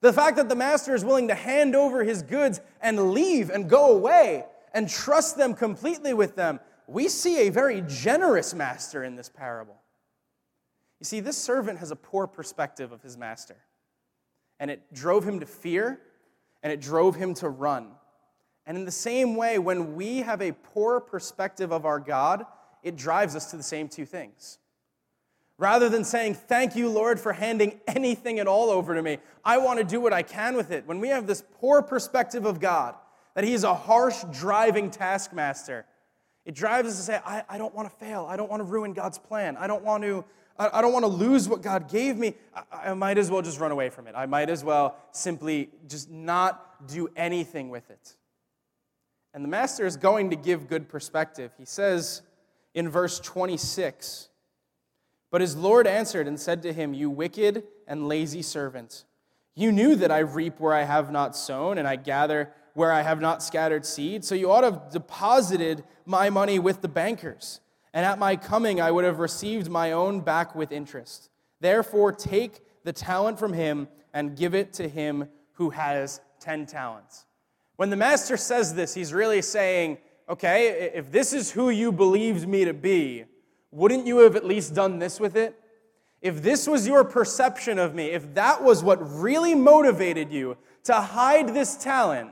The 0.00 0.12
fact 0.12 0.36
that 0.36 0.48
the 0.48 0.56
master 0.56 0.94
is 0.94 1.04
willing 1.04 1.28
to 1.28 1.34
hand 1.34 1.76
over 1.76 2.02
his 2.02 2.22
goods 2.22 2.60
and 2.80 3.12
leave 3.12 3.50
and 3.50 3.70
go 3.70 3.92
away 3.92 4.44
and 4.74 4.88
trust 4.88 5.36
them 5.36 5.54
completely 5.54 6.12
with 6.12 6.34
them, 6.34 6.60
we 6.86 7.08
see 7.08 7.46
a 7.46 7.50
very 7.50 7.82
generous 7.86 8.54
master 8.54 9.04
in 9.04 9.14
this 9.14 9.28
parable. 9.28 9.80
You 10.98 11.04
see, 11.04 11.20
this 11.20 11.36
servant 11.36 11.78
has 11.78 11.90
a 11.90 11.96
poor 11.96 12.26
perspective 12.26 12.92
of 12.92 13.02
his 13.02 13.16
master, 13.16 13.56
and 14.60 14.70
it 14.70 14.92
drove 14.92 15.26
him 15.26 15.40
to 15.40 15.46
fear 15.46 16.00
and 16.62 16.72
it 16.72 16.80
drove 16.80 17.16
him 17.16 17.34
to 17.34 17.48
run. 17.48 17.88
And 18.66 18.76
in 18.76 18.84
the 18.84 18.92
same 18.92 19.34
way, 19.34 19.58
when 19.58 19.96
we 19.96 20.18
have 20.18 20.40
a 20.40 20.52
poor 20.52 21.00
perspective 21.00 21.72
of 21.72 21.84
our 21.84 21.98
God, 21.98 22.46
it 22.82 22.96
drives 22.96 23.34
us 23.34 23.50
to 23.50 23.56
the 23.56 23.62
same 23.62 23.88
two 23.88 24.06
things. 24.06 24.58
Rather 25.58 25.88
than 25.88 26.04
saying, 26.04 26.34
Thank 26.34 26.76
you, 26.76 26.88
Lord, 26.88 27.20
for 27.20 27.32
handing 27.32 27.80
anything 27.86 28.38
at 28.38 28.46
all 28.46 28.70
over 28.70 28.94
to 28.94 29.02
me, 29.02 29.18
I 29.44 29.58
want 29.58 29.78
to 29.78 29.84
do 29.84 30.00
what 30.00 30.12
I 30.12 30.22
can 30.22 30.56
with 30.56 30.70
it. 30.70 30.86
When 30.86 31.00
we 31.00 31.08
have 31.08 31.26
this 31.26 31.42
poor 31.60 31.82
perspective 31.82 32.44
of 32.44 32.60
God, 32.60 32.94
that 33.34 33.44
He's 33.44 33.64
a 33.64 33.74
harsh, 33.74 34.24
driving 34.32 34.90
taskmaster, 34.90 35.86
it 36.44 36.54
drives 36.54 36.88
us 36.88 36.96
to 36.96 37.02
say, 37.02 37.20
I, 37.24 37.44
I 37.48 37.58
don't 37.58 37.74
want 37.74 37.88
to 37.90 37.96
fail. 37.96 38.26
I 38.28 38.36
don't 38.36 38.50
want 38.50 38.60
to 38.60 38.64
ruin 38.64 38.92
God's 38.92 39.18
plan. 39.18 39.56
I 39.56 39.66
don't 39.66 39.84
want 39.84 40.02
to. 40.02 40.24
I 40.58 40.82
don't 40.82 40.92
want 40.92 41.04
to 41.04 41.08
lose 41.08 41.48
what 41.48 41.62
God 41.62 41.88
gave 41.90 42.18
me. 42.18 42.34
I, 42.54 42.90
I 42.90 42.94
might 42.94 43.16
as 43.16 43.30
well 43.30 43.40
just 43.40 43.58
run 43.58 43.72
away 43.72 43.88
from 43.88 44.06
it. 44.06 44.14
I 44.14 44.26
might 44.26 44.50
as 44.50 44.62
well 44.62 44.96
simply 45.10 45.70
just 45.88 46.10
not 46.10 46.86
do 46.86 47.08
anything 47.16 47.70
with 47.70 47.90
it. 47.90 48.16
And 49.32 49.42
the 49.42 49.48
master 49.48 49.86
is 49.86 49.96
going 49.96 50.28
to 50.30 50.36
give 50.36 50.68
good 50.68 50.88
perspective. 50.88 51.52
He 51.56 51.64
says 51.64 52.20
in 52.74 52.88
verse 52.88 53.18
26 53.18 54.28
But 55.32 55.40
his 55.40 55.56
Lord 55.56 55.86
answered 55.88 56.28
and 56.28 56.38
said 56.38 56.62
to 56.62 56.72
him, 56.72 56.94
You 56.94 57.10
wicked 57.10 57.64
and 57.88 58.06
lazy 58.06 58.42
servant, 58.42 59.04
you 59.56 59.72
knew 59.72 59.96
that 59.96 60.12
I 60.12 60.18
reap 60.18 60.60
where 60.60 60.74
I 60.74 60.84
have 60.84 61.10
not 61.10 61.34
sown, 61.34 61.78
and 61.78 61.88
I 61.88 61.96
gather 61.96 62.52
where 62.74 62.92
I 62.92 63.02
have 63.02 63.20
not 63.20 63.42
scattered 63.42 63.84
seed. 63.84 64.24
So 64.24 64.34
you 64.34 64.52
ought 64.52 64.60
to 64.60 64.70
have 64.70 64.90
deposited 64.90 65.84
my 66.06 66.30
money 66.30 66.58
with 66.58 66.82
the 66.82 66.88
bankers, 66.88 67.60
and 67.92 68.06
at 68.06 68.18
my 68.18 68.36
coming 68.36 68.80
I 68.80 68.90
would 68.90 69.04
have 69.04 69.18
received 69.18 69.70
my 69.70 69.92
own 69.92 70.20
back 70.20 70.54
with 70.54 70.70
interest. 70.70 71.30
Therefore, 71.60 72.12
take 72.12 72.60
the 72.84 72.92
talent 72.92 73.38
from 73.38 73.54
him 73.54 73.88
and 74.12 74.36
give 74.36 74.54
it 74.54 74.74
to 74.74 74.88
him 74.88 75.28
who 75.52 75.70
has 75.70 76.20
ten 76.40 76.66
talents. 76.66 77.24
When 77.76 77.88
the 77.88 77.96
master 77.96 78.36
says 78.36 78.74
this, 78.74 78.92
he's 78.92 79.14
really 79.14 79.40
saying, 79.40 79.96
okay, 80.28 80.90
if 80.94 81.10
this 81.10 81.32
is 81.32 81.50
who 81.50 81.70
you 81.70 81.90
believed 81.90 82.46
me 82.46 82.66
to 82.66 82.74
be, 82.74 83.24
wouldn't 83.72 84.06
you 84.06 84.18
have 84.18 84.36
at 84.36 84.44
least 84.44 84.74
done 84.74 84.98
this 84.98 85.18
with 85.18 85.34
it? 85.34 85.58
If 86.20 86.42
this 86.42 86.68
was 86.68 86.86
your 86.86 87.02
perception 87.02 87.78
of 87.78 87.94
me, 87.94 88.10
if 88.10 88.34
that 88.34 88.62
was 88.62 88.84
what 88.84 88.98
really 88.98 89.56
motivated 89.56 90.30
you 90.30 90.56
to 90.84 90.94
hide 90.94 91.48
this 91.48 91.74
talent, 91.76 92.30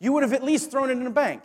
you 0.00 0.12
would 0.12 0.24
have 0.24 0.32
at 0.32 0.42
least 0.42 0.70
thrown 0.70 0.90
it 0.90 0.96
in 0.96 1.06
a 1.06 1.10
bank. 1.10 1.42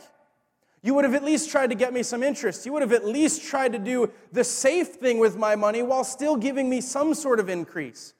You 0.82 0.94
would 0.96 1.06
have 1.06 1.14
at 1.14 1.24
least 1.24 1.50
tried 1.50 1.70
to 1.70 1.76
get 1.76 1.94
me 1.94 2.04
some 2.04 2.24
interest. 2.24 2.66
You 2.66 2.74
would 2.74 2.82
have 2.82 2.92
at 2.92 3.06
least 3.06 3.44
tried 3.44 3.74
to 3.74 3.80
do 3.80 4.12
the 4.32 4.44
safe 4.44 4.96
thing 4.96 5.20
with 5.20 5.38
my 5.38 5.56
money 5.56 5.82
while 5.82 6.04
still 6.04 6.36
giving 6.36 6.70
me 6.70 6.82
some 6.82 7.14
sort 7.14 7.40
of 7.40 7.48
increase. 7.48 8.14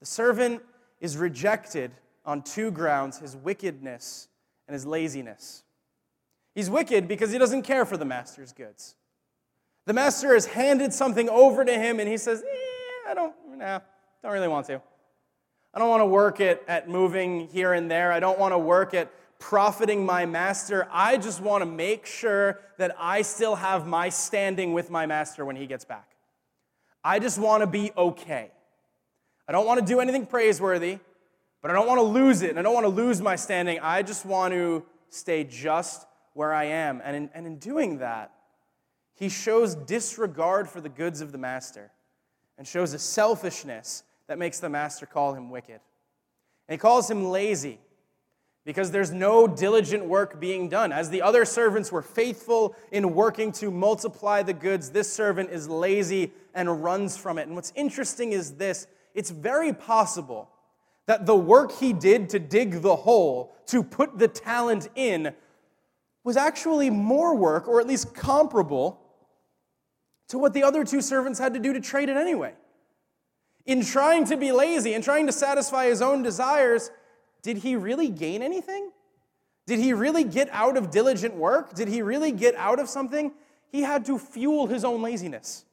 The 0.00 0.06
servant 0.06 0.62
is 1.00 1.16
rejected 1.16 1.90
on 2.24 2.42
two 2.42 2.70
grounds 2.70 3.18
his 3.18 3.34
wickedness 3.36 4.28
and 4.68 4.74
his 4.74 4.84
laziness. 4.84 5.64
He's 6.54 6.70
wicked 6.70 7.08
because 7.08 7.32
he 7.32 7.38
doesn't 7.38 7.62
care 7.62 7.84
for 7.84 7.96
the 7.96 8.04
master's 8.04 8.52
goods. 8.52 8.94
The 9.86 9.92
master 9.92 10.34
has 10.34 10.46
handed 10.46 10.92
something 10.92 11.28
over 11.28 11.64
to 11.64 11.72
him 11.72 12.00
and 12.00 12.08
he 12.08 12.16
says, 12.16 12.42
eh, 12.42 13.10
I 13.10 13.14
don't, 13.14 13.34
nah, 13.56 13.80
don't 14.22 14.32
really 14.32 14.48
want 14.48 14.66
to. 14.66 14.82
I 15.72 15.78
don't 15.78 15.88
want 15.88 16.00
to 16.00 16.06
work 16.06 16.40
at, 16.40 16.62
at 16.66 16.88
moving 16.88 17.48
here 17.48 17.72
and 17.72 17.90
there. 17.90 18.12
I 18.12 18.18
don't 18.18 18.38
want 18.38 18.52
to 18.52 18.58
work 18.58 18.94
at 18.94 19.10
profiting 19.38 20.04
my 20.04 20.26
master. 20.26 20.88
I 20.90 21.18
just 21.18 21.40
want 21.40 21.62
to 21.62 21.66
make 21.66 22.06
sure 22.06 22.60
that 22.78 22.96
I 22.98 23.22
still 23.22 23.54
have 23.54 23.86
my 23.86 24.08
standing 24.08 24.72
with 24.72 24.90
my 24.90 25.06
master 25.06 25.44
when 25.44 25.54
he 25.54 25.66
gets 25.66 25.84
back. 25.84 26.16
I 27.04 27.18
just 27.20 27.38
want 27.38 27.62
to 27.62 27.66
be 27.68 27.92
okay. 27.96 28.50
I 29.46 29.52
don't 29.52 29.66
want 29.66 29.78
to 29.78 29.86
do 29.86 30.00
anything 30.00 30.26
praiseworthy, 30.26 30.98
but 31.62 31.70
I 31.70 31.74
don't 31.74 31.86
want 31.86 31.98
to 31.98 32.06
lose 32.06 32.42
it. 32.42 32.50
And 32.50 32.58
I 32.58 32.62
don't 32.62 32.74
want 32.74 32.84
to 32.84 32.88
lose 32.88 33.20
my 33.20 33.36
standing. 33.36 33.78
I 33.80 34.02
just 34.02 34.26
want 34.26 34.52
to 34.54 34.84
stay 35.10 35.44
just 35.44 36.06
where 36.32 36.52
I 36.52 36.64
am. 36.64 37.00
And 37.04 37.16
in, 37.16 37.30
and 37.34 37.46
in 37.46 37.58
doing 37.58 37.98
that, 37.98 38.32
he 39.16 39.28
shows 39.28 39.74
disregard 39.74 40.68
for 40.68 40.80
the 40.80 40.88
goods 40.88 41.20
of 41.20 41.32
the 41.32 41.38
master 41.38 41.90
and 42.58 42.66
shows 42.66 42.92
a 42.92 42.98
selfishness 42.98 44.04
that 44.28 44.38
makes 44.38 44.60
the 44.60 44.68
master 44.68 45.06
call 45.06 45.34
him 45.34 45.50
wicked. 45.50 45.80
And 46.68 46.74
he 46.74 46.78
calls 46.78 47.10
him 47.10 47.24
lazy 47.24 47.80
because 48.64 48.90
there's 48.90 49.12
no 49.12 49.46
diligent 49.46 50.04
work 50.04 50.38
being 50.38 50.68
done. 50.68 50.92
As 50.92 51.08
the 51.08 51.22
other 51.22 51.44
servants 51.44 51.90
were 51.90 52.02
faithful 52.02 52.76
in 52.90 53.14
working 53.14 53.52
to 53.52 53.70
multiply 53.70 54.42
the 54.42 54.52
goods, 54.52 54.90
this 54.90 55.10
servant 55.10 55.50
is 55.50 55.68
lazy 55.68 56.32
and 56.52 56.82
runs 56.82 57.16
from 57.16 57.38
it. 57.38 57.46
And 57.46 57.54
what's 57.54 57.72
interesting 57.74 58.32
is 58.32 58.54
this 58.56 58.86
it's 59.14 59.30
very 59.30 59.72
possible 59.72 60.50
that 61.06 61.24
the 61.24 61.36
work 61.36 61.72
he 61.72 61.92
did 61.92 62.28
to 62.30 62.38
dig 62.38 62.82
the 62.82 62.96
hole, 62.96 63.54
to 63.66 63.82
put 63.82 64.18
the 64.18 64.28
talent 64.28 64.88
in, 64.94 65.32
was 66.24 66.36
actually 66.36 66.90
more 66.90 67.36
work, 67.36 67.68
or 67.68 67.80
at 67.80 67.86
least 67.86 68.12
comparable, 68.12 69.00
to 70.28 70.38
what 70.38 70.52
the 70.52 70.62
other 70.62 70.84
two 70.84 71.00
servants 71.00 71.38
had 71.38 71.54
to 71.54 71.60
do 71.60 71.72
to 71.72 71.80
trade 71.80 72.08
it 72.08 72.16
anyway. 72.16 72.54
In 73.64 73.84
trying 73.84 74.24
to 74.26 74.36
be 74.36 74.52
lazy 74.52 74.94
and 74.94 75.02
trying 75.02 75.26
to 75.26 75.32
satisfy 75.32 75.86
his 75.86 76.00
own 76.00 76.22
desires, 76.22 76.90
did 77.42 77.58
he 77.58 77.76
really 77.76 78.08
gain 78.08 78.42
anything? 78.42 78.90
Did 79.66 79.80
he 79.80 79.92
really 79.92 80.24
get 80.24 80.48
out 80.52 80.76
of 80.76 80.90
diligent 80.90 81.34
work? 81.34 81.74
Did 81.74 81.88
he 81.88 82.02
really 82.02 82.30
get 82.32 82.54
out 82.54 82.78
of 82.78 82.88
something? 82.88 83.32
He 83.70 83.82
had 83.82 84.04
to 84.06 84.18
fuel 84.18 84.68
his 84.68 84.84
own 84.84 85.02
laziness. 85.02 85.64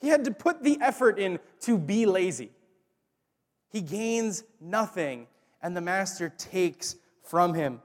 He 0.00 0.08
had 0.08 0.24
to 0.24 0.30
put 0.30 0.62
the 0.62 0.78
effort 0.80 1.18
in 1.18 1.40
to 1.60 1.78
be 1.78 2.06
lazy. 2.06 2.50
He 3.70 3.80
gains 3.80 4.44
nothing, 4.60 5.26
and 5.60 5.76
the 5.76 5.80
master 5.80 6.28
takes 6.28 6.96
from 7.22 7.54
him. 7.54 7.82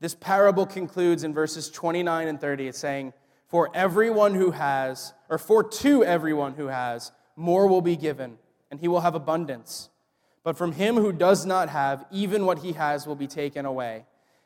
This 0.00 0.14
parable 0.14 0.66
concludes 0.66 1.24
in 1.24 1.34
verses 1.34 1.68
29 1.70 2.28
and 2.28 2.40
30. 2.40 2.68
It's 2.68 2.78
saying, 2.78 3.12
For 3.46 3.70
everyone 3.74 4.34
who 4.34 4.50
has, 4.50 5.12
or 5.28 5.38
for 5.38 5.62
to 5.62 6.04
everyone 6.04 6.54
who 6.54 6.66
has, 6.66 7.12
more 7.36 7.66
will 7.66 7.82
be 7.82 7.96
given 7.96 8.38
and 8.70 8.80
he 8.80 8.88
will 8.88 9.00
have 9.00 9.14
abundance. 9.14 9.90
But 10.42 10.56
from 10.56 10.72
him 10.72 10.96
who 10.96 11.12
does 11.12 11.46
not 11.46 11.68
have, 11.68 12.06
even 12.10 12.46
what 12.46 12.60
he 12.60 12.72
has 12.72 13.06
will 13.06 13.16
be 13.16 13.26
taken 13.26 13.66
away. 13.66 14.04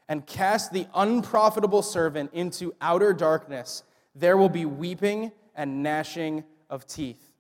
And 0.08 0.26
cast 0.26 0.72
the 0.72 0.86
unprofitable 0.94 1.82
servant 1.82 2.30
into 2.32 2.74
outer 2.80 3.12
darkness. 3.12 3.84
There 4.14 4.36
will 4.36 4.48
be 4.48 4.64
weeping 4.64 5.30
and 5.54 5.82
gnashing 5.82 6.44
of 6.68 6.86
teeth. 6.86 7.30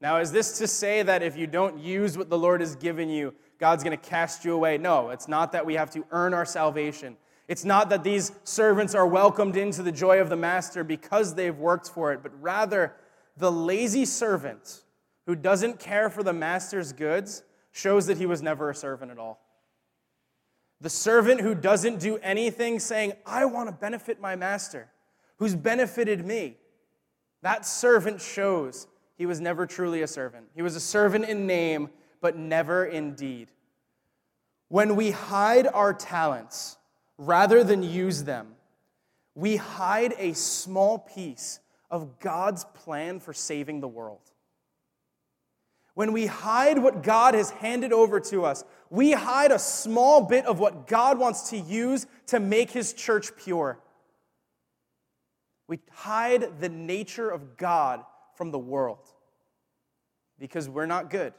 Now, 0.00 0.18
is 0.18 0.32
this 0.32 0.58
to 0.58 0.66
say 0.66 1.02
that 1.02 1.22
if 1.22 1.36
you 1.36 1.46
don't 1.46 1.78
use 1.78 2.18
what 2.18 2.28
the 2.28 2.38
Lord 2.38 2.60
has 2.60 2.74
given 2.74 3.08
you, 3.08 3.34
God's 3.58 3.84
going 3.84 3.96
to 3.96 4.08
cast 4.08 4.44
you 4.44 4.52
away? 4.52 4.76
No, 4.76 5.10
it's 5.10 5.28
not 5.28 5.52
that 5.52 5.64
we 5.64 5.74
have 5.74 5.90
to 5.92 6.04
earn 6.10 6.34
our 6.34 6.44
salvation. 6.44 7.16
It's 7.52 7.66
not 7.66 7.90
that 7.90 8.02
these 8.02 8.32
servants 8.44 8.94
are 8.94 9.06
welcomed 9.06 9.58
into 9.58 9.82
the 9.82 9.92
joy 9.92 10.22
of 10.22 10.30
the 10.30 10.36
master 10.36 10.82
because 10.82 11.34
they've 11.34 11.54
worked 11.54 11.86
for 11.86 12.10
it, 12.10 12.22
but 12.22 12.32
rather 12.40 12.94
the 13.36 13.52
lazy 13.52 14.06
servant 14.06 14.80
who 15.26 15.36
doesn't 15.36 15.78
care 15.78 16.08
for 16.08 16.22
the 16.22 16.32
master's 16.32 16.94
goods 16.94 17.42
shows 17.70 18.06
that 18.06 18.16
he 18.16 18.24
was 18.24 18.40
never 18.40 18.70
a 18.70 18.74
servant 18.74 19.10
at 19.10 19.18
all. 19.18 19.38
The 20.80 20.88
servant 20.88 21.42
who 21.42 21.54
doesn't 21.54 22.00
do 22.00 22.16
anything 22.22 22.80
saying, 22.80 23.12
I 23.26 23.44
want 23.44 23.68
to 23.68 23.72
benefit 23.72 24.18
my 24.18 24.34
master, 24.34 24.88
who's 25.36 25.54
benefited 25.54 26.24
me, 26.24 26.56
that 27.42 27.66
servant 27.66 28.22
shows 28.22 28.86
he 29.18 29.26
was 29.26 29.42
never 29.42 29.66
truly 29.66 30.00
a 30.00 30.06
servant. 30.06 30.46
He 30.54 30.62
was 30.62 30.74
a 30.74 30.80
servant 30.80 31.26
in 31.26 31.46
name, 31.46 31.90
but 32.22 32.34
never 32.34 32.86
in 32.86 33.12
deed. 33.12 33.50
When 34.68 34.96
we 34.96 35.10
hide 35.10 35.66
our 35.66 35.92
talents 35.92 36.78
rather 37.18 37.62
than 37.64 37.82
use 37.82 38.24
them, 38.24 38.54
we 39.34 39.56
hide 39.56 40.14
a 40.18 40.34
small 40.34 40.98
piece 40.98 41.60
of 41.90 42.18
God's 42.18 42.64
plan 42.64 43.20
for 43.20 43.32
saving 43.32 43.80
the 43.80 43.88
world. 43.88 44.20
When 45.94 46.12
we 46.12 46.26
hide 46.26 46.78
what 46.78 47.02
God 47.02 47.34
has 47.34 47.50
handed 47.50 47.92
over 47.92 48.18
to 48.20 48.44
us, 48.44 48.64
we 48.88 49.12
hide 49.12 49.52
a 49.52 49.58
small 49.58 50.22
bit 50.22 50.46
of 50.46 50.58
what 50.58 50.86
God 50.86 51.18
wants 51.18 51.50
to 51.50 51.58
use 51.58 52.06
to 52.28 52.40
make 52.40 52.70
his 52.70 52.94
church 52.94 53.36
pure. 53.36 53.78
We 55.68 55.80
hide 55.90 56.60
the 56.60 56.68
nature 56.68 57.30
of 57.30 57.56
God 57.56 58.04
from 58.36 58.50
the 58.50 58.58
world 58.58 59.06
because 60.38 60.68
we're 60.68 60.86
not 60.86 61.10
good, 61.10 61.34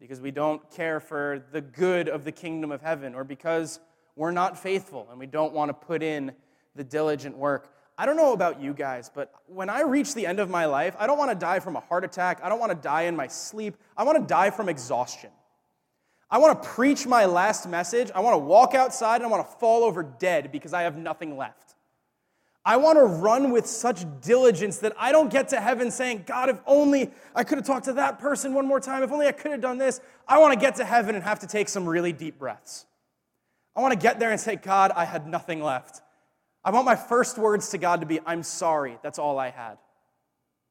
because 0.00 0.20
we 0.20 0.30
don't 0.30 0.70
care 0.70 0.98
for 0.98 1.44
the 1.52 1.60
good 1.60 2.08
of 2.08 2.24
the 2.24 2.32
kingdom 2.32 2.72
of 2.72 2.80
heaven, 2.80 3.14
or 3.14 3.22
because 3.22 3.80
we're 4.18 4.32
not 4.32 4.58
faithful 4.58 5.06
and 5.10 5.18
we 5.18 5.26
don't 5.26 5.54
want 5.54 5.68
to 5.68 5.72
put 5.72 6.02
in 6.02 6.32
the 6.74 6.82
diligent 6.82 7.36
work. 7.36 7.72
I 7.96 8.04
don't 8.04 8.16
know 8.16 8.32
about 8.32 8.60
you 8.60 8.74
guys, 8.74 9.10
but 9.12 9.32
when 9.46 9.70
I 9.70 9.82
reach 9.82 10.14
the 10.14 10.26
end 10.26 10.40
of 10.40 10.50
my 10.50 10.66
life, 10.66 10.94
I 10.98 11.06
don't 11.06 11.18
want 11.18 11.30
to 11.30 11.36
die 11.36 11.60
from 11.60 11.76
a 11.76 11.80
heart 11.80 12.04
attack. 12.04 12.40
I 12.42 12.48
don't 12.48 12.58
want 12.58 12.72
to 12.72 12.78
die 12.78 13.02
in 13.02 13.14
my 13.14 13.28
sleep. 13.28 13.76
I 13.96 14.02
want 14.02 14.18
to 14.18 14.26
die 14.26 14.50
from 14.50 14.68
exhaustion. 14.68 15.30
I 16.30 16.38
want 16.38 16.60
to 16.60 16.68
preach 16.68 17.06
my 17.06 17.26
last 17.26 17.68
message. 17.68 18.10
I 18.14 18.20
want 18.20 18.34
to 18.34 18.38
walk 18.38 18.74
outside 18.74 19.16
and 19.16 19.24
I 19.24 19.28
want 19.28 19.48
to 19.48 19.56
fall 19.56 19.84
over 19.84 20.02
dead 20.02 20.52
because 20.52 20.74
I 20.74 20.82
have 20.82 20.96
nothing 20.96 21.36
left. 21.36 21.76
I 22.64 22.76
want 22.76 22.98
to 22.98 23.04
run 23.04 23.50
with 23.52 23.66
such 23.66 24.04
diligence 24.20 24.78
that 24.78 24.94
I 24.98 25.12
don't 25.12 25.30
get 25.30 25.48
to 25.50 25.60
heaven 25.60 25.90
saying, 25.90 26.24
God, 26.26 26.50
if 26.50 26.58
only 26.66 27.12
I 27.34 27.44
could 27.44 27.58
have 27.58 27.66
talked 27.66 27.86
to 27.86 27.94
that 27.94 28.18
person 28.18 28.52
one 28.52 28.66
more 28.66 28.80
time, 28.80 29.02
if 29.04 29.12
only 29.12 29.26
I 29.26 29.32
could 29.32 29.52
have 29.52 29.60
done 29.60 29.78
this. 29.78 30.00
I 30.26 30.38
want 30.38 30.54
to 30.54 30.60
get 30.60 30.74
to 30.76 30.84
heaven 30.84 31.14
and 31.14 31.24
have 31.24 31.38
to 31.40 31.46
take 31.46 31.68
some 31.68 31.88
really 31.88 32.12
deep 32.12 32.38
breaths. 32.38 32.84
I 33.78 33.80
want 33.80 33.92
to 33.92 33.98
get 33.98 34.18
there 34.18 34.32
and 34.32 34.40
say, 34.40 34.56
God, 34.56 34.90
I 34.96 35.04
had 35.04 35.28
nothing 35.28 35.62
left. 35.62 36.02
I 36.64 36.72
want 36.72 36.84
my 36.84 36.96
first 36.96 37.38
words 37.38 37.68
to 37.68 37.78
God 37.78 38.00
to 38.00 38.06
be, 38.06 38.18
I'm 38.26 38.42
sorry, 38.42 38.98
that's 39.04 39.20
all 39.20 39.38
I 39.38 39.50
had. 39.50 39.78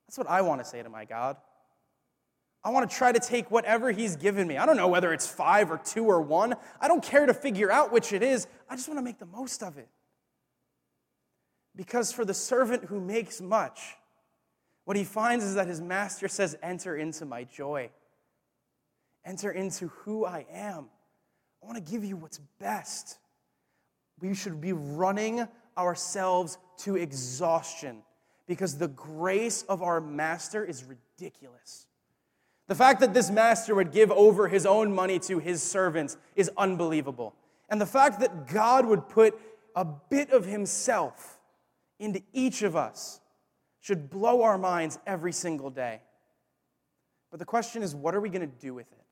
That's 0.05 0.17
what 0.17 0.29
I 0.29 0.41
want 0.41 0.61
to 0.61 0.65
say 0.65 0.83
to 0.83 0.89
my 0.89 1.05
God. 1.05 1.37
I 2.65 2.69
want 2.71 2.91
to 2.91 2.93
try 2.93 3.13
to 3.13 3.19
take 3.21 3.49
whatever 3.49 3.91
He's 3.91 4.17
given 4.17 4.45
me. 4.45 4.57
I 4.57 4.65
don't 4.65 4.75
know 4.75 4.89
whether 4.89 5.13
it's 5.13 5.25
five 5.25 5.71
or 5.71 5.77
two 5.77 6.03
or 6.03 6.19
one. 6.19 6.55
I 6.81 6.89
don't 6.89 7.01
care 7.01 7.25
to 7.25 7.33
figure 7.33 7.71
out 7.71 7.93
which 7.93 8.11
it 8.11 8.21
is. 8.21 8.45
I 8.69 8.75
just 8.75 8.89
want 8.89 8.97
to 8.97 9.03
make 9.03 9.19
the 9.19 9.25
most 9.25 9.63
of 9.63 9.77
it. 9.77 9.87
Because 11.77 12.11
for 12.11 12.25
the 12.25 12.33
servant 12.33 12.83
who 12.83 12.99
makes 12.99 13.39
much, 13.39 13.95
what 14.83 14.97
he 14.97 15.05
finds 15.05 15.45
is 15.45 15.55
that 15.55 15.67
his 15.67 15.79
master 15.79 16.27
says, 16.27 16.57
Enter 16.61 16.97
into 16.97 17.23
my 17.23 17.45
joy. 17.45 17.89
Enter 19.23 19.49
into 19.49 19.87
who 19.87 20.25
I 20.25 20.45
am. 20.51 20.89
I 21.61 21.65
want 21.65 21.83
to 21.83 21.91
give 21.91 22.03
you 22.03 22.15
what's 22.15 22.39
best. 22.59 23.17
We 24.19 24.33
should 24.33 24.61
be 24.61 24.73
running 24.73 25.47
ourselves 25.77 26.57
to 26.79 26.95
exhaustion 26.95 28.01
because 28.47 28.77
the 28.77 28.87
grace 28.87 29.63
of 29.63 29.83
our 29.83 29.99
master 30.01 30.63
is 30.63 30.83
ridiculous. 30.83 31.87
The 32.67 32.75
fact 32.75 32.99
that 32.99 33.13
this 33.13 33.29
master 33.29 33.75
would 33.75 33.91
give 33.91 34.11
over 34.11 34.47
his 34.47 34.65
own 34.65 34.93
money 34.93 35.19
to 35.19 35.39
his 35.39 35.63
servants 35.63 36.17
is 36.35 36.51
unbelievable. 36.57 37.35
And 37.69 37.79
the 37.79 37.85
fact 37.85 38.19
that 38.19 38.47
God 38.47 38.85
would 38.85 39.07
put 39.09 39.39
a 39.75 39.85
bit 39.85 40.31
of 40.31 40.45
himself 40.45 41.39
into 41.99 42.21
each 42.33 42.61
of 42.61 42.75
us 42.75 43.19
should 43.79 44.09
blow 44.09 44.41
our 44.43 44.57
minds 44.57 44.99
every 45.05 45.31
single 45.31 45.69
day. 45.69 46.01
But 47.31 47.39
the 47.39 47.45
question 47.45 47.83
is, 47.83 47.95
what 47.95 48.15
are 48.15 48.21
we 48.21 48.29
going 48.29 48.41
to 48.41 48.59
do 48.59 48.73
with 48.73 48.91
it? 48.91 49.05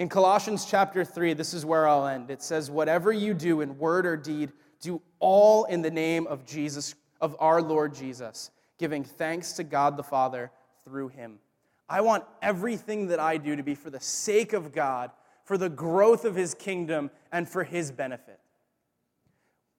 In 0.00 0.08
Colossians 0.08 0.64
chapter 0.64 1.04
3, 1.04 1.34
this 1.34 1.52
is 1.52 1.66
where 1.66 1.86
I'll 1.86 2.06
end. 2.06 2.30
It 2.30 2.40
says, 2.40 2.70
Whatever 2.70 3.12
you 3.12 3.34
do 3.34 3.60
in 3.60 3.76
word 3.76 4.06
or 4.06 4.16
deed, 4.16 4.50
do 4.80 5.02
all 5.18 5.66
in 5.66 5.82
the 5.82 5.90
name 5.90 6.26
of 6.26 6.46
Jesus, 6.46 6.94
of 7.20 7.36
our 7.38 7.60
Lord 7.60 7.94
Jesus, 7.94 8.50
giving 8.78 9.04
thanks 9.04 9.52
to 9.52 9.62
God 9.62 9.98
the 9.98 10.02
Father 10.02 10.50
through 10.86 11.08
him. 11.08 11.38
I 11.86 12.00
want 12.00 12.24
everything 12.40 13.08
that 13.08 13.20
I 13.20 13.36
do 13.36 13.56
to 13.56 13.62
be 13.62 13.74
for 13.74 13.90
the 13.90 14.00
sake 14.00 14.54
of 14.54 14.72
God, 14.72 15.10
for 15.44 15.58
the 15.58 15.68
growth 15.68 16.24
of 16.24 16.34
his 16.34 16.54
kingdom, 16.54 17.10
and 17.30 17.46
for 17.46 17.62
his 17.62 17.92
benefit. 17.92 18.40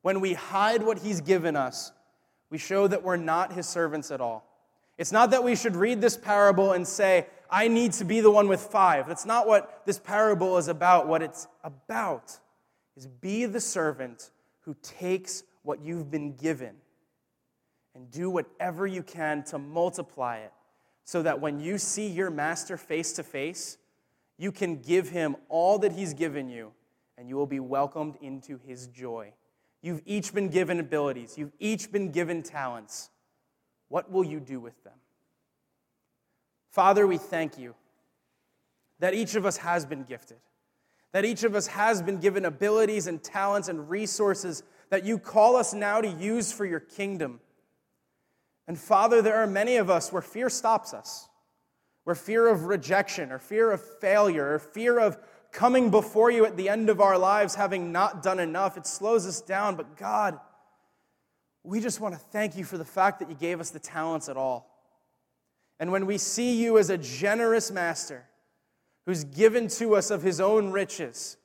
When 0.04 0.20
we 0.22 0.34
hide 0.34 0.84
what 0.84 1.00
he's 1.00 1.22
given 1.22 1.56
us, 1.56 1.92
we 2.52 2.60
show 2.60 2.88
that 2.88 3.02
we're 3.02 3.18
not 3.18 3.54
his 3.54 3.68
servants 3.68 4.12
at 4.12 4.22
all. 4.22 4.46
It's 5.00 5.12
not 5.12 5.32
that 5.32 5.44
we 5.44 5.56
should 5.56 5.76
read 5.76 6.00
this 6.00 6.16
parable 6.16 6.74
and 6.74 6.88
say, 6.88 7.26
I 7.52 7.68
need 7.68 7.92
to 7.94 8.06
be 8.06 8.22
the 8.22 8.32
one 8.32 8.48
with 8.48 8.62
five. 8.62 9.08
That's 9.08 9.26
not 9.26 9.46
what 9.46 9.86
this 9.86 10.00
parable 10.00 10.58
is 10.58 10.70
about. 10.70 11.08
What 11.08 11.22
it's 11.22 11.48
about 11.64 12.40
is 12.96 13.08
be 13.08 13.46
the 13.46 13.60
servant 13.60 14.32
who 14.62 14.76
takes 14.82 15.44
what 15.64 15.82
you've 15.82 16.10
been 16.10 16.36
given 16.36 16.76
and 17.94 18.10
do 18.10 18.30
whatever 18.30 18.88
you 18.88 19.04
can 19.04 19.44
to 19.44 19.60
multiply 19.60 20.38
it 20.38 20.54
so 21.04 21.22
that 21.24 21.42
when 21.42 21.60
you 21.60 21.78
see 21.78 22.08
your 22.08 22.30
master 22.30 22.78
face 22.78 23.12
to 23.14 23.24
face, 23.24 23.78
you 24.38 24.52
can 24.52 24.78
give 24.78 25.10
him 25.10 25.36
all 25.50 25.78
that 25.80 25.92
he's 25.92 26.14
given 26.14 26.50
you 26.50 26.72
and 27.18 27.28
you 27.28 27.36
will 27.36 27.46
be 27.46 27.60
welcomed 27.60 28.16
into 28.22 28.60
his 28.66 28.88
joy. 28.88 29.34
You've 29.82 30.02
each 30.06 30.34
been 30.34 30.50
given 30.50 30.80
abilities, 30.80 31.38
you've 31.38 31.54
each 31.60 31.92
been 31.92 32.12
given 32.12 32.44
talents. 32.44 33.10
What 33.90 34.10
will 34.10 34.24
you 34.24 34.40
do 34.40 34.60
with 34.60 34.82
them? 34.86 34.94
Father, 36.72 37.06
we 37.06 37.18
thank 37.18 37.58
you 37.58 37.76
that 39.00 39.14
each 39.14 39.36
of 39.36 39.46
us 39.46 39.58
has 39.58 39.86
been 39.86 40.04
gifted 40.04 40.38
that 41.12 41.26
each 41.26 41.44
of 41.44 41.56
us 41.56 41.68
has 41.68 42.02
been 42.02 42.18
given 42.18 42.46
abilities 42.46 43.08
and 43.08 43.22
talents 43.22 43.68
and 43.68 43.90
resources 43.90 44.64
that 44.90 45.06
you 45.06 45.18
call 45.18 45.56
us 45.56 45.74
now 45.74 46.02
to 46.02 46.08
use 46.08 46.52
for 46.52 46.66
your 46.66 46.80
kingdom. 46.80 47.40
And 48.68 48.78
Father, 48.78 49.22
there 49.22 49.38
are 49.38 49.48
many 49.48 49.76
of 49.76 49.90
us 49.90 50.12
where 50.12 50.22
fear 50.22 50.50
stops 50.50 50.94
us, 50.94 51.28
where 52.04 52.16
fear 52.16 52.48
of 52.48 52.66
rejection 52.66 53.32
or 53.32 53.40
fear 53.40 53.72
of 53.72 53.82
failure 54.00 54.54
or 54.54 54.60
fear 54.60 55.00
of 55.00 55.18
coming 55.52 55.92
before 55.92 56.32
you 56.32 56.46
at 56.46 56.56
the 56.56 56.70
end 56.70 56.90
of 56.90 57.02
our 57.02 57.18
lives 57.18 57.56
having 57.56 57.92
not 57.92 58.24
done 58.24 58.40
enough, 58.40 58.78
it 58.78 58.88
slows 58.88 59.28
us 59.28 59.42
down. 59.42 59.76
But 59.76 59.98
God, 59.98 60.40
we 61.64 61.82
just 61.82 62.00
want 62.00 62.16
to 62.16 62.20
thank 62.20 62.56
you 62.56 62.64
for 62.64 62.78
the 62.78 62.86
fact 62.86 63.20
that 63.20 63.30
you 63.30 63.36
gave 63.36 63.60
us 63.60 63.70
the 63.70 63.80
talents 63.80 64.30
at 64.30 64.38
all. 64.38 64.71
And 65.82 65.92
when 65.92 66.06
we 66.06 66.20
see 66.20 66.54
you 66.62 66.78
as 66.78 66.92
a 66.92 66.98
generous 66.98 67.72
master 67.72 68.28
who's 69.08 69.24
given 69.24 69.68
to 69.68 69.96
us 69.96 70.12
of 70.12 70.22
his 70.22 70.40
own 70.40 70.72
riches, 70.72 71.38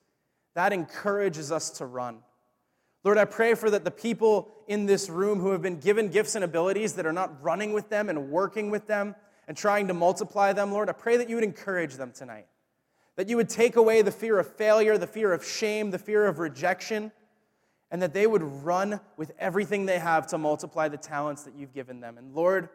that 0.55 0.74
encourages 0.74 1.51
us 1.51 1.70
to 1.70 1.87
run. 1.87 2.18
Lord, 3.03 3.16
I 3.16 3.24
pray 3.24 3.55
for 3.55 3.70
that 3.70 3.84
the 3.84 3.91
people 3.91 4.53
in 4.68 4.84
this 4.84 5.09
room 5.09 5.41
who 5.41 5.53
have 5.53 5.62
been 5.62 5.80
given 5.80 6.11
gifts 6.11 6.34
and 6.34 6.45
abilities 6.45 6.93
that 6.95 7.07
are 7.07 7.14
not 7.14 7.43
running 7.43 7.72
with 7.72 7.89
them 7.89 8.11
and 8.11 8.30
working 8.30 8.70
with 8.70 8.87
them 8.87 9.14
and 9.49 9.57
trying 9.57 9.89
to 9.89 9.95
multiply 9.95 10.53
them, 10.53 10.70
Lord, 10.70 10.91
I 10.91 10.93
pray 10.93 11.16
that 11.16 11.30
you 11.30 11.37
would 11.37 11.45
encourage 11.45 11.95
them 11.95 12.12
tonight. 12.12 12.47
That 13.16 13.30
you 13.30 13.39
would 13.39 13.49
take 13.49 13.76
away 13.76 14.03
the 14.03 14.11
fear 14.11 14.39
of 14.39 14.55
failure, 14.55 14.99
the 14.99 15.07
fear 15.07 15.32
of 15.32 15.47
shame, 15.47 15.91
the 15.91 15.99
fear 15.99 16.26
of 16.26 16.41
rejection, 16.41 17.11
and 17.91 18.03
that 18.03 18.12
they 18.12 18.26
would 18.26 18.43
run 18.43 19.01
with 19.16 19.32
everything 19.39 19.87
they 19.87 19.99
have 19.99 20.26
to 20.26 20.37
multiply 20.37 20.89
the 20.89 20.99
talents 20.99 21.45
that 21.45 21.55
you've 21.55 21.72
given 21.72 22.01
them. 22.01 22.18
And 22.18 22.34
Lord, 22.34 22.68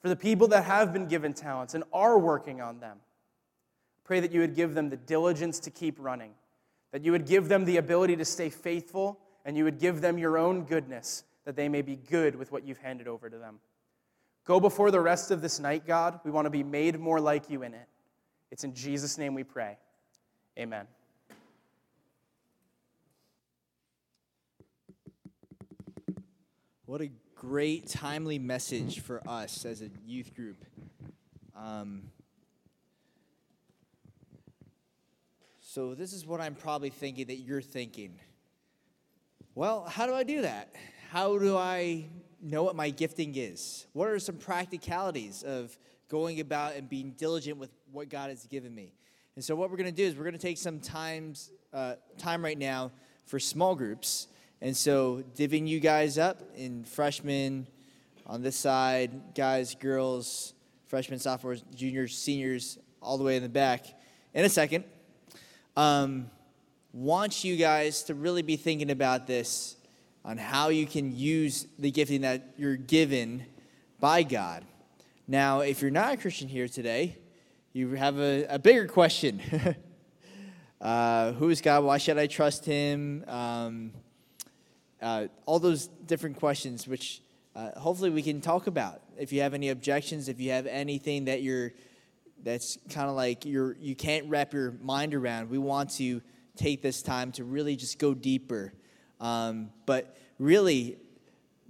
for 0.00 0.08
the 0.08 0.16
people 0.16 0.48
that 0.48 0.64
have 0.64 0.92
been 0.92 1.06
given 1.06 1.34
talents 1.34 1.74
and 1.74 1.84
are 1.92 2.18
working 2.18 2.60
on 2.60 2.80
them, 2.80 2.98
pray 4.04 4.20
that 4.20 4.32
you 4.32 4.40
would 4.40 4.54
give 4.54 4.74
them 4.74 4.90
the 4.90 4.96
diligence 4.96 5.58
to 5.60 5.70
keep 5.70 5.96
running, 5.98 6.32
that 6.92 7.04
you 7.04 7.12
would 7.12 7.26
give 7.26 7.48
them 7.48 7.64
the 7.64 7.76
ability 7.76 8.16
to 8.16 8.24
stay 8.24 8.48
faithful 8.48 9.18
and 9.44 9.56
you 9.56 9.64
would 9.64 9.78
give 9.78 10.00
them 10.00 10.18
your 10.18 10.38
own 10.38 10.64
goodness, 10.64 11.24
that 11.44 11.56
they 11.56 11.68
may 11.68 11.82
be 11.82 11.96
good 11.96 12.36
with 12.36 12.52
what 12.52 12.64
you've 12.64 12.78
handed 12.78 13.08
over 13.08 13.28
to 13.28 13.38
them. 13.38 13.58
Go 14.44 14.60
before 14.60 14.90
the 14.90 15.00
rest 15.00 15.30
of 15.30 15.42
this 15.42 15.60
night, 15.60 15.86
God. 15.86 16.20
We 16.24 16.30
want 16.30 16.46
to 16.46 16.50
be 16.50 16.62
made 16.62 16.98
more 16.98 17.20
like 17.20 17.50
you 17.50 17.62
in 17.62 17.74
it. 17.74 17.86
It's 18.50 18.64
in 18.64 18.74
Jesus' 18.74 19.18
name 19.18 19.34
we 19.34 19.44
pray. 19.44 19.76
Amen. 20.58 20.86
What 26.86 27.02
a 27.02 27.10
great, 27.40 27.86
timely 27.86 28.36
message 28.36 28.98
for 29.00 29.22
us 29.28 29.64
as 29.64 29.80
a 29.80 29.88
youth 30.04 30.34
group. 30.34 30.56
Um, 31.56 32.10
so, 35.60 35.94
this 35.94 36.12
is 36.12 36.26
what 36.26 36.40
I'm 36.40 36.56
probably 36.56 36.90
thinking 36.90 37.28
that 37.28 37.36
you're 37.36 37.62
thinking. 37.62 38.18
Well, 39.54 39.84
how 39.88 40.06
do 40.06 40.14
I 40.14 40.24
do 40.24 40.42
that? 40.42 40.74
How 41.10 41.38
do 41.38 41.56
I 41.56 42.06
know 42.42 42.64
what 42.64 42.74
my 42.74 42.90
gifting 42.90 43.36
is? 43.36 43.86
What 43.92 44.08
are 44.08 44.18
some 44.18 44.36
practicalities 44.36 45.44
of 45.44 45.76
going 46.08 46.40
about 46.40 46.74
and 46.74 46.88
being 46.88 47.12
diligent 47.12 47.58
with 47.58 47.70
what 47.92 48.08
God 48.08 48.30
has 48.30 48.46
given 48.46 48.74
me? 48.74 48.94
And 49.36 49.44
so, 49.44 49.54
what 49.54 49.70
we're 49.70 49.76
going 49.76 49.94
to 49.94 49.96
do 49.96 50.04
is 50.04 50.16
we're 50.16 50.24
going 50.24 50.32
to 50.32 50.38
take 50.38 50.58
some 50.58 50.80
times, 50.80 51.52
uh, 51.72 51.94
time 52.18 52.42
right 52.42 52.58
now 52.58 52.90
for 53.26 53.38
small 53.38 53.76
groups. 53.76 54.26
And 54.60 54.76
so, 54.76 55.22
divvying 55.36 55.68
you 55.68 55.78
guys 55.78 56.18
up 56.18 56.42
in 56.56 56.82
freshmen 56.82 57.68
on 58.26 58.42
this 58.42 58.56
side, 58.56 59.34
guys, 59.34 59.76
girls, 59.76 60.52
freshmen, 60.86 61.18
sophomores, 61.18 61.62
juniors, 61.74 62.16
seniors, 62.16 62.78
all 63.00 63.18
the 63.18 63.24
way 63.24 63.36
in 63.36 63.42
the 63.42 63.48
back 63.48 63.86
in 64.34 64.44
a 64.44 64.48
second. 64.48 64.84
Um, 65.76 66.30
wants 66.92 67.44
you 67.44 67.56
guys 67.56 68.02
to 68.04 68.14
really 68.14 68.42
be 68.42 68.56
thinking 68.56 68.90
about 68.90 69.26
this 69.26 69.76
on 70.24 70.36
how 70.36 70.70
you 70.70 70.86
can 70.86 71.16
use 71.16 71.66
the 71.78 71.90
gifting 71.90 72.22
that 72.22 72.54
you're 72.56 72.76
given 72.76 73.46
by 74.00 74.22
God. 74.22 74.64
Now, 75.26 75.60
if 75.60 75.82
you're 75.82 75.90
not 75.90 76.14
a 76.14 76.16
Christian 76.16 76.48
here 76.48 76.66
today, 76.68 77.16
you 77.72 77.90
have 77.90 78.18
a, 78.18 78.44
a 78.46 78.58
bigger 78.58 78.88
question 78.88 79.40
uh, 80.80 81.32
Who 81.32 81.48
is 81.50 81.60
God? 81.60 81.84
Why 81.84 81.98
should 81.98 82.18
I 82.18 82.26
trust 82.26 82.64
Him? 82.64 83.24
Um, 83.28 83.92
uh, 85.00 85.26
all 85.46 85.58
those 85.58 85.86
different 85.86 86.36
questions, 86.38 86.86
which 86.88 87.22
uh, 87.54 87.78
hopefully 87.78 88.10
we 88.10 88.22
can 88.22 88.40
talk 88.40 88.66
about. 88.66 89.00
If 89.16 89.32
you 89.32 89.40
have 89.42 89.54
any 89.54 89.70
objections, 89.70 90.28
if 90.28 90.40
you 90.40 90.50
have 90.50 90.66
anything 90.66 91.26
that 91.26 91.42
you're 91.42 91.72
that's 92.44 92.78
kind 92.90 93.08
of 93.08 93.16
like 93.16 93.44
you're 93.44 93.76
you 93.80 93.96
can't 93.96 94.28
wrap 94.28 94.52
your 94.52 94.72
mind 94.82 95.14
around, 95.14 95.50
we 95.50 95.58
want 95.58 95.90
to 95.96 96.22
take 96.56 96.82
this 96.82 97.02
time 97.02 97.32
to 97.32 97.44
really 97.44 97.76
just 97.76 97.98
go 97.98 98.14
deeper. 98.14 98.72
Um, 99.20 99.70
but 99.86 100.16
really, 100.38 100.98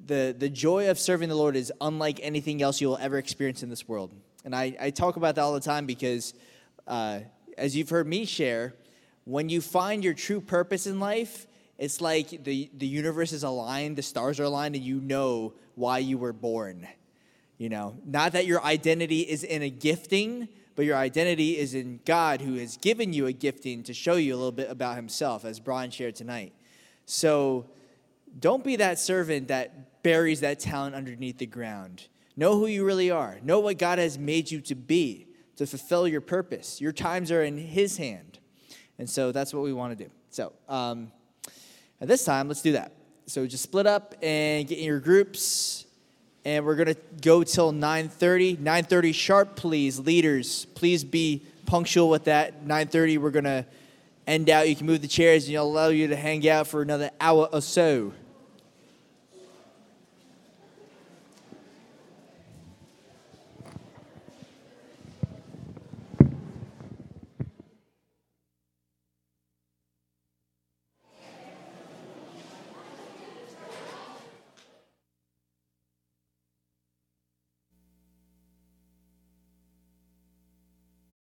the, 0.06 0.34
the 0.36 0.48
joy 0.48 0.90
of 0.90 0.98
serving 0.98 1.28
the 1.28 1.34
Lord 1.34 1.56
is 1.56 1.72
unlike 1.80 2.20
anything 2.22 2.62
else 2.62 2.80
you'll 2.80 2.98
ever 2.98 3.18
experience 3.18 3.62
in 3.62 3.68
this 3.68 3.86
world. 3.88 4.12
And 4.44 4.54
I, 4.54 4.76
I 4.80 4.90
talk 4.90 5.16
about 5.16 5.34
that 5.34 5.42
all 5.42 5.52
the 5.52 5.60
time 5.60 5.86
because, 5.86 6.34
uh, 6.86 7.20
as 7.56 7.76
you've 7.76 7.90
heard 7.90 8.06
me 8.06 8.24
share, 8.24 8.74
when 9.24 9.48
you 9.48 9.60
find 9.60 10.02
your 10.02 10.14
true 10.14 10.40
purpose 10.40 10.86
in 10.86 11.00
life, 11.00 11.46
it's 11.78 12.00
like 12.00 12.42
the, 12.44 12.70
the 12.76 12.86
universe 12.86 13.32
is 13.32 13.44
aligned, 13.44 13.96
the 13.96 14.02
stars 14.02 14.40
are 14.40 14.44
aligned, 14.44 14.74
and 14.74 14.84
you 14.84 15.00
know 15.00 15.54
why 15.76 15.98
you 15.98 16.18
were 16.18 16.32
born. 16.32 16.88
You 17.56 17.68
know, 17.68 17.96
not 18.04 18.32
that 18.32 18.46
your 18.46 18.62
identity 18.62 19.20
is 19.20 19.44
in 19.44 19.62
a 19.62 19.70
gifting, 19.70 20.48
but 20.74 20.84
your 20.84 20.96
identity 20.96 21.56
is 21.56 21.74
in 21.74 22.00
God 22.04 22.40
who 22.40 22.54
has 22.54 22.76
given 22.76 23.12
you 23.12 23.26
a 23.26 23.32
gifting 23.32 23.82
to 23.84 23.94
show 23.94 24.14
you 24.14 24.34
a 24.34 24.36
little 24.36 24.52
bit 24.52 24.70
about 24.70 24.96
himself, 24.96 25.44
as 25.44 25.60
Brian 25.60 25.90
shared 25.90 26.16
tonight. 26.16 26.52
So 27.06 27.66
don't 28.38 28.64
be 28.64 28.76
that 28.76 28.98
servant 28.98 29.48
that 29.48 30.02
buries 30.02 30.40
that 30.40 30.60
talent 30.60 30.94
underneath 30.94 31.38
the 31.38 31.46
ground. 31.46 32.08
Know 32.36 32.58
who 32.58 32.66
you 32.66 32.84
really 32.84 33.10
are, 33.10 33.38
know 33.42 33.60
what 33.60 33.78
God 33.78 33.98
has 33.98 34.18
made 34.18 34.50
you 34.50 34.60
to 34.62 34.74
be 34.74 35.28
to 35.56 35.66
fulfill 35.66 36.06
your 36.06 36.20
purpose. 36.20 36.80
Your 36.80 36.92
times 36.92 37.32
are 37.32 37.42
in 37.42 37.58
His 37.58 37.96
hand. 37.96 38.38
And 38.98 39.08
so 39.10 39.32
that's 39.32 39.52
what 39.52 39.62
we 39.62 39.72
want 39.72 39.96
to 39.98 40.04
do. 40.04 40.10
So 40.30 40.52
um, 40.68 41.10
at 42.00 42.08
this 42.08 42.24
time, 42.24 42.48
let's 42.48 42.62
do 42.62 42.72
that. 42.72 42.92
So 43.26 43.46
just 43.46 43.62
split 43.62 43.86
up 43.86 44.14
and 44.22 44.66
get 44.66 44.78
in 44.78 44.84
your 44.84 45.00
groups 45.00 45.84
and 46.44 46.64
we're 46.64 46.76
going 46.76 46.94
to 46.94 46.96
go 47.20 47.42
till 47.42 47.72
9.30 47.72 48.56
9.30 48.56 49.14
sharp 49.14 49.56
please 49.56 49.98
leaders. 49.98 50.64
Please 50.74 51.04
be 51.04 51.42
punctual 51.66 52.08
with 52.08 52.24
that. 52.24 52.64
9.30 52.64 53.18
we're 53.18 53.30
going 53.30 53.44
to 53.44 53.66
end 54.26 54.48
out. 54.48 54.68
You 54.68 54.76
can 54.76 54.86
move 54.86 55.02
the 55.02 55.08
chairs 55.08 55.44
and 55.44 55.54
it'll 55.54 55.70
allow 55.70 55.88
you 55.88 56.08
to 56.08 56.16
hang 56.16 56.48
out 56.48 56.68
for 56.68 56.80
another 56.80 57.10
hour 57.20 57.48
or 57.52 57.60
so 57.60 58.12